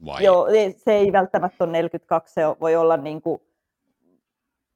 Vai? 0.05 0.23
Joo, 0.23 0.47
se 0.77 0.93
ei 0.93 1.11
välttämättä 1.11 1.63
ole 1.63 1.71
42, 1.71 2.33
se 2.33 2.41
voi 2.61 2.75
olla 2.75 2.97
niin 2.97 3.21
kuin 3.21 3.41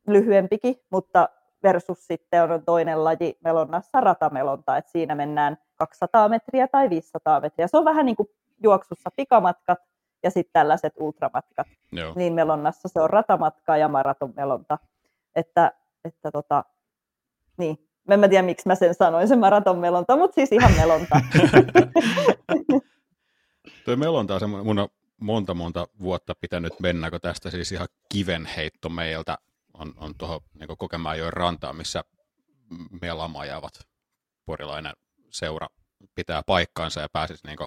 lyhyempikin, 0.07 0.75
mutta 0.89 1.29
versus 1.63 2.07
sitten 2.07 2.43
on 2.43 2.65
toinen 2.65 3.03
laji 3.03 3.37
melonnassa 3.43 4.01
ratamelonta, 4.01 4.77
että 4.77 4.91
siinä 4.91 5.15
mennään 5.15 5.57
200 5.75 6.29
metriä 6.29 6.67
tai 6.67 6.89
500 6.89 7.41
metriä. 7.41 7.67
Se 7.67 7.77
on 7.77 7.85
vähän 7.85 8.05
niin 8.05 8.15
kuin 8.15 8.29
juoksussa 8.63 9.09
pikamatkat 9.15 9.79
ja 10.23 10.31
sitten 10.31 10.53
tällaiset 10.53 10.93
ultramatkat. 10.97 11.67
Joo. 11.91 12.13
Niin 12.15 12.33
melonnassa 12.33 12.89
se 12.89 13.01
on 13.01 13.09
ratamatka 13.09 13.77
ja 13.77 13.87
maratonmelonta. 13.87 14.79
Että, 15.35 15.71
että 16.05 16.31
tota, 16.31 16.63
niin. 17.57 17.85
En 18.09 18.19
mä 18.19 18.27
tiedä, 18.27 18.43
miksi 18.43 18.67
mä 18.67 18.75
sen 18.75 18.95
sanoin, 18.95 19.27
se 19.27 19.35
maratonmelonta, 19.35 20.17
mutta 20.17 20.35
siis 20.35 20.51
ihan 20.51 20.71
melonta. 20.71 21.21
Tuo 23.85 23.95
melonta 23.95 24.33
on 24.33 24.39
semmoinen, 24.39 24.65
mun 24.65 24.79
on 24.79 24.89
monta 25.19 25.53
monta 25.53 25.87
vuotta 25.99 26.35
pitänyt 26.41 26.79
mennä, 26.79 27.11
kun 27.11 27.21
tästä 27.21 27.51
siis 27.51 27.71
ihan 27.71 27.87
kivenheitto 28.13 28.89
meiltä 28.89 29.37
on, 29.73 29.93
on 29.97 30.13
tuohon 30.17 30.41
niin 30.59 30.77
Kokemäenjoen 30.77 31.33
rantaan, 31.33 31.75
missä 31.75 32.03
melamajavat 33.01 33.79
porilainen 34.45 34.93
seura 35.29 35.67
pitää 36.15 36.41
paikkaansa 36.45 37.01
ja 37.01 37.07
pääsisi 37.13 37.47
niin 37.47 37.57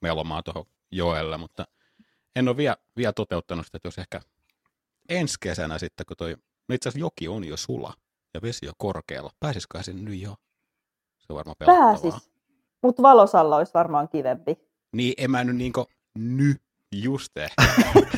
melomaan 0.00 0.44
tuohon 0.44 0.64
joelle, 0.90 1.38
mutta 1.38 1.64
en 2.36 2.48
ole 2.48 2.56
vielä, 2.56 2.76
vielä 2.96 3.12
toteuttanut 3.12 3.66
sitä, 3.66 3.76
että 3.76 3.86
jos 3.86 3.98
ehkä 3.98 4.20
ensi 5.08 5.34
kesänä 5.40 5.78
sitten, 5.78 6.06
kun 6.06 6.16
toi, 6.16 6.36
no 6.68 6.74
itse 6.74 6.88
asiassa 6.88 7.04
joki 7.04 7.28
on 7.28 7.44
jo 7.44 7.56
sula 7.56 7.94
ja 8.34 8.42
vesi 8.42 8.68
on 8.68 8.74
korkealla, 8.78 9.30
pääsisikö 9.40 9.82
sinne 9.82 10.02
nyt 10.10 10.20
jo? 10.20 10.36
Se 11.18 11.26
on 11.32 11.36
varmaan 11.36 11.56
pelottavaa. 11.58 11.92
Pääsis. 12.00 12.30
Mutta 12.82 13.02
valosalla 13.02 13.56
olisi 13.56 13.74
varmaan 13.74 14.08
kivempi. 14.08 14.58
Niin, 14.92 15.14
en 15.18 15.30
mä 15.30 15.44
nyt 15.44 15.56
niinku 15.56 15.86
ny 16.14 16.54
just 16.92 17.36
ehkä. 17.36 17.62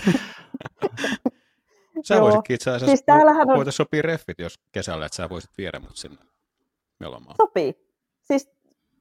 sä 2.05 2.15
Joo. 2.15 2.25
voisitkin 2.25 2.55
itse 2.55 2.71
asiassa, 2.71 2.87
Siis 2.87 3.05
on- 3.09 3.47
voitaisiin 3.47 3.73
sopia 3.73 4.03
reffit 4.03 4.39
jos 4.39 4.61
kesällä, 4.73 5.07
että 5.07 5.17
sä 5.17 5.29
voisit 5.29 5.51
viedä 5.59 5.79
mut 5.79 5.97
sinne 5.97 6.19
melomaan. 7.01 7.37
Sopii. 7.37 7.75
Siis 8.23 8.51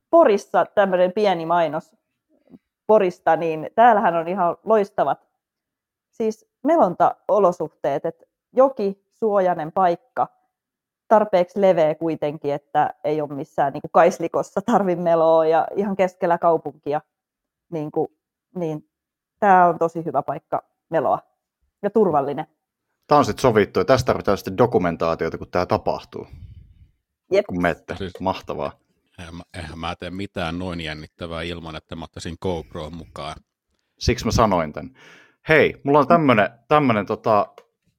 Porissa 0.09 0.65
tämmöinen 0.65 1.11
pieni 1.13 1.45
mainos 1.45 1.95
Porista, 2.91 3.35
niin 3.35 3.69
täällähän 3.75 4.15
on 4.15 4.27
ihan 4.27 4.57
loistavat 4.63 5.19
siis 6.09 6.49
melontaolosuhteet, 6.63 8.05
että 8.05 8.25
joki, 8.53 9.05
suojainen 9.13 9.71
paikka, 9.71 10.27
tarpeeksi 11.07 11.61
leveä 11.61 11.95
kuitenkin, 11.95 12.53
että 12.53 12.93
ei 13.03 13.21
ole 13.21 13.33
missään 13.33 13.73
niin 13.73 13.81
kuin 13.81 13.91
kaislikossa 13.91 14.61
tarvi 14.61 14.95
meloa 14.95 15.45
ja 15.45 15.67
ihan 15.75 15.95
keskellä 15.95 16.37
kaupunkia, 16.37 17.01
niin, 17.71 17.91
kuin, 17.91 18.07
niin 18.55 18.89
tämä 19.39 19.67
on 19.67 19.79
tosi 19.79 20.05
hyvä 20.05 20.21
paikka 20.21 20.63
meloa. 20.89 21.19
ja 21.83 21.89
turvallinen. 21.89 22.45
Tämä 23.07 23.19
on 23.19 23.25
sitten 23.25 23.41
sovittu 23.41 23.79
ja 23.79 23.85
tästä 23.85 24.05
tarvitaan 24.05 24.37
sitten 24.37 24.57
dokumentaatiota, 24.57 25.37
kun 25.37 25.47
tämä 25.51 25.65
tapahtuu. 25.65 26.27
Jep. 27.31 27.45
Kun 27.45 27.61
mette. 27.61 27.95
Siis- 27.95 28.19
Mahtavaa. 28.19 28.80
Eihän 29.21 29.35
mä, 29.35 29.43
eihän 29.53 29.79
mä 29.79 29.95
tee 29.95 30.09
mitään 30.09 30.59
noin 30.59 30.81
jännittävää 30.81 31.41
ilman, 31.41 31.75
että 31.75 31.95
mä 31.95 32.03
ottaisin 32.03 32.37
GoPro 32.41 32.89
mukaan. 32.89 33.35
Siksi 33.99 34.25
mä 34.25 34.31
sanoin 34.31 34.73
tämän. 34.73 34.93
Hei, 35.49 35.81
mulla 35.83 35.99
on 35.99 36.07
tämmönen, 36.07 36.49
tämmönen 36.67 37.05
tota, 37.05 37.53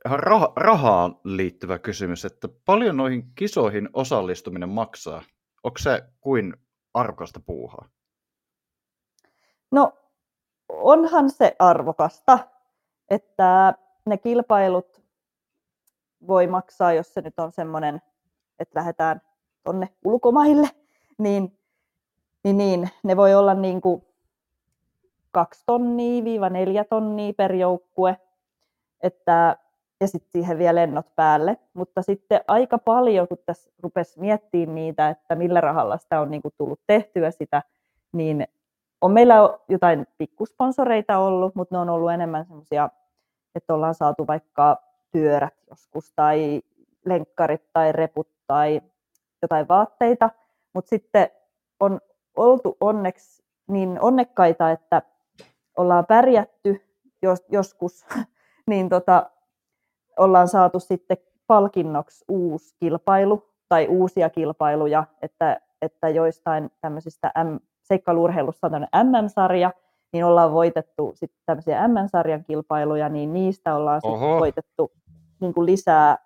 ihan 0.07 0.21
rah- 0.21 0.53
rahaan 0.57 1.21
liittyvä 1.25 1.79
kysymys, 1.79 2.25
että 2.25 2.49
paljon 2.65 2.97
noihin 2.97 3.35
kisoihin 3.35 3.89
osallistuminen 3.93 4.69
maksaa? 4.69 5.23
Onko 5.63 5.79
se 5.79 6.03
kuin 6.21 6.57
arvokasta 6.95 7.41
puuhaa? 7.41 7.89
No 9.71 9.93
onhan 10.69 11.31
se 11.31 11.57
arvokasta, 11.59 12.39
että 13.11 13.75
ne 14.07 14.19
kilpailut 14.19 15.03
voi 16.27 16.47
maksaa, 16.47 16.93
jos 16.93 17.15
se 17.15 17.21
nyt 17.21 17.39
on 17.39 17.53
semmoinen, 17.53 18.03
että 18.59 18.79
lähdetään 18.79 19.21
tonne 19.65 19.89
ulkomaille, 20.05 20.82
niin, 21.19 21.59
niin, 22.45 22.59
niin 22.59 22.89
ne 23.03 23.17
voi 23.17 23.35
olla 23.35 23.55
niin 23.55 23.81
kuin 23.81 24.05
kaksi 25.31 25.63
tonnia 25.67 26.25
viiva 26.25 26.49
neljä 26.49 26.85
tonnia 26.85 27.33
per 27.37 27.55
joukkue, 27.55 28.17
että, 29.03 29.57
ja 30.01 30.09
sitten 30.09 30.33
siihen 30.33 30.59
vielä 30.59 30.81
lennot 30.81 31.07
päälle. 31.17 31.57
Mutta 31.75 32.03
sitten 32.03 32.41
aika 32.49 32.79
paljon, 32.79 33.29
kun 33.29 33.39
tässä 33.47 33.71
rupesi 33.83 34.21
miettimään 34.21 34.75
niitä, 34.75 35.09
että 35.09 35.35
millä 35.35 35.61
rahalla 35.61 35.99
sitä 35.99 36.21
on 36.21 36.31
niin 36.31 36.43
kuin 36.43 36.55
tullut 36.59 36.81
tehtyä 36.87 37.31
sitä, 37.31 37.63
niin 38.13 38.47
on 39.01 39.13
meillä 39.13 39.35
jotain 39.69 40.07
pikkusponsoreita 40.19 41.19
ollut, 41.19 41.55
mutta 41.55 41.75
ne 41.75 41.79
on 41.79 41.91
ollut 41.91 42.13
enemmän 42.13 42.47
semmoisia, 42.47 42.89
että 43.55 43.75
ollaan 43.75 43.95
saatu 43.95 44.27
vaikka 44.27 44.83
pyörät 45.13 45.55
joskus 45.71 46.13
tai 46.17 46.63
lenkkarit 47.05 47.63
tai 47.73 47.93
reput 47.93 48.29
tai 48.47 48.81
jotain 49.43 49.69
vaatteita, 49.69 50.31
mutta 50.75 50.89
sitten 50.89 51.31
on 51.81 52.01
oltu 52.37 52.77
onneksi 52.81 53.43
niin 53.69 53.99
onnekkaita, 54.01 54.71
että 54.71 55.03
ollaan 55.77 56.07
pärjätty 56.07 56.81
jos, 57.23 57.45
joskus, 57.49 58.07
niin 58.71 58.89
tota, 58.89 59.31
ollaan 60.19 60.49
saatu 60.49 60.81
sitten 60.81 61.17
palkinnoksi 61.47 62.25
uusi 62.29 62.77
kilpailu 62.81 63.53
tai 63.69 63.89
uusia 63.89 64.31
kilpailuja, 64.31 65.05
että, 65.23 65.61
että 65.83 66.09
joistain 66.09 66.71
tämmöisistä 66.81 67.33
M, 67.45 67.57
seikkailuurheilussa 67.83 68.67
on 68.67 68.87
MM-sarja, 69.05 69.73
niin 70.13 70.25
ollaan 70.25 70.53
voitettu 70.53 71.13
sitten 71.15 71.43
tämmöisiä 71.47 71.89
MM-sarjan 71.89 72.45
kilpailuja, 72.45 73.09
niin 73.09 73.33
niistä 73.33 73.75
ollaan 73.75 74.01
sitten 74.01 74.21
voitettu 74.21 74.93
niin 75.41 75.55
kuin 75.55 75.67
lisää 75.67 76.19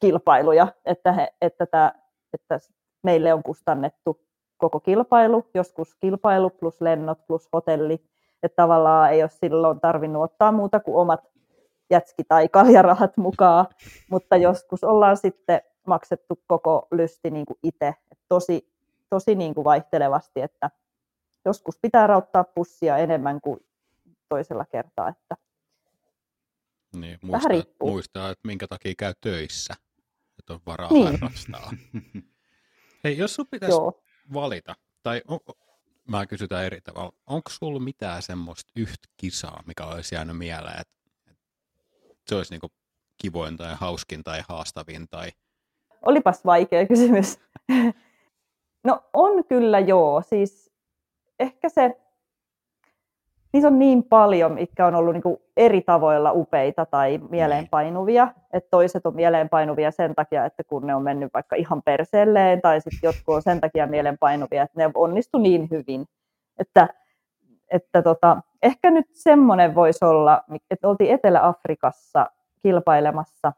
kilpailuja, 0.00 0.68
että, 0.84 1.12
he, 1.12 1.34
että, 1.40 1.66
tämä, 1.66 1.92
että 2.32 2.58
meille 3.02 3.34
on 3.34 3.42
kustannettu 3.42 4.20
koko 4.56 4.80
kilpailu, 4.80 5.50
joskus 5.54 5.94
kilpailu 5.94 6.50
plus 6.50 6.80
lennot 6.80 7.26
plus 7.26 7.48
hotelli, 7.52 8.04
että 8.42 8.56
tavallaan 8.56 9.12
ei 9.12 9.22
ole 9.22 9.30
silloin 9.30 9.80
tarvinnut 9.80 10.22
ottaa 10.22 10.52
muuta 10.52 10.80
kuin 10.80 10.96
omat 10.96 11.20
jätski- 11.90 12.24
tai 12.28 12.48
kaljarahat 12.48 13.16
mukaan, 13.16 13.66
mutta 14.10 14.36
joskus 14.36 14.84
ollaan 14.84 15.16
sitten 15.16 15.60
maksettu 15.86 16.42
koko 16.46 16.88
lysti 16.90 17.30
niin 17.30 17.46
kuin 17.46 17.58
itse, 17.62 17.88
Et 18.12 18.18
tosi, 18.28 18.72
tosi 19.10 19.34
niin 19.34 19.54
kuin 19.54 19.64
vaihtelevasti, 19.64 20.40
että 20.40 20.70
joskus 21.44 21.78
pitää 21.82 22.06
rauttaa 22.06 22.44
pussia 22.44 22.98
enemmän 22.98 23.40
kuin 23.40 23.60
toisella 24.28 24.64
kertaa, 24.64 25.08
että 25.08 25.36
Niin, 26.96 27.18
muistaa, 27.22 27.50
muistaa, 27.82 28.30
että 28.30 28.46
minkä 28.46 28.66
takia 28.68 28.94
käy 28.98 29.12
töissä, 29.20 29.74
että 30.38 30.52
on 30.52 30.60
varaa 30.66 30.92
Niin. 30.92 31.06
harrastaa. 31.20 31.70
Hei, 33.04 33.18
jos 33.18 33.34
sun 33.34 33.46
pitäisi 33.50 33.74
joo. 33.74 34.02
valita, 34.34 34.74
tai 35.02 35.22
on, 35.28 35.38
mä 36.08 36.26
kysytään 36.26 36.64
eri 36.64 36.80
tavalla, 36.80 37.12
onko 37.26 37.50
sulla 37.50 37.80
mitään 37.80 38.22
semmoista 38.22 38.72
yhtä 38.76 39.08
kisaa, 39.16 39.62
mikä 39.66 39.86
olisi 39.86 40.14
jäänyt 40.14 40.38
mieleen, 40.38 40.80
että, 40.80 40.94
että 42.10 42.22
se 42.26 42.34
olisi 42.34 42.52
niinku 42.52 42.68
kivoin 43.22 43.56
tai 43.56 43.74
hauskin 43.74 44.24
tai 44.24 44.42
haastavin 44.48 45.08
tai 45.08 45.30
Olipas 46.02 46.44
vaikea 46.44 46.86
kysymys. 46.86 47.38
No 48.84 49.02
on 49.12 49.44
kyllä 49.44 49.78
joo. 49.78 50.22
Siis 50.22 50.70
ehkä 51.38 51.68
se, 51.68 52.00
niissä 53.52 53.68
on 53.68 53.78
niin 53.78 54.04
paljon, 54.04 54.52
mitkä 54.52 54.86
on 54.86 54.94
ollut 54.94 55.12
niinku 55.14 55.42
eri 55.56 55.80
tavoilla 55.80 56.32
upeita 56.32 56.86
tai 56.86 57.20
mieleenpainuvia. 57.30 58.28
Että 58.52 58.70
toiset 58.70 59.06
on 59.06 59.14
mieleenpainuvia 59.14 59.90
sen 59.90 60.14
takia, 60.14 60.44
että 60.44 60.64
kun 60.64 60.86
ne 60.86 60.94
on 60.94 61.02
mennyt 61.02 61.34
vaikka 61.34 61.56
ihan 61.56 61.82
perseelleen, 61.82 62.60
tai 62.60 62.80
sitten 62.80 63.08
jotkut 63.08 63.34
on 63.34 63.42
sen 63.42 63.60
takia 63.60 63.86
mieleenpainuvia, 63.86 64.62
että 64.62 64.78
ne 64.78 64.90
onnistu 64.94 65.38
niin 65.38 65.68
hyvin. 65.70 66.06
Että, 66.58 66.88
että 67.70 68.02
tota, 68.02 68.40
ehkä 68.62 68.90
nyt 68.90 69.06
semmoinen 69.12 69.74
voisi 69.74 70.04
olla, 70.04 70.44
että 70.70 70.88
oltiin 70.88 71.14
Etelä-Afrikassa 71.14 72.30
kilpailemassa 72.62 73.52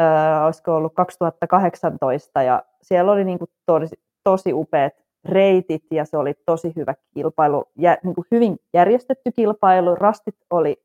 öö, 0.00 0.44
olisiko 0.44 0.76
ollut 0.76 0.94
2018, 0.94 2.42
ja 2.42 2.62
siellä 2.82 3.12
oli 3.12 3.24
niin 3.24 3.38
tosi, 3.66 3.96
tosi 4.24 4.52
upeat 4.52 4.92
reitit, 5.24 5.84
ja 5.90 6.04
se 6.04 6.16
oli 6.16 6.34
tosi 6.46 6.72
hyvä 6.76 6.94
kilpailu, 7.14 7.64
ja 7.76 7.96
niin 8.04 8.14
kuin 8.14 8.26
hyvin 8.30 8.58
järjestetty 8.74 9.32
kilpailu, 9.32 9.94
rastit 9.94 10.36
oli 10.50 10.82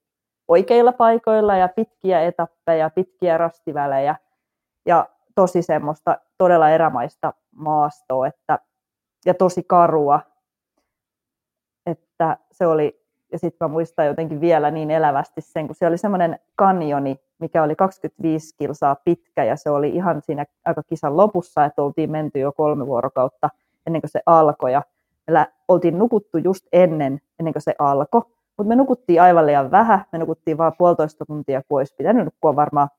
oikeilla 0.48 0.92
paikoilla, 0.92 1.56
ja 1.56 1.68
pitkiä 1.68 2.22
etappeja, 2.22 2.90
pitkiä 2.90 3.38
rastivälejä, 3.38 4.16
ja 4.86 5.10
tosi 5.36 5.62
semmoista 5.62 6.18
todella 6.38 6.70
erämaista 6.70 7.34
maastoa, 7.56 8.28
että, 8.28 8.60
ja 9.26 9.34
tosi 9.34 9.64
karua, 9.64 10.20
että 11.86 12.38
se 12.52 12.68
oli, 12.68 13.06
ja 13.32 13.40
sitten 13.40 13.66
mä 13.66 13.74
muistan 13.74 14.06
jotenkin 14.06 14.42
vielä 14.42 14.72
niin 14.72 14.92
elävästi 14.92 15.42
sen, 15.42 15.68
kun 15.68 15.76
se 15.76 15.88
oli 15.88 15.98
semmoinen 15.98 16.40
kanjoni, 16.56 17.20
mikä 17.40 17.64
oli 17.64 17.76
25 17.76 18.56
kilsaa 18.58 18.96
pitkä 18.96 19.44
ja 19.44 19.56
se 19.56 19.70
oli 19.70 19.90
ihan 19.90 20.22
siinä 20.22 20.46
aika 20.66 20.84
kisan 20.84 21.18
lopussa, 21.18 21.66
että 21.66 21.84
oltiin 21.84 22.12
menty 22.12 22.40
jo 22.40 22.52
kolme 22.52 22.88
vuorokautta 22.88 23.50
ennen 23.88 24.02
kuin 24.02 24.12
se 24.12 24.22
alkoi 24.26 24.72
ja 24.72 24.82
me 25.32 25.48
oltiin 25.68 25.98
nukuttu 25.98 26.38
just 26.38 26.68
ennen, 26.72 27.22
ennen 27.40 27.54
kuin 27.54 27.62
se 27.62 27.76
alkoi, 27.80 28.22
mutta 28.58 28.70
me 28.70 28.76
nukuttiin 28.76 29.22
aivan 29.22 29.46
liian 29.46 29.72
vähän, 29.72 30.06
me 30.12 30.20
nukuttiin 30.20 30.58
vain 30.58 30.74
puolitoista 30.78 31.26
tuntia, 31.26 31.62
kun 31.68 31.80
olisi 31.80 31.96
pitänyt 31.98 32.26
nukkua 32.26 32.56
varmaan 32.56 32.90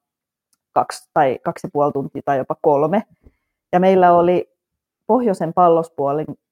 kaksi 0.72 1.11
tai 1.14 1.39
kaksi 1.45 1.66
ja 1.66 1.70
puoli 1.72 1.93
tuntia 1.93 2.22
tai 2.24 2.39
jopa 2.39 2.57
kolme. 2.62 3.03
Ja 3.72 3.80
meillä 3.80 4.12
oli 4.12 4.53
pohjoisen 5.07 5.53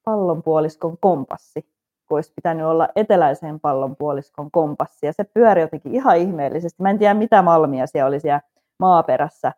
pallonpuoliskon 0.05 0.97
kompassi, 1.01 1.62
kun 2.09 2.18
olisi 2.18 2.32
pitänyt 2.37 2.66
olla 2.66 2.89
eteläisen 2.97 3.61
pallonpuoliskon 3.61 4.51
kompassi. 4.51 5.07
Ja 5.07 5.12
se 5.12 5.24
pyöri 5.24 5.61
jotenkin 5.61 5.95
ihan 5.95 6.16
ihmeellisesti. 6.16 6.82
Mä 6.82 6.91
en 6.91 6.99
tiedä, 6.99 7.14
mitä 7.14 7.43
malmia 7.43 7.87
siellä 7.87 8.09
oli 8.09 8.20
siellä 8.20 8.41
maaperässä, 8.78 9.53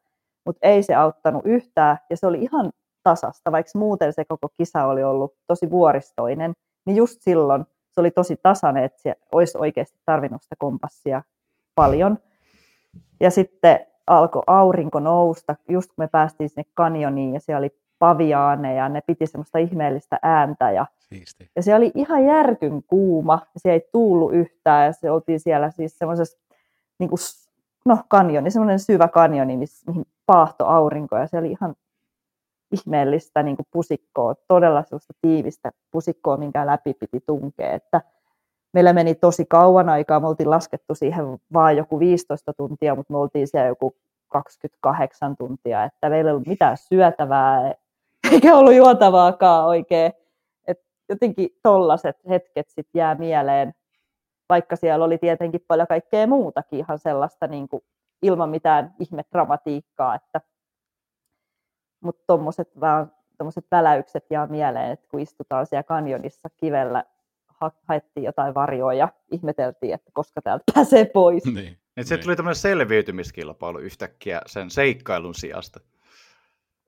mutta 0.47 0.66
ei 0.66 0.83
se 0.83 0.95
auttanut 0.95 1.43
yhtään. 1.45 1.99
Ja 2.11 2.16
se 2.16 2.27
oli 2.27 2.39
ihan 2.43 2.72
tasasta, 3.07 3.53
vaikka 3.53 3.79
muuten 3.79 4.13
se 4.13 4.25
koko 4.25 4.49
kisa 4.57 4.85
oli 4.85 5.05
ollut 5.05 5.35
tosi 5.47 5.71
vuoristoinen, 5.71 6.53
niin 6.87 6.97
just 6.97 7.23
silloin 7.23 7.65
se 7.93 8.01
oli 8.01 8.11
tosi 8.11 8.37
tasainen, 8.43 8.85
että 8.85 9.03
se 9.03 9.15
olisi 9.33 9.59
oikeasti 9.59 9.99
tarvinnut 10.05 10.43
sitä 10.43 10.55
kompassia 10.59 11.23
paljon. 11.75 12.19
Ja 13.21 13.31
sitten 13.31 13.79
alkoi 14.07 14.43
aurinko 14.47 15.01
nousta, 15.01 15.57
just 15.69 15.89
kun 15.89 16.03
me 16.03 16.09
päästiin 16.09 16.51
sinne 16.51 16.65
kanjoniin 16.75 17.35
ja 17.35 17.41
siellä 17.41 17.59
oli 17.59 17.79
paviaaneja 17.99 18.83
ja 18.83 18.89
ne 18.89 19.01
piti 19.01 19.27
semmoista 19.27 19.59
ihmeellistä 19.59 20.19
ääntä 20.23 20.71
ja, 20.71 20.87
siisti. 20.99 21.51
ja 21.57 21.63
se 21.63 21.75
oli 21.75 21.93
ihan 21.95 22.25
järkyn 22.25 22.83
kuuma 22.83 23.39
ja 23.55 23.61
se 23.61 23.73
ei 23.73 23.89
tuullut 23.93 24.35
yhtään 24.35 24.87
ja 24.87 24.93
se 24.93 25.11
oltiin 25.11 25.41
siellä 25.41 25.71
siis 25.71 25.99
semmoisessa 25.99 26.39
niin 26.99 27.09
kuin, 27.09 27.19
no 27.85 27.99
kanjoni, 28.09 28.51
semmoinen 28.51 28.79
syvä 28.79 29.09
kanjoni, 29.09 29.57
mihin 29.87 30.07
paahto 30.27 30.67
aurinko 30.67 31.17
ja 31.17 31.27
se 31.27 31.39
oli 31.39 31.51
ihan 31.51 31.75
ihmeellistä 32.73 33.43
niin 33.43 33.57
kuin 33.57 33.67
pusikkoa, 33.71 34.35
todella 34.49 34.83
sellaista 34.83 35.12
tiivistä 35.23 35.71
pusikkoa, 35.91 36.37
minkä 36.37 36.67
läpi 36.67 36.95
piti 36.95 37.21
tunkea, 37.27 37.73
että 37.73 38.01
meillä 38.73 38.93
meni 38.93 39.14
tosi 39.14 39.45
kauan 39.45 39.89
aikaa, 39.89 40.21
me 40.21 40.29
oltiin 40.29 40.51
laskettu 40.51 40.95
siihen 40.95 41.25
vaan 41.53 41.77
joku 41.77 41.99
15 41.99 42.53
tuntia, 42.57 42.95
mutta 42.95 43.12
me 43.12 43.19
oltiin 43.19 43.49
siellä 43.49 43.69
joku 43.69 43.97
28 44.29 45.37
tuntia, 45.37 45.85
että 45.85 46.11
meillä 46.11 46.29
ei 46.29 46.33
ollut 46.33 46.49
mitään 46.49 46.77
syötävää, 46.77 47.75
eikä 48.33 48.57
ollut 48.57 48.75
juotavaakaan 48.75 49.67
oikein. 49.67 50.12
Et 50.67 50.81
jotenkin 51.09 51.49
tollaset 51.62 52.17
hetket 52.29 52.69
sit 52.69 52.89
jää 52.95 53.14
mieleen, 53.14 53.75
vaikka 54.49 54.77
siellä 54.77 55.05
oli 55.05 55.19
tietenkin 55.19 55.64
paljon 55.69 55.89
kaikkea 55.89 56.27
muutakin 56.27 56.79
ihan 56.79 56.99
sellaista 56.99 57.47
niin 57.47 57.69
kuin, 57.69 57.83
ilman 58.23 58.51
mitään 58.51 58.95
ihme-dramatiikkaa, 59.01 60.14
että 60.14 60.41
mutta 62.07 62.23
tuommoiset 62.27 62.81
vaan 62.81 63.13
tommoset 63.39 63.67
väläykset 63.71 64.25
jää 64.31 64.47
mieleen, 64.47 64.91
että 64.93 65.07
kun 65.11 65.21
istutaan 65.21 65.67
siellä 65.67 65.83
kanjonissa 65.83 66.49
kivellä, 66.57 67.05
ha- 67.47 67.71
haettiin 67.89 68.25
jotain 68.25 68.55
varjoa 68.55 68.95
ja 68.95 69.09
ihmeteltiin, 69.31 69.95
että 69.95 70.11
koska 70.15 70.43
täältä 70.43 70.65
pääsee 70.75 71.05
pois. 71.05 71.45
Niin. 71.45 71.55
Niin, 71.55 72.07
se 72.07 72.15
Niin. 72.15 72.25
tuli 72.25 72.37
tämmöinen 72.37 72.57
selviytymiskilpailu 72.57 73.79
yhtäkkiä 73.79 74.41
sen 74.47 74.71
seikkailun 74.71 75.35
sijasta. 75.35 75.81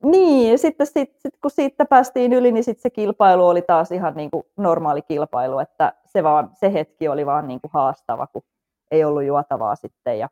Niin, 0.04 0.50
ja 0.52 0.58
sitten 0.58 0.86
sit, 0.86 1.12
sit, 1.18 1.34
kun 1.42 1.50
siitä 1.50 1.84
päästiin 1.84 2.32
yli, 2.32 2.52
niin 2.52 2.64
sitten 2.64 2.82
se 2.82 2.90
kilpailu 2.90 3.46
oli 3.48 3.62
taas 3.62 3.92
ihan 3.92 4.14
niin 4.14 4.30
kuin 4.30 4.42
normaali 4.56 5.02
kilpailu, 5.02 5.58
että 5.58 5.92
se, 6.06 6.22
vaan, 6.22 6.50
se 6.54 6.72
hetki 6.72 7.08
oli 7.08 7.26
vaan 7.26 7.48
niin 7.48 7.60
kuin 7.60 7.70
haastava, 7.74 8.26
kun 8.26 8.42
ei 8.90 9.04
ollut 9.04 9.24
juotavaa 9.24 9.76
sitten 9.76 10.18
ja 10.18 10.28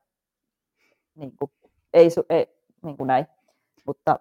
niin 1.14 1.32
kuin, 1.38 1.50
ei, 1.94 2.08
su- 2.08 2.26
ei 2.30 2.46
niin 2.82 2.96
kuin 2.96 3.06
näin. 3.06 3.26
Mutta 3.86 4.18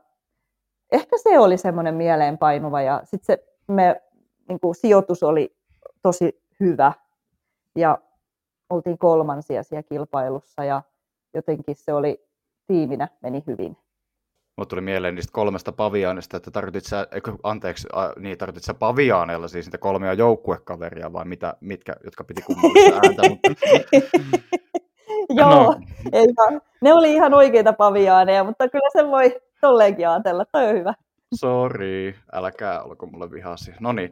ehkä 0.91 1.17
se 1.17 1.39
oli 1.39 1.57
semmoinen 1.57 1.95
mieleenpainuva 1.95 2.81
ja 2.81 3.01
sitten 3.03 3.25
se 3.25 3.45
me, 3.67 4.01
niin 4.49 4.59
kuin 4.59 4.75
sijoitus 4.75 5.23
oli 5.23 5.55
tosi 6.01 6.41
hyvä 6.59 6.93
ja 7.75 7.97
oltiin 8.69 8.97
kolmansia 8.97 9.63
siellä 9.63 9.83
kilpailussa 9.83 10.63
ja 10.63 10.81
jotenkin 11.33 11.75
se 11.75 11.93
oli 11.93 12.25
tiiminä 12.67 13.07
meni 13.21 13.43
hyvin. 13.47 13.77
Mulle 14.57 14.67
tuli 14.67 14.81
mieleen 14.81 15.15
niistä 15.15 15.31
kolmesta 15.33 15.71
paviaanista, 15.71 16.37
että 16.37 16.51
tarkoitit 16.51 16.85
sä, 16.85 17.07
eikö, 17.11 17.33
anteeksi, 17.43 17.87
a, 17.93 18.13
niin 18.19 18.37
tarkoitit 18.37 18.63
sä 18.63 18.73
paviaaneilla 18.73 19.47
siis 19.47 19.65
niitä 19.65 19.77
kolmea 19.77 20.13
joukkuekaveria 20.13 21.13
vai 21.13 21.25
mitä, 21.25 21.57
mitkä, 21.61 21.95
jotka 22.03 22.23
piti 22.23 22.41
kummallista 22.41 22.95
ääntä, 22.95 23.21
mutta 23.29 23.49
Joo, 25.29 25.49
No. 25.49 25.79
ei 26.13 26.25
vaan. 26.37 26.61
Ne 26.81 26.93
oli 26.93 27.13
ihan 27.13 27.33
oikeita 27.33 27.73
paviaaneja, 27.73 28.43
mutta 28.43 28.69
kyllä 28.69 28.89
sen 28.93 29.11
voi 29.11 29.35
tolleenkin 29.61 30.09
ajatella. 30.09 30.45
Toi 30.51 30.65
on 30.69 30.75
hyvä. 30.75 30.93
Sori, 31.35 32.15
älkää 32.33 32.83
olko 32.83 33.05
mulle 33.05 33.31
vihasi. 33.31 33.71
No 33.79 33.91
niin, 33.91 34.11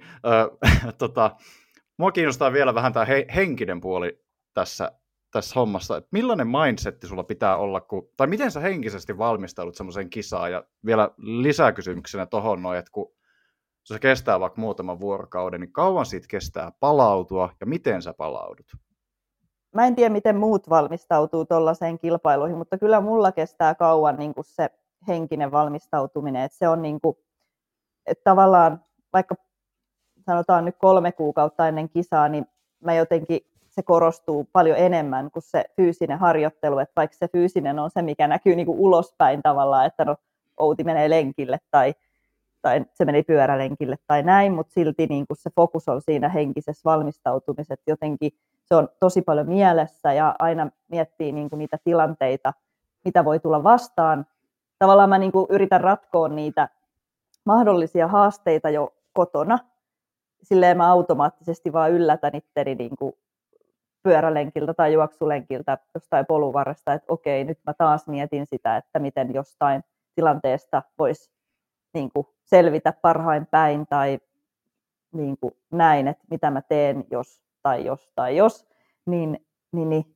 äh, 0.72 0.94
tota, 0.98 1.32
mua 1.98 2.12
kiinnostaa 2.12 2.54
vielä 2.54 2.76
vähän 2.76 2.94
tämä 2.94 3.06
he, 3.06 3.26
henkinen 3.36 3.82
puoli 3.82 4.20
tässä, 4.54 4.92
tässä 5.32 5.54
hommassa. 5.56 5.98
Et 5.98 6.08
millainen 6.12 6.48
mindsetti 6.48 7.08
sulla 7.08 7.24
pitää 7.24 7.58
olla, 7.58 7.82
kun, 7.82 8.10
tai 8.18 8.28
miten 8.28 8.52
sä 8.52 8.60
henkisesti 8.60 9.18
valmistaudut 9.18 9.76
semmoiseen 9.76 10.10
kisaan? 10.10 10.52
Ja 10.52 10.64
vielä 10.86 11.10
lisäkysymyksenä 11.18 12.26
tohon 12.26 12.62
noin, 12.62 12.80
että 12.80 12.92
kun 12.92 13.12
se 13.84 14.00
kestää 14.00 14.40
vaikka 14.40 14.62
muutaman 14.62 15.00
vuorokauden, 15.00 15.62
niin 15.62 15.74
kauan 15.74 16.06
siitä 16.06 16.28
kestää 16.30 16.72
palautua 16.80 17.50
ja 17.60 17.66
miten 17.66 18.02
sä 18.02 18.14
palaudut? 18.14 18.66
Mä 19.74 19.88
en 19.88 19.96
tiedä, 19.96 20.10
miten 20.10 20.38
muut 20.38 20.70
valmistautuu 20.70 21.46
tuollaiseen 21.46 22.00
kilpailuihin, 22.00 22.58
mutta 22.58 22.78
kyllä 22.78 23.02
mulla 23.02 23.32
kestää 23.32 23.76
kauan 23.76 24.16
niin 24.16 24.34
kuin 24.34 24.46
se 24.46 24.70
henkinen 25.08 25.52
valmistautuminen. 25.52 26.44
Että 26.44 26.58
se 26.58 26.68
on 26.68 26.82
niin 26.82 27.02
kuin, 27.02 27.18
että 28.06 28.24
tavallaan, 28.24 28.86
vaikka 29.14 29.36
sanotaan 30.26 30.66
nyt 30.66 30.76
kolme 30.78 31.12
kuukautta 31.12 31.68
ennen 31.68 31.90
kisaa, 31.90 32.30
niin 32.30 32.46
mä 32.84 32.94
jotenkin 32.94 33.42
se 33.70 33.84
korostuu 33.84 34.50
paljon 34.52 34.78
enemmän 34.78 35.32
kuin 35.32 35.44
se 35.44 35.66
fyysinen 35.76 36.20
harjoittelu, 36.20 36.80
että 36.80 36.94
vaikka 36.96 37.18
se 37.18 37.28
fyysinen 37.28 37.80
on 37.80 37.90
se, 37.90 38.02
mikä 38.02 38.28
näkyy 38.28 38.56
niin 38.56 38.66
kuin 38.66 38.80
ulospäin 38.80 39.42
tavallaan, 39.42 39.86
että 39.86 40.06
no 40.06 40.16
Outi 40.58 40.84
menee 40.84 41.10
lenkille 41.10 41.60
tai, 41.72 41.94
tai 42.62 42.86
se 42.94 43.06
meni 43.06 43.24
pyörälenkille 43.24 43.96
tai 44.08 44.24
näin, 44.24 44.54
mutta 44.54 44.74
silti 44.74 45.08
niin 45.08 45.28
kuin 45.28 45.38
se 45.38 45.50
fokus 45.56 45.90
on 45.90 46.02
siinä 46.02 46.30
henkisessä 46.30 46.82
valmistautumisessa, 46.86 47.84
jotenkin 47.88 48.32
se 48.74 48.78
on 48.78 48.90
tosi 49.00 49.22
paljon 49.22 49.48
mielessä 49.48 50.14
ja 50.14 50.36
aina 50.40 50.70
miettii 50.88 51.32
niin 51.32 51.50
kuin 51.50 51.58
niitä 51.58 51.78
tilanteita, 51.84 52.54
mitä 53.06 53.26
voi 53.26 53.40
tulla 53.40 53.64
vastaan. 53.64 54.26
Tavallaan 54.80 55.10
mä 55.10 55.18
niin 55.18 55.32
kuin 55.32 55.46
yritän 55.50 55.82
ratkoa 55.82 56.28
niitä 56.28 56.70
mahdollisia 57.46 58.08
haasteita 58.08 58.70
jo 58.70 58.94
kotona. 59.14 59.60
Silleen 60.44 60.78
mä 60.78 60.92
automaattisesti 60.92 61.74
vaan 61.74 61.92
yllätän 61.92 62.36
itteni 62.36 62.76
niin 62.76 62.98
kuin 63.00 63.14
pyörälenkiltä 64.04 64.74
tai 64.74 64.94
juoksulenkiltä 64.94 65.78
jostain 65.96 66.26
poluvarresta, 66.26 66.94
että 66.94 67.14
okei, 67.14 67.44
nyt 67.44 67.60
mä 67.66 67.74
taas 67.74 68.08
mietin 68.08 68.46
sitä, 68.46 68.78
että 68.78 69.00
miten 69.00 69.34
jostain 69.34 69.84
tilanteesta 70.16 70.84
voisi 71.00 71.32
niin 71.94 72.12
kuin 72.14 72.28
selvitä 72.44 72.94
parhain 73.02 73.46
päin 73.46 73.88
tai 73.90 74.20
niin 75.12 75.38
kuin 75.42 75.54
näin, 75.72 76.08
että 76.08 76.24
mitä 76.30 76.52
mä 76.52 76.62
teen, 76.62 77.06
jos 77.12 77.44
tai 77.64 77.86
jos 77.86 78.12
tai 78.16 78.38
jos, 78.38 78.68
niin, 79.06 79.46
niin, 79.72 79.90
niin 79.90 80.16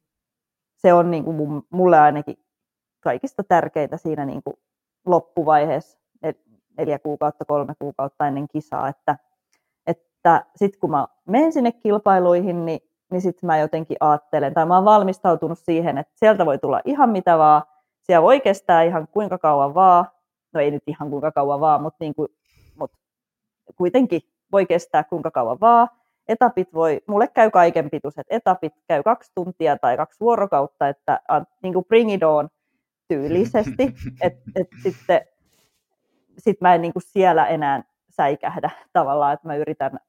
se 0.76 0.94
on 0.94 1.12
niin 1.12 1.24
kuin 1.24 1.64
mulle 1.70 2.00
ainakin 2.00 2.38
kaikista 3.00 3.44
tärkeintä 3.44 3.98
siinä 3.98 4.26
niin 4.26 4.44
kuin 4.44 4.56
loppuvaiheessa, 5.06 6.00
nel- 6.26 6.60
neljä 6.78 7.00
kuukautta, 7.00 7.46
kolme 7.46 7.74
kuukautta 7.80 8.28
ennen 8.28 8.48
kisaa, 8.48 8.88
että, 8.88 9.18
että 9.88 10.46
sitten 10.56 10.80
kun 10.80 10.92
mä 10.92 11.08
menen 11.28 11.54
sinne 11.54 11.72
kilpailuihin, 11.72 12.66
niin, 12.66 12.80
niin 13.12 13.22
sitten 13.22 13.48
mä 13.48 13.58
jotenkin 13.58 13.98
ajattelen, 14.00 14.54
tai 14.54 14.66
mä 14.66 14.76
oon 14.76 14.86
valmistautunut 14.86 15.60
siihen, 15.60 15.98
että 15.98 16.14
sieltä 16.16 16.46
voi 16.46 16.58
tulla 16.58 16.82
ihan 16.86 17.10
mitä 17.10 17.38
vaan, 17.38 17.64
siellä 18.02 18.24
voi 18.24 18.42
kestää 18.42 18.84
ihan 18.84 19.08
kuinka 19.12 19.38
kauan 19.38 19.74
vaan, 19.74 20.06
no 20.54 20.62
ei 20.62 20.72
nyt 20.72 20.84
ihan 20.88 21.10
kuinka 21.10 21.32
kauan 21.32 21.60
vaan, 21.60 21.82
mutta, 21.82 21.98
niin 22.00 22.16
kuin, 22.16 22.28
mutta 22.80 22.98
kuitenkin 23.76 24.22
voi 24.52 24.66
kestää 24.66 25.04
kuinka 25.04 25.32
kauan 25.32 25.60
vaan, 25.62 25.88
etapit 26.28 26.74
voi, 26.74 27.02
mulle 27.08 27.28
käy 27.28 27.52
kaiken 27.52 27.90
pituiset 27.90 28.28
etapit, 28.30 28.74
käy 28.88 29.04
kaksi 29.04 29.32
tuntia 29.36 29.78
tai 29.78 29.98
kaksi 29.98 30.20
vuorokautta, 30.20 30.88
että 30.88 31.22
niin 31.64 31.74
kuin 31.74 31.86
bring 31.86 32.14
it 32.14 32.24
on 32.24 32.50
tyylisesti, 33.08 33.96
että 34.22 34.52
et 34.56 34.68
sitten 34.84 35.22
sit 36.38 36.62
mä 36.62 36.76
en 36.76 36.82
niin 36.82 36.94
kuin 36.94 37.04
siellä 37.04 37.48
enää 37.48 37.84
säikähdä 38.10 38.70
tavallaan, 38.94 39.34
että 39.34 39.48
mä 39.48 39.56
yritän 39.56 40.00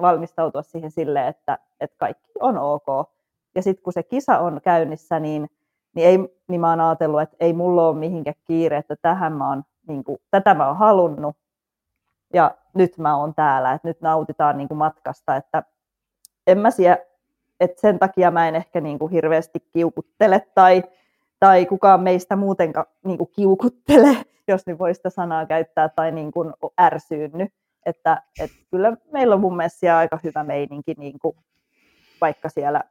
valmistautua 0.00 0.62
siihen 0.62 0.90
silleen, 0.90 1.26
että, 1.26 1.58
että 1.80 1.96
kaikki 1.98 2.32
on 2.40 2.58
ok. 2.58 2.86
Ja 3.54 3.62
sitten 3.62 3.82
kun 3.82 3.92
se 3.92 4.02
kisa 4.02 4.38
on 4.38 4.60
käynnissä, 4.64 5.20
niin, 5.20 5.50
niin, 5.94 6.08
ei, 6.08 6.18
niin 6.48 6.60
mä 6.60 6.70
oon 6.70 6.80
ajatellut, 6.80 7.20
että 7.20 7.36
ei 7.40 7.52
mulla 7.52 7.88
ole 7.88 7.98
mihinkään 7.98 8.36
kiire, 8.44 8.76
että 8.76 8.96
tähän 9.02 9.32
mä 9.32 9.48
oon, 9.48 9.62
niin 9.88 10.04
kuin, 10.04 10.18
tätä 10.30 10.54
mä 10.54 10.66
oon 10.66 10.76
halunnut, 10.76 11.36
ja 12.34 12.54
nyt 12.74 12.98
mä 12.98 13.16
oon 13.16 13.34
täällä, 13.34 13.72
että 13.72 13.88
nyt 13.88 14.00
nautitaan 14.00 14.58
niin 14.58 14.68
kuin 14.68 14.78
matkasta, 14.78 15.36
että 15.36 15.62
en 16.46 16.58
mä 16.58 16.70
siellä, 16.70 16.98
että 17.60 17.80
sen 17.80 17.98
takia 17.98 18.30
mä 18.30 18.48
en 18.48 18.54
ehkä 18.54 18.80
niin 18.80 18.98
kuin 18.98 19.12
hirveästi 19.12 19.60
kiukuttele 19.72 20.46
tai, 20.54 20.82
tai 21.40 21.66
kukaan 21.66 22.00
meistä 22.00 22.36
muutenkaan 22.36 22.86
niin 23.04 23.18
kuin 23.18 23.30
kiukuttele, 23.32 24.16
jos 24.48 24.66
nyt 24.66 24.78
voi 24.78 24.94
sitä 24.94 25.10
sanaa 25.10 25.46
käyttää, 25.46 25.88
tai 25.88 26.12
niin 26.12 26.32
kuin 26.32 26.52
ärsyynny. 26.80 27.46
Että, 27.86 28.22
että 28.40 28.56
kyllä 28.70 28.96
meillä 29.12 29.34
on 29.34 29.40
mun 29.40 29.56
mielestä 29.56 29.98
aika 29.98 30.18
hyvä 30.24 30.44
meininki, 30.44 30.94
niin 30.98 31.18
kuin, 31.18 31.36
vaikka 32.20 32.48
siellä 32.48 32.84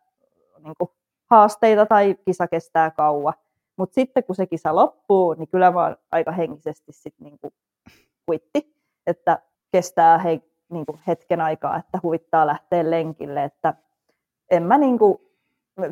niin 0.63 0.75
kuin 0.79 0.89
haasteita 1.25 1.85
tai 1.85 2.15
kisa 2.25 2.47
kestää 2.47 2.91
kauan. 2.91 3.33
Mutta 3.77 3.93
sitten 3.93 4.23
kun 4.23 4.35
se 4.35 4.45
kisa 4.45 4.75
loppuu, 4.75 5.33
niin 5.33 5.47
kyllä 5.47 5.71
mä 5.71 5.83
oon 5.83 5.95
aika 6.11 6.31
henkisesti 6.31 6.91
sit 6.91 7.13
niin 7.19 7.39
kuin 7.39 7.53
kuitti, 8.25 8.75
että 9.07 9.39
kestää 9.71 10.17
he, 10.17 10.41
niin 10.69 10.85
kuin 10.85 10.99
hetken 11.07 11.41
aikaa, 11.41 11.77
että 11.77 11.99
huvittaa 12.03 12.47
lähteä 12.47 12.89
lenkille, 12.89 13.43
että 13.43 13.73
en 14.51 14.63
mä 14.63 14.77
niin 14.77 14.99
kuin, 14.99 15.17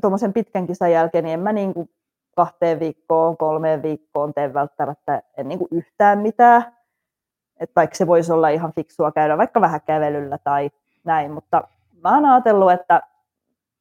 tuommoisen 0.01 0.33
pitkän 0.33 0.67
kisan 0.67 0.91
jälkeen, 0.91 1.23
niin 1.23 1.33
en 1.33 1.39
mä 1.39 1.53
niin 1.53 1.73
kuin 1.73 1.89
kahteen 2.35 2.79
viikkoon, 2.79 3.37
kolmeen 3.37 3.83
viikkoon 3.83 4.33
tee 4.33 4.53
välttämättä 4.53 5.23
en 5.37 5.47
niin 5.47 5.59
kuin 5.59 5.69
yhtään 5.71 6.19
mitään. 6.19 6.77
Et 7.59 7.71
vaikka 7.75 7.95
se 7.95 8.07
voisi 8.07 8.31
olla 8.31 8.49
ihan 8.49 8.73
fiksua 8.73 9.11
käydä 9.11 9.37
vaikka 9.37 9.61
vähän 9.61 9.81
kävelyllä 9.81 10.37
tai 10.37 10.69
näin, 11.03 11.31
mutta 11.31 11.67
mä 12.03 12.15
oon 12.15 12.25
ajatellut, 12.25 12.71
että 12.71 13.01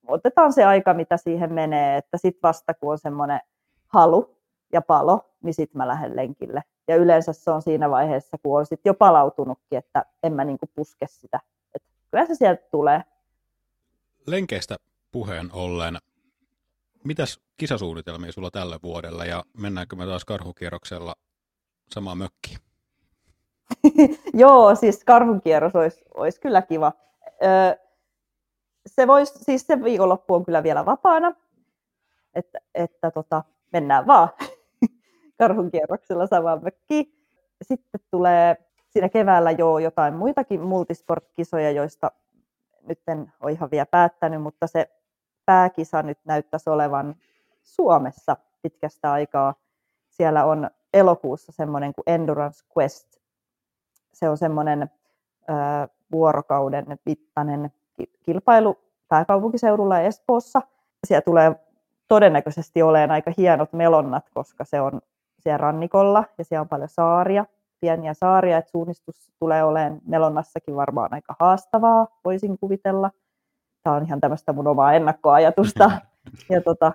otetaan 0.06 0.52
se 0.52 0.64
aika, 0.64 0.94
mitä 0.94 1.16
siihen 1.16 1.52
menee, 1.52 1.96
että 1.96 2.16
sitten 2.16 2.42
vasta 2.42 2.74
kun 2.74 2.92
on 2.92 2.98
semmoinen 2.98 3.40
halu 3.86 4.36
ja 4.72 4.82
palo, 4.82 5.30
niin 5.42 5.54
sitten 5.54 5.78
mä 5.78 5.88
lähden 5.88 6.16
lenkille. 6.16 6.62
Ja 6.88 6.96
yleensä 6.96 7.32
se 7.32 7.50
on 7.50 7.62
siinä 7.62 7.90
vaiheessa, 7.90 8.38
kun 8.42 8.58
on 8.58 8.66
sit 8.66 8.80
jo 8.84 8.94
palautunutkin, 8.94 9.78
että 9.78 10.04
en 10.22 10.32
mä 10.32 10.44
niinku 10.44 10.66
puske 10.74 11.06
sitä. 11.06 11.40
Et 11.74 11.82
kyllä 12.10 12.26
se 12.26 12.34
sieltä 12.34 12.62
tulee. 12.70 13.02
Lenkeistä 14.26 14.76
puheen 15.12 15.50
ollen, 15.52 15.98
mitäs 17.04 17.40
kisasuunnitelmia 17.56 18.32
sulla 18.32 18.50
tälle 18.50 18.78
vuodelle 18.82 19.26
ja 19.26 19.44
mennäänkö 19.58 19.96
me 19.96 20.06
taas 20.06 20.24
karhukierroksella 20.24 21.14
samaan 21.94 22.18
mökkiin? 22.18 22.58
Joo, 24.42 24.74
siis 24.74 25.04
karhunkierros 25.04 25.76
olisi, 25.76 26.04
olisi 26.14 26.40
kyllä 26.40 26.62
kiva. 26.62 26.92
Öö, 27.42 27.86
se 28.86 29.06
vois, 29.06 29.34
siis 29.34 29.66
se 29.66 29.84
viikonloppu 29.84 30.34
on 30.34 30.44
kyllä 30.44 30.62
vielä 30.62 30.84
vapaana, 30.84 31.34
että, 32.34 32.58
että 32.74 33.10
tota, 33.10 33.44
mennään 33.72 34.06
vaan 34.06 34.28
karhunkierroksella 35.38 36.26
samaan 36.26 36.62
mökkiin. 36.62 37.12
Sitten 37.62 38.00
tulee 38.10 38.56
siinä 38.88 39.08
keväällä 39.08 39.50
jo 39.50 39.78
jotain 39.78 40.14
muitakin 40.14 40.60
multisport-kisoja, 40.60 41.70
joista 41.70 42.10
nyt 42.82 43.00
en 43.08 43.32
ole 43.40 43.52
ihan 43.52 43.70
vielä 43.70 43.86
päättänyt, 43.86 44.42
mutta 44.42 44.66
se 44.66 44.90
pääkisa 45.46 46.02
nyt 46.02 46.18
näyttäisi 46.24 46.70
olevan 46.70 47.14
Suomessa 47.62 48.36
pitkästä 48.62 49.12
aikaa. 49.12 49.54
Siellä 50.08 50.44
on 50.44 50.70
elokuussa 50.94 51.52
semmoinen 51.52 51.94
kuin 51.94 52.04
Endurance 52.06 52.64
Quest. 52.78 53.16
Se 54.12 54.28
on 54.28 54.38
semmoinen 54.38 54.90
vuorokauden 56.12 56.86
mittainen 57.06 57.72
ki- 57.94 58.12
kilpailu 58.22 58.78
pääkaupunkiseudulla 59.08 60.00
Espoossa. 60.00 60.62
Siellä 61.06 61.22
tulee 61.22 61.56
todennäköisesti 62.08 62.82
olemaan 62.82 63.10
aika 63.10 63.32
hienot 63.38 63.72
melonnat, 63.72 64.30
koska 64.34 64.64
se 64.64 64.80
on 64.80 65.00
siellä 65.46 65.58
rannikolla 65.58 66.24
ja 66.38 66.44
siellä 66.44 66.60
on 66.60 66.68
paljon 66.68 66.88
saaria, 66.88 67.46
pieniä 67.80 68.14
saaria, 68.14 68.58
että 68.58 68.70
suunnistus 68.70 69.32
tulee 69.38 69.64
olemaan 69.64 70.00
melonnassakin 70.06 70.76
varmaan 70.76 71.14
aika 71.14 71.36
haastavaa, 71.40 72.06
voisin 72.24 72.58
kuvitella. 72.58 73.10
Tämä 73.82 73.96
on 73.96 74.04
ihan 74.04 74.20
tämmöistä 74.20 74.52
mun 74.52 74.66
omaa 74.66 74.92
ennakkoajatusta. 74.92 75.90
Ja 76.50 76.60
tota, 76.60 76.92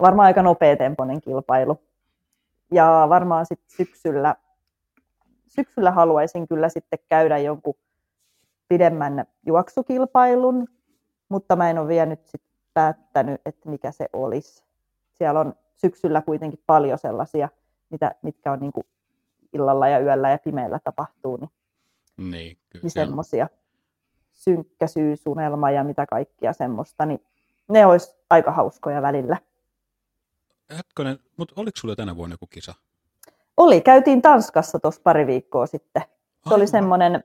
varmaan 0.00 0.26
aika 0.26 0.42
nopeatempoinen 0.42 1.20
kilpailu. 1.20 1.78
Ja 2.72 3.06
varmaan 3.08 3.46
sitten 3.46 3.76
syksyllä, 3.76 4.36
syksyllä 5.48 5.90
haluaisin 5.90 6.48
kyllä 6.48 6.68
sitten 6.68 6.98
käydä 7.08 7.38
jonkun 7.38 7.74
pidemmän 8.68 9.26
juoksukilpailun, 9.46 10.68
mutta 11.28 11.56
mä 11.56 11.70
en 11.70 11.78
ole 11.78 11.88
vielä 11.88 12.06
nyt 12.06 12.26
sit 12.26 12.42
päättänyt, 12.74 13.40
että 13.46 13.70
mikä 13.70 13.90
se 13.92 14.08
olisi. 14.12 14.64
Siellä 15.12 15.40
on 15.40 15.54
syksyllä 15.76 16.22
kuitenkin 16.22 16.62
paljon 16.66 16.98
sellaisia, 16.98 17.48
mitä, 17.90 18.14
mitkä 18.22 18.52
on 18.52 18.60
niin 18.60 18.72
kuin 18.72 18.86
illalla 19.52 19.88
ja 19.88 19.98
yöllä 20.00 20.30
ja 20.30 20.38
pimeällä 20.38 20.78
tapahtuu, 20.84 21.36
niin, 21.36 21.50
Niin, 22.30 22.56
kyllä. 22.70 22.82
niin 22.82 22.90
se 22.90 23.00
on- 23.00 23.06
semmoisia 23.06 23.48
synkkä 24.32 24.86
syysunelma 24.86 25.70
ja 25.70 25.84
mitä 25.84 26.06
kaikkia 26.06 26.52
semmoista, 26.52 27.06
niin 27.06 27.22
ne 27.68 27.86
olisi 27.86 28.16
aika 28.30 28.52
hauskoja 28.52 29.02
välillä. 29.02 29.36
Hetkonen, 30.76 31.18
mutta 31.36 31.54
oliko 31.56 31.76
sulla 31.76 31.96
tänä 31.96 32.16
vuonna 32.16 32.34
joku 32.34 32.46
kisa? 32.46 32.74
Oli, 33.56 33.80
käytiin 33.80 34.22
Tanskassa 34.22 34.78
tuossa 34.78 35.00
pari 35.04 35.26
viikkoa 35.26 35.66
sitten. 35.66 36.02
Se 36.48 36.54
oli 36.54 36.66
semmoinen 36.66 37.24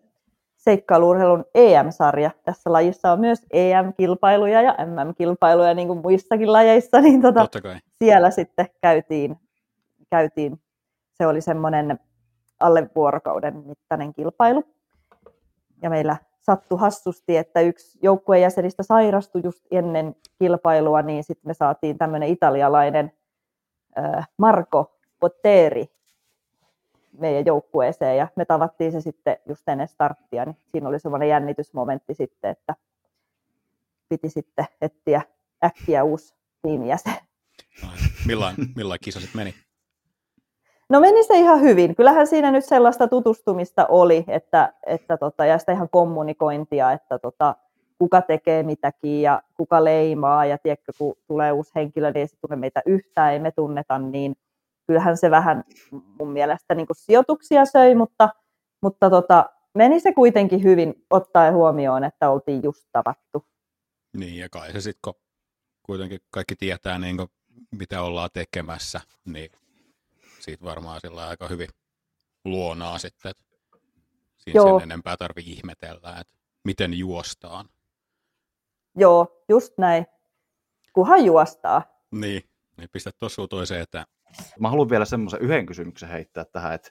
seikkailuurheilun 0.58 1.46
EM-sarja. 1.56 2.32
Tässä 2.44 2.72
lajissa 2.74 3.12
on 3.12 3.20
myös 3.20 3.46
EM-kilpailuja 3.52 4.62
ja 4.62 4.76
MM-kilpailuja, 4.86 5.74
niin 5.74 5.88
kuin 5.88 6.00
muissakin 6.02 6.54
lajeissa, 6.54 7.02
niin 7.02 7.22
tota, 7.22 7.40
Totta 7.42 7.62
kai. 7.62 7.80
Siellä 8.06 8.32
sitten 8.32 8.66
käytiin, 8.82 9.40
käytiin, 10.10 10.62
se 11.14 11.28
oli 11.28 11.42
semmoinen 11.42 12.00
alle 12.60 12.90
vuorokauden 12.96 13.64
mittainen 13.66 14.14
kilpailu. 14.14 14.64
Ja 15.82 15.90
meillä 15.90 16.18
sattui 16.40 16.80
hassusti, 16.80 17.38
että 17.38 17.62
yksi 17.62 18.00
joukkueen 18.02 18.42
jäsenistä 18.42 18.84
sairastui 18.84 19.42
just 19.44 19.66
ennen 19.72 20.16
kilpailua, 20.40 21.02
niin 21.02 21.24
sitten 21.24 21.50
me 21.50 21.54
saatiin 21.54 21.98
tämmöinen 21.98 22.30
italialainen 22.30 23.12
Marco 24.38 24.98
Potteri 25.20 25.86
meidän 27.20 27.46
joukkueeseen 27.46 28.18
ja 28.18 28.28
me 28.36 28.46
tavattiin 28.46 28.92
se 28.92 29.02
sitten 29.02 29.38
just 29.46 29.70
ennen 29.70 29.88
starttia, 29.88 30.46
niin 30.46 30.58
siinä 30.72 30.90
oli 30.90 31.00
semmoinen 31.00 31.30
jännitysmomentti 31.30 32.14
sitten, 32.14 32.52
että 32.52 32.76
piti 34.10 34.30
sitten 34.30 34.66
etsiä 34.82 35.22
äkkiä 35.64 36.04
uusi 36.04 36.36
tiimijäsen. 36.62 37.31
Millain, 38.28 38.56
millain 38.76 39.00
kisa 39.04 39.20
sitten 39.20 39.40
meni? 39.40 39.56
No 40.90 41.00
meni 41.00 41.24
se 41.24 41.40
ihan 41.40 41.62
hyvin. 41.62 41.96
Kyllähän 41.96 42.28
siinä 42.28 42.52
nyt 42.52 42.66
sellaista 42.66 43.08
tutustumista 43.08 43.86
oli, 43.86 44.26
että, 44.28 44.74
että 44.86 45.18
tota, 45.18 45.46
ja 45.46 45.58
sitä 45.58 45.72
ihan 45.72 45.90
kommunikointia, 45.90 46.92
että 46.92 47.20
tota, 47.20 47.56
kuka 47.98 48.22
tekee 48.22 48.64
mitäkin 48.64 49.22
ja 49.22 49.42
kuka 49.58 49.84
leimaa 49.84 50.46
ja 50.46 50.58
tiedätkö, 50.58 50.92
kun 50.98 51.16
tulee 51.28 51.52
uusi 51.52 51.72
henkilö, 51.76 52.12
niin 52.12 52.22
ei 52.22 52.28
se 52.28 52.38
tunne 52.42 52.56
meitä 52.56 52.82
yhtään, 52.86 53.34
ei 53.34 53.40
me 53.40 53.52
tunneta, 53.52 53.98
niin 54.00 54.36
kyllähän 54.88 55.18
se 55.18 55.32
vähän 55.32 55.64
mun 56.20 56.32
mielestä 56.32 56.76
niin 56.76 56.88
sijoituksia 56.92 57.66
söi, 57.66 57.96
mutta, 57.96 58.30
mutta 58.82 59.10
tota, 59.10 59.46
meni 59.76 60.00
se 60.00 60.14
kuitenkin 60.14 60.64
hyvin 60.64 61.06
ottaen 61.10 61.54
huomioon, 61.54 62.04
että 62.04 62.30
oltiin 62.30 62.64
just 62.64 62.88
tavattu. 62.92 63.46
Niin, 64.18 64.38
ja 64.38 64.50
kai 64.50 64.72
se 64.72 64.82
sitten, 64.82 65.02
kun 65.04 65.22
kuitenkin 65.84 66.20
kaikki 66.32 66.56
tietää, 66.56 67.00
niin 67.00 67.18
kuin, 67.18 67.30
mitä 67.72 68.02
ollaan 68.02 68.30
tekemässä, 68.34 69.02
niin 69.26 69.52
siitä 70.40 70.66
varmaan 70.66 71.02
sillä 71.02 71.28
aika 71.28 71.48
hyvin 71.48 71.70
luonaa 72.46 72.98
sitten. 72.98 73.30
Että 73.30 73.44
siinä 74.38 74.58
Joo. 74.58 74.80
sen 74.80 74.92
enempää 74.92 75.18
tarvii 75.18 75.52
ihmetellä, 75.52 76.20
että 76.20 76.34
miten 76.64 76.94
juostaan. 76.94 77.70
Joo, 78.98 79.44
just 79.50 79.74
näin. 79.78 80.06
Kuhan 80.94 81.26
juostaa. 81.26 81.84
Niin, 82.12 82.50
niin 82.78 82.90
pistä 82.92 83.12
tuossa 83.20 83.48
toiseen, 83.48 83.82
että 83.82 84.06
Mä 84.60 84.70
haluan 84.70 84.90
vielä 84.90 85.06
semmoisen 85.06 85.42
yhden 85.42 85.66
kysymyksen 85.66 86.10
heittää 86.10 86.46
tähän, 86.46 86.74
että 86.74 86.90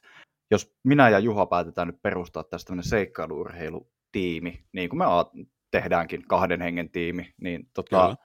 jos 0.50 0.74
minä 0.84 1.08
ja 1.08 1.18
Juha 1.18 1.46
päätetään 1.46 1.88
nyt 1.88 2.02
perustaa 2.02 2.44
tästä 2.44 2.66
tämmöinen 2.66 2.90
seikkailuurheilutiimi, 2.90 4.64
niin 4.72 4.88
kuin 4.88 4.98
me 4.98 5.04
tehdäänkin 5.70 6.28
kahden 6.28 6.60
hengen 6.60 6.90
tiimi, 6.90 7.34
niin 7.40 7.70
tota, 7.74 8.02
Kyllä. 8.02 8.16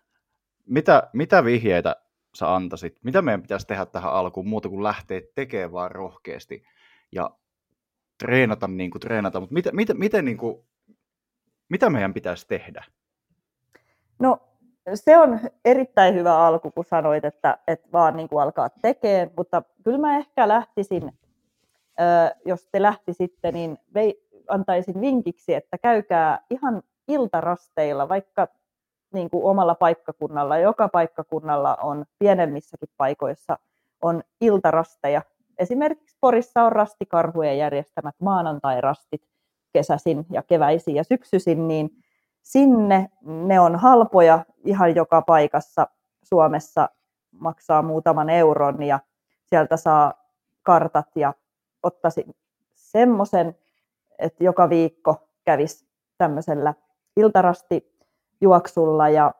mitä, 0.66 1.10
mitä 1.14 1.44
vihjeitä 1.44 1.96
sä 2.36 2.56
antaisit? 2.56 2.98
Mitä 3.04 3.22
meidän 3.22 3.42
pitäisi 3.42 3.68
tehdä 3.68 3.86
tähän 3.86 4.14
alkuun 4.14 4.48
muuta 4.48 4.70
kuin 4.70 4.84
lähteä 4.84 5.22
tekemään 5.36 5.72
vaan 5.72 5.92
rohkeasti 5.92 6.64
ja 7.12 7.30
treenata 8.18 8.68
niin 8.68 8.92
kuin 8.92 9.00
treenata, 9.00 9.40
mutta 9.40 9.54
mitä, 9.54 9.72
mitä, 9.74 9.94
miten 9.94 10.26
niin 10.26 10.38
kuin, 10.38 10.66
mitä 11.70 11.90
meidän 11.90 12.14
pitäisi 12.14 12.48
tehdä? 12.48 12.84
No 14.20 14.38
se 14.94 15.18
on 15.18 15.40
erittäin 15.66 16.16
hyvä 16.16 16.38
alku, 16.38 16.72
kun 16.72 16.86
sanoit, 16.86 17.26
että, 17.26 17.58
että 17.68 17.88
vaan 17.94 18.18
niin 18.18 18.30
kuin 18.30 18.44
alkaa 18.44 18.70
tekemään, 18.82 19.32
mutta 19.38 19.64
kyllä 19.84 19.98
mä 19.98 20.18
ehkä 20.18 20.48
lähtisin, 20.48 21.12
jos 22.46 22.68
te 22.72 22.82
lähtisitte, 22.82 23.52
niin 23.52 23.78
antaisin 24.48 25.02
vinkiksi, 25.02 25.54
että 25.54 25.78
käykää 25.78 26.40
ihan 26.50 26.84
iltarasteilla, 27.08 28.10
vaikka 28.10 28.48
niin 29.16 29.30
kuin 29.30 29.46
omalla 29.46 29.76
paikkakunnalla. 29.76 30.58
Joka 30.58 30.88
paikkakunnalla 30.90 31.76
on 31.76 32.06
pienemmissäkin 32.20 32.90
paikoissa 32.98 33.58
on 34.02 34.24
iltarasteja. 34.42 35.22
Esimerkiksi 35.58 36.18
Porissa 36.22 36.64
on 36.64 36.72
rastikarhujen 36.72 37.58
järjestämät 37.58 38.16
maanantai-rastit 38.20 39.22
kesäisin 39.74 40.26
ja 40.32 40.44
keväisin 40.44 40.96
ja 40.96 41.04
syksyisin, 41.04 41.68
niin 41.68 41.90
sinne. 42.42 43.10
Ne 43.22 43.60
on 43.60 43.76
halpoja 43.76 44.46
ihan 44.66 44.96
joka 44.96 45.22
paikassa 45.22 45.88
Suomessa, 46.24 46.90
maksaa 47.32 47.82
muutaman 47.82 48.30
euron 48.30 48.84
ja 48.84 49.00
sieltä 49.44 49.78
saa 49.78 50.14
kartat 50.64 51.08
ja 51.16 51.34
ottaisin 51.84 52.36
semmoisen, 52.74 53.56
että 54.20 54.44
joka 54.44 54.70
viikko 54.70 55.28
kävisi 55.46 55.88
tämmöisellä 56.18 56.74
iltarastijuoksulla 58.46 59.10
ja, 59.10 59.34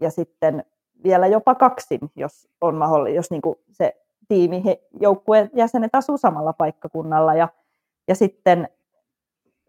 ja 0.00 0.10
sitten 0.10 0.64
vielä 1.02 1.26
jopa 1.26 1.54
kaksin, 1.54 2.00
jos 2.16 2.48
on 2.60 2.74
mahdollista, 2.74 3.16
jos 3.16 3.30
niin 3.30 3.42
se 3.70 3.96
tiimi, 4.28 4.64
he, 4.64 4.82
joukkueen 5.00 5.50
jäsenet 5.54 5.94
asuu 5.94 6.18
samalla 6.18 6.52
paikkakunnalla 6.52 7.34
ja, 7.34 7.48
ja 8.08 8.14
sitten 8.14 8.68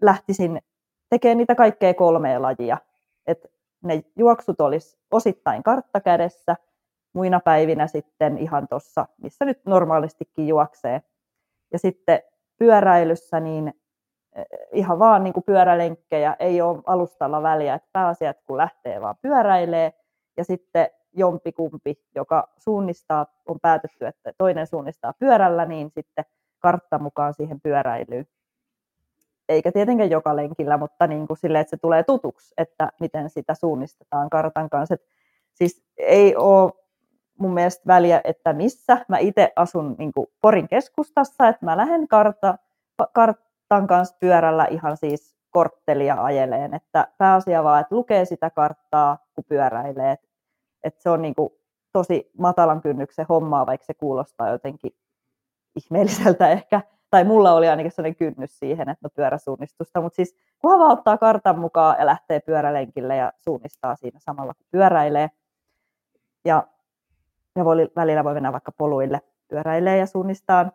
lähtisin 0.02 0.62
tekee 1.10 1.36
niitä 1.36 1.56
kaikkea 1.56 1.94
kolmea 1.94 2.42
lajia. 2.42 2.78
Et 3.28 3.52
ne 3.84 4.04
juoksut 4.16 4.62
olisi 4.62 4.98
osittain 5.12 5.64
kartta 5.64 6.00
kädessä, 6.00 6.56
muina 7.14 7.40
päivinä 7.40 7.88
sitten 7.88 8.38
ihan 8.38 8.68
tuossa, 8.68 9.08
missä 9.22 9.46
nyt 9.46 9.66
normaalistikin 9.66 10.48
juoksee. 10.48 11.02
Ja 11.74 11.80
sitten 11.80 12.20
pyöräilyssä 12.58 13.40
niin 13.40 13.74
ihan 14.72 15.00
vaan 15.00 15.24
niin 15.24 15.34
kuin 15.34 15.44
pyörälenkkejä, 15.44 16.36
ei 16.40 16.62
ole 16.62 16.82
alustalla 16.86 17.42
väliä, 17.42 17.74
että 17.74 17.90
pääasia, 17.94 18.30
että 18.30 18.44
kun 18.46 18.58
lähtee 18.58 19.02
vaan 19.02 19.16
pyöräilee 19.22 19.94
ja 20.38 20.44
sitten 20.44 20.88
jompikumpi, 21.14 21.96
joka 22.16 22.50
suunnistaa, 22.58 23.26
on 23.46 23.60
päätetty, 23.62 24.06
että 24.06 24.34
toinen 24.38 24.68
suunnistaa 24.68 25.14
pyörällä, 25.20 25.66
niin 25.66 25.92
sitten 25.96 26.26
kartta 26.60 27.00
mukaan 27.00 27.34
siihen 27.34 27.62
pyöräilyyn 27.62 28.28
eikä 29.50 29.72
tietenkään 29.72 30.10
joka 30.10 30.36
lenkillä, 30.36 30.78
mutta 30.78 31.08
niin 31.08 31.28
kuin 31.28 31.38
silleen, 31.38 31.62
että 31.62 31.70
se 31.70 31.78
tulee 31.78 32.04
tutuksi, 32.04 32.54
että 32.58 32.92
miten 33.00 33.30
sitä 33.30 33.54
suunnistetaan 33.54 34.30
kartan 34.30 34.70
kanssa. 34.70 34.94
Et 34.94 35.02
siis 35.54 35.84
ei 35.98 36.36
ole 36.36 36.72
mun 37.38 37.54
mielestä 37.54 37.84
väliä, 37.88 38.22
että 38.24 38.54
missä. 38.54 39.06
Mä 39.08 39.18
itse 39.18 39.54
asun 39.56 39.96
niin 39.98 40.14
kuin 40.14 40.28
Porin 40.42 40.68
keskustassa, 40.68 41.48
että 41.48 41.66
mä 41.66 41.78
lähden 41.78 42.08
karta, 42.08 42.58
kartan 43.70 43.88
kanssa 43.88 44.18
pyörällä 44.20 44.66
ihan 44.66 44.98
siis 44.98 45.38
korttelia 45.50 46.24
ajeleen, 46.24 46.74
että 46.74 47.08
pääasia 47.18 47.64
vaan, 47.64 47.82
että 47.82 47.96
lukee 47.96 48.26
sitä 48.26 48.50
karttaa, 48.50 49.18
kun 49.36 49.44
pyöräilee. 49.48 50.12
Et, 50.12 50.30
et 50.84 51.00
se 51.00 51.10
on 51.10 51.22
niin 51.22 51.36
kuin 51.36 51.50
tosi 51.92 52.32
matalan 52.38 52.82
kynnyksen 52.82 53.26
hommaa, 53.30 53.66
vaikka 53.66 53.86
se 53.86 53.94
kuulostaa 53.94 54.50
jotenkin 54.50 54.92
ihmeelliseltä 55.76 56.50
ehkä 56.50 56.82
tai 57.10 57.24
mulla 57.24 57.54
oli 57.54 57.70
ainakin 57.70 57.92
sellainen 57.92 58.16
kynnys 58.16 58.60
siihen, 58.60 58.90
että 58.90 59.06
no 59.06 59.10
pyöräsuunnistusta, 59.16 60.02
mutta 60.02 60.16
siis 60.16 60.36
kunhan 60.60 60.92
ottaa 60.92 61.18
kartan 61.18 61.60
mukaan 61.60 61.96
ja 62.00 62.06
lähtee 62.06 62.40
pyörälenkille 62.40 63.16
ja 63.16 63.34
suunnistaa 63.38 63.96
siinä 63.96 64.20
samalla 64.20 64.54
kun 64.54 64.66
pyöräilee. 64.72 65.30
Ja, 66.46 66.68
ja 67.56 67.66
voi, 67.66 67.90
välillä 67.96 68.24
voi 68.24 68.34
mennä 68.34 68.52
vaikka 68.52 68.72
poluille 68.72 69.22
pyöräilee 69.48 69.98
ja 69.98 70.06
suunnistaa. 70.06 70.72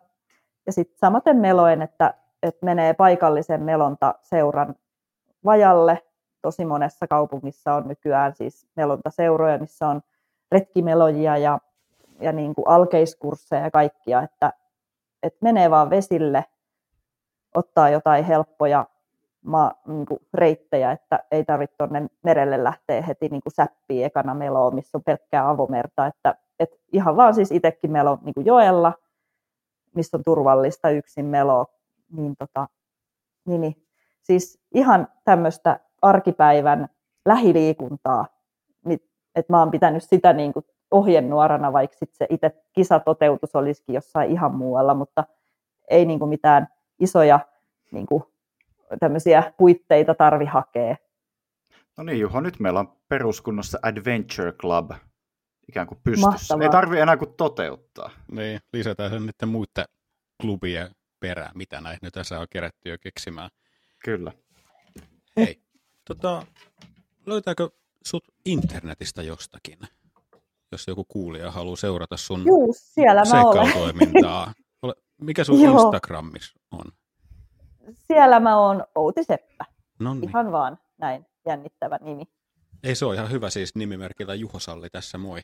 Ja 0.65 0.71
sitten 0.71 0.97
samaten 0.97 1.37
meloin, 1.37 1.81
että, 1.81 2.13
että 2.47 2.65
menee 2.65 2.93
paikallisen 2.93 3.63
melontaseuran 3.63 4.75
vajalle. 5.45 6.03
Tosi 6.41 6.65
monessa 6.65 7.07
kaupungissa 7.07 7.73
on 7.73 7.87
nykyään 7.87 8.35
siis 8.35 8.67
melontaseuroja, 8.75 9.57
missä 9.57 9.87
on 9.87 10.01
retkimelojia 10.51 11.37
ja, 11.37 11.59
ja 12.19 12.31
niin 12.31 12.55
kuin 12.55 12.67
alkeiskursseja 12.67 13.61
ja 13.61 13.71
kaikkia, 13.71 14.21
että, 14.21 14.53
että 15.23 15.39
menee 15.41 15.69
vaan 15.69 15.89
vesille, 15.89 16.45
ottaa 17.55 17.89
jotain 17.89 18.25
helppoja 18.25 18.85
ma, 19.45 19.71
niin 19.87 20.05
kuin 20.05 20.19
reittejä, 20.33 20.91
että 20.91 21.19
ei 21.31 21.45
tarvitse 21.45 21.75
tuonne 21.77 22.07
merelle 22.23 22.63
lähteä 22.63 23.01
heti 23.01 23.29
niin 23.29 23.41
kuin 23.41 23.53
säppiin 23.53 24.05
ekana 24.05 24.33
meloa, 24.33 24.71
missä 24.71 24.97
on 24.97 25.03
pelkkää 25.03 25.49
avomerta, 25.49 26.05
että, 26.05 26.35
että 26.59 26.77
ihan 26.93 27.15
vaan 27.15 27.35
siis 27.35 27.51
itsekin 27.51 27.91
melo 27.91 28.17
niin 28.21 28.33
kuin 28.33 28.45
joella, 28.45 28.93
missä 29.95 30.17
on 30.17 30.23
turvallista 30.23 30.89
yksin 30.89 31.25
meloa, 31.25 31.65
niin, 32.11 32.35
tota, 32.35 32.67
niin, 33.45 33.61
niin 33.61 33.87
siis 34.21 34.59
ihan 34.73 35.07
tämmöistä 35.23 35.79
arkipäivän 36.01 36.89
lähiliikuntaa, 37.25 38.25
että 39.35 39.53
mä 39.53 39.59
oon 39.59 39.71
pitänyt 39.71 40.03
sitä 40.03 40.33
niin 40.33 40.53
kuin 40.53 40.65
ohjenuorana, 40.91 41.73
vaikka 41.73 41.97
sit 41.97 42.13
se 42.13 42.27
itse 42.29 42.63
kisatoteutus 42.73 43.55
olisikin 43.55 43.95
jossain 43.95 44.31
ihan 44.31 44.55
muualla, 44.55 44.93
mutta 44.93 45.23
ei 45.89 46.05
niin 46.05 46.19
kuin 46.19 46.29
mitään 46.29 46.67
isoja 46.99 47.39
niin 47.91 48.05
kuin 48.05 48.23
tämmöisiä 48.99 49.53
puitteita 49.57 50.15
tarvi 50.15 50.45
hakea. 50.45 50.95
No 51.97 52.03
niin 52.03 52.19
Juho, 52.19 52.41
nyt 52.41 52.59
meillä 52.59 52.79
on 52.79 52.93
peruskunnossa 53.07 53.79
Adventure 53.81 54.51
Club 54.51 54.91
ikään 55.69 55.87
kuin 55.87 55.99
pystyssä. 56.03 56.27
Mahtavaa. 56.27 56.63
Ei 56.63 56.69
tarvi 56.69 56.99
enää 56.99 57.17
kuin 57.17 57.33
toteuttaa. 57.37 58.09
Niin, 58.31 58.59
lisätään 58.73 59.11
sen 59.11 59.21
niiden 59.21 59.49
muiden 59.49 59.85
klubien 60.41 60.91
perään, 61.27 61.51
mitä 61.55 61.81
näitä 61.81 61.99
nyt 62.01 62.13
tässä 62.13 62.39
on 62.39 62.47
kerätty 62.49 62.89
jo 62.89 62.97
keksimään. 63.01 63.49
Kyllä. 64.05 64.31
Hei, 65.37 65.61
tota, 66.07 66.45
löytääkö 67.25 67.69
sut 68.05 68.23
internetistä 68.45 69.21
jostakin? 69.23 69.77
Jos 70.71 70.87
joku 70.87 71.03
kuulija 71.07 71.51
haluaa 71.51 71.75
seurata 71.75 72.17
sun 72.17 72.43
Juu, 72.47 72.75
siellä 72.77 73.23
mä 73.33 73.41
olen. 73.43 73.65
seikkailutoimintaa. 73.65 74.53
Ole- 74.81 74.95
Mikä 75.21 75.43
sun 75.43 75.61
Joo. 75.61 75.81
Instagramissa 75.81 76.59
on? 76.71 76.85
Siellä 78.07 78.39
mä 78.39 78.57
oon 78.57 78.83
Outi 78.95 79.23
Seppä. 79.23 79.65
No 79.99 80.13
niin. 80.13 80.29
Ihan 80.29 80.51
vaan 80.51 80.79
näin 80.97 81.25
jännittävä 81.45 81.99
nimi. 82.01 82.23
Ei 82.83 82.95
se 82.95 83.05
ole 83.05 83.15
ihan 83.15 83.31
hyvä 83.31 83.49
siis 83.49 83.75
nimimerkillä 83.75 84.35
Juho 84.35 84.59
Salli 84.59 84.89
tässä 84.89 85.17
moi. 85.17 85.41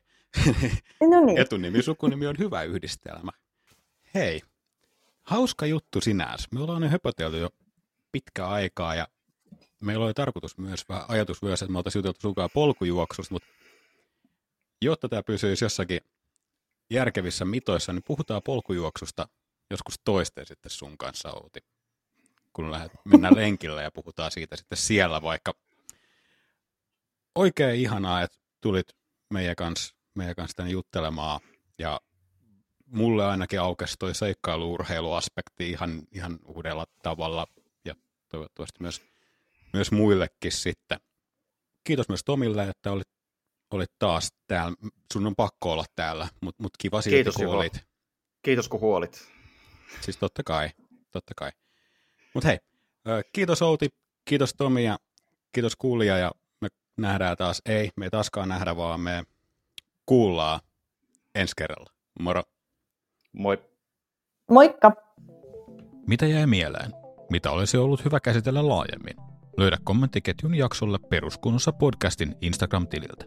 No 1.09 1.25
niin, 1.25 1.37
Etunimi, 1.41 1.81
sukunimi 1.81 2.27
on 2.27 2.35
hyvä 2.39 2.63
yhdistelmä. 2.63 3.31
Hei, 4.13 4.41
hauska 5.31 5.65
juttu 5.65 6.01
sinänsä. 6.01 6.47
Me 6.51 6.59
ollaan 6.59 6.81
nyt 6.81 6.91
höpötelty 6.91 7.37
jo 7.37 7.49
pitkä 8.11 8.47
aikaa 8.47 8.95
ja 8.95 9.07
meillä 9.79 10.05
oli 10.05 10.13
tarkoitus 10.13 10.57
myös, 10.57 10.89
vähän 10.89 11.05
ajatus 11.07 11.41
myös, 11.41 11.61
että 11.61 11.71
me 11.71 11.77
oltaisiin 11.77 11.99
juteltu 11.99 12.19
sunkaan 12.21 12.49
polkujuoksusta, 12.53 13.33
mutta 13.35 13.47
jotta 14.81 15.09
tämä 15.09 15.23
pysyisi 15.23 15.65
jossakin 15.65 16.01
järkevissä 16.89 17.45
mitoissa, 17.45 17.93
niin 17.93 18.03
puhutaan 18.07 18.41
polkujuoksusta 18.45 19.27
joskus 19.71 19.99
toisten 20.05 20.45
sitten 20.45 20.69
sun 20.69 20.97
kanssa, 20.97 21.31
Outi. 21.31 21.59
Kun 22.53 22.71
lähdet, 22.71 22.91
mennään 23.05 23.35
lenkille 23.35 23.83
ja 23.87 23.91
puhutaan 23.91 24.31
siitä 24.31 24.55
sitten 24.55 24.77
siellä 24.77 25.21
vaikka. 25.21 25.53
Oikein 27.35 27.81
ihanaa, 27.81 28.21
että 28.21 28.37
tulit 28.61 28.87
meidän 29.33 29.55
kanssa, 29.55 29.95
meidän 30.15 30.35
kanssa 30.35 30.55
tänne 30.55 30.71
juttelemaan 30.71 31.39
ja 31.79 32.01
mulle 32.91 33.25
ainakin 33.25 33.61
aukesi 33.61 33.95
toi 33.99 34.15
seikkailuurheiluaspekti 34.15 35.69
ihan, 35.69 36.01
ihan 36.11 36.39
uudella 36.45 36.85
tavalla 37.03 37.47
ja 37.85 37.95
toivottavasti 38.29 38.77
myös, 38.81 39.01
myös 39.73 39.91
muillekin 39.91 40.51
sitten. 40.51 40.99
Kiitos 41.83 42.09
myös 42.09 42.23
Tomille, 42.23 42.69
että 42.69 42.91
olit, 42.91 43.07
olit 43.71 43.91
taas 43.99 44.33
täällä. 44.47 44.75
Sun 45.13 45.27
on 45.27 45.35
pakko 45.35 45.71
olla 45.71 45.85
täällä, 45.95 46.27
mutta 46.41 46.63
mut 46.63 46.73
kiva 46.79 47.01
silti, 47.01 47.15
Kiitos, 47.15 47.35
kun 47.35 47.43
Juho. 47.43 47.57
olit. 47.57 47.85
Kiitos 48.41 48.69
kun 48.69 48.79
huolit. 48.79 49.27
Siis 50.01 50.17
totta 50.17 50.43
kai, 50.43 50.69
totta 51.11 51.33
kai. 51.37 51.51
Mutta 52.33 52.47
hei, 52.47 52.59
kiitos 53.33 53.61
Outi, 53.61 53.89
kiitos 54.25 54.53
Tomi 54.57 54.83
ja 54.83 54.99
kiitos 55.51 55.75
kuulija 55.75 56.17
ja 56.17 56.31
me 56.61 56.67
nähdään 56.97 57.37
taas, 57.37 57.61
ei, 57.65 57.89
me 57.95 58.05
ei 58.05 58.09
taaskaan 58.09 58.49
nähdä, 58.49 58.75
vaan 58.75 58.99
me 58.99 59.23
kuullaan 60.05 60.59
ensi 61.35 61.53
kerralla. 61.57 61.91
Moro. 62.19 62.43
Moi. 63.33 63.57
moikka! 64.51 64.91
Mitä 66.07 66.25
jäi 66.25 66.47
mieleen? 66.47 66.91
Mitä 67.29 67.51
olisi 67.51 67.77
ollut 67.77 68.05
hyvä 68.05 68.19
käsitellä 68.19 68.67
laajemmin? 68.67 69.15
Löydä 69.57 69.77
kommenttiketjun 69.83 70.55
jaksolle 70.55 70.97
Peruskunnossa 71.09 71.71
podcastin 71.71 72.35
Instagram-tililtä. 72.41 73.25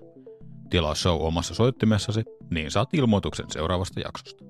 Tilaa 0.70 0.94
show 0.94 1.20
omassa 1.20 1.54
soittimessasi, 1.54 2.22
niin 2.50 2.70
saat 2.70 2.94
ilmoituksen 2.94 3.50
seuraavasta 3.50 4.00
jaksosta. 4.00 4.44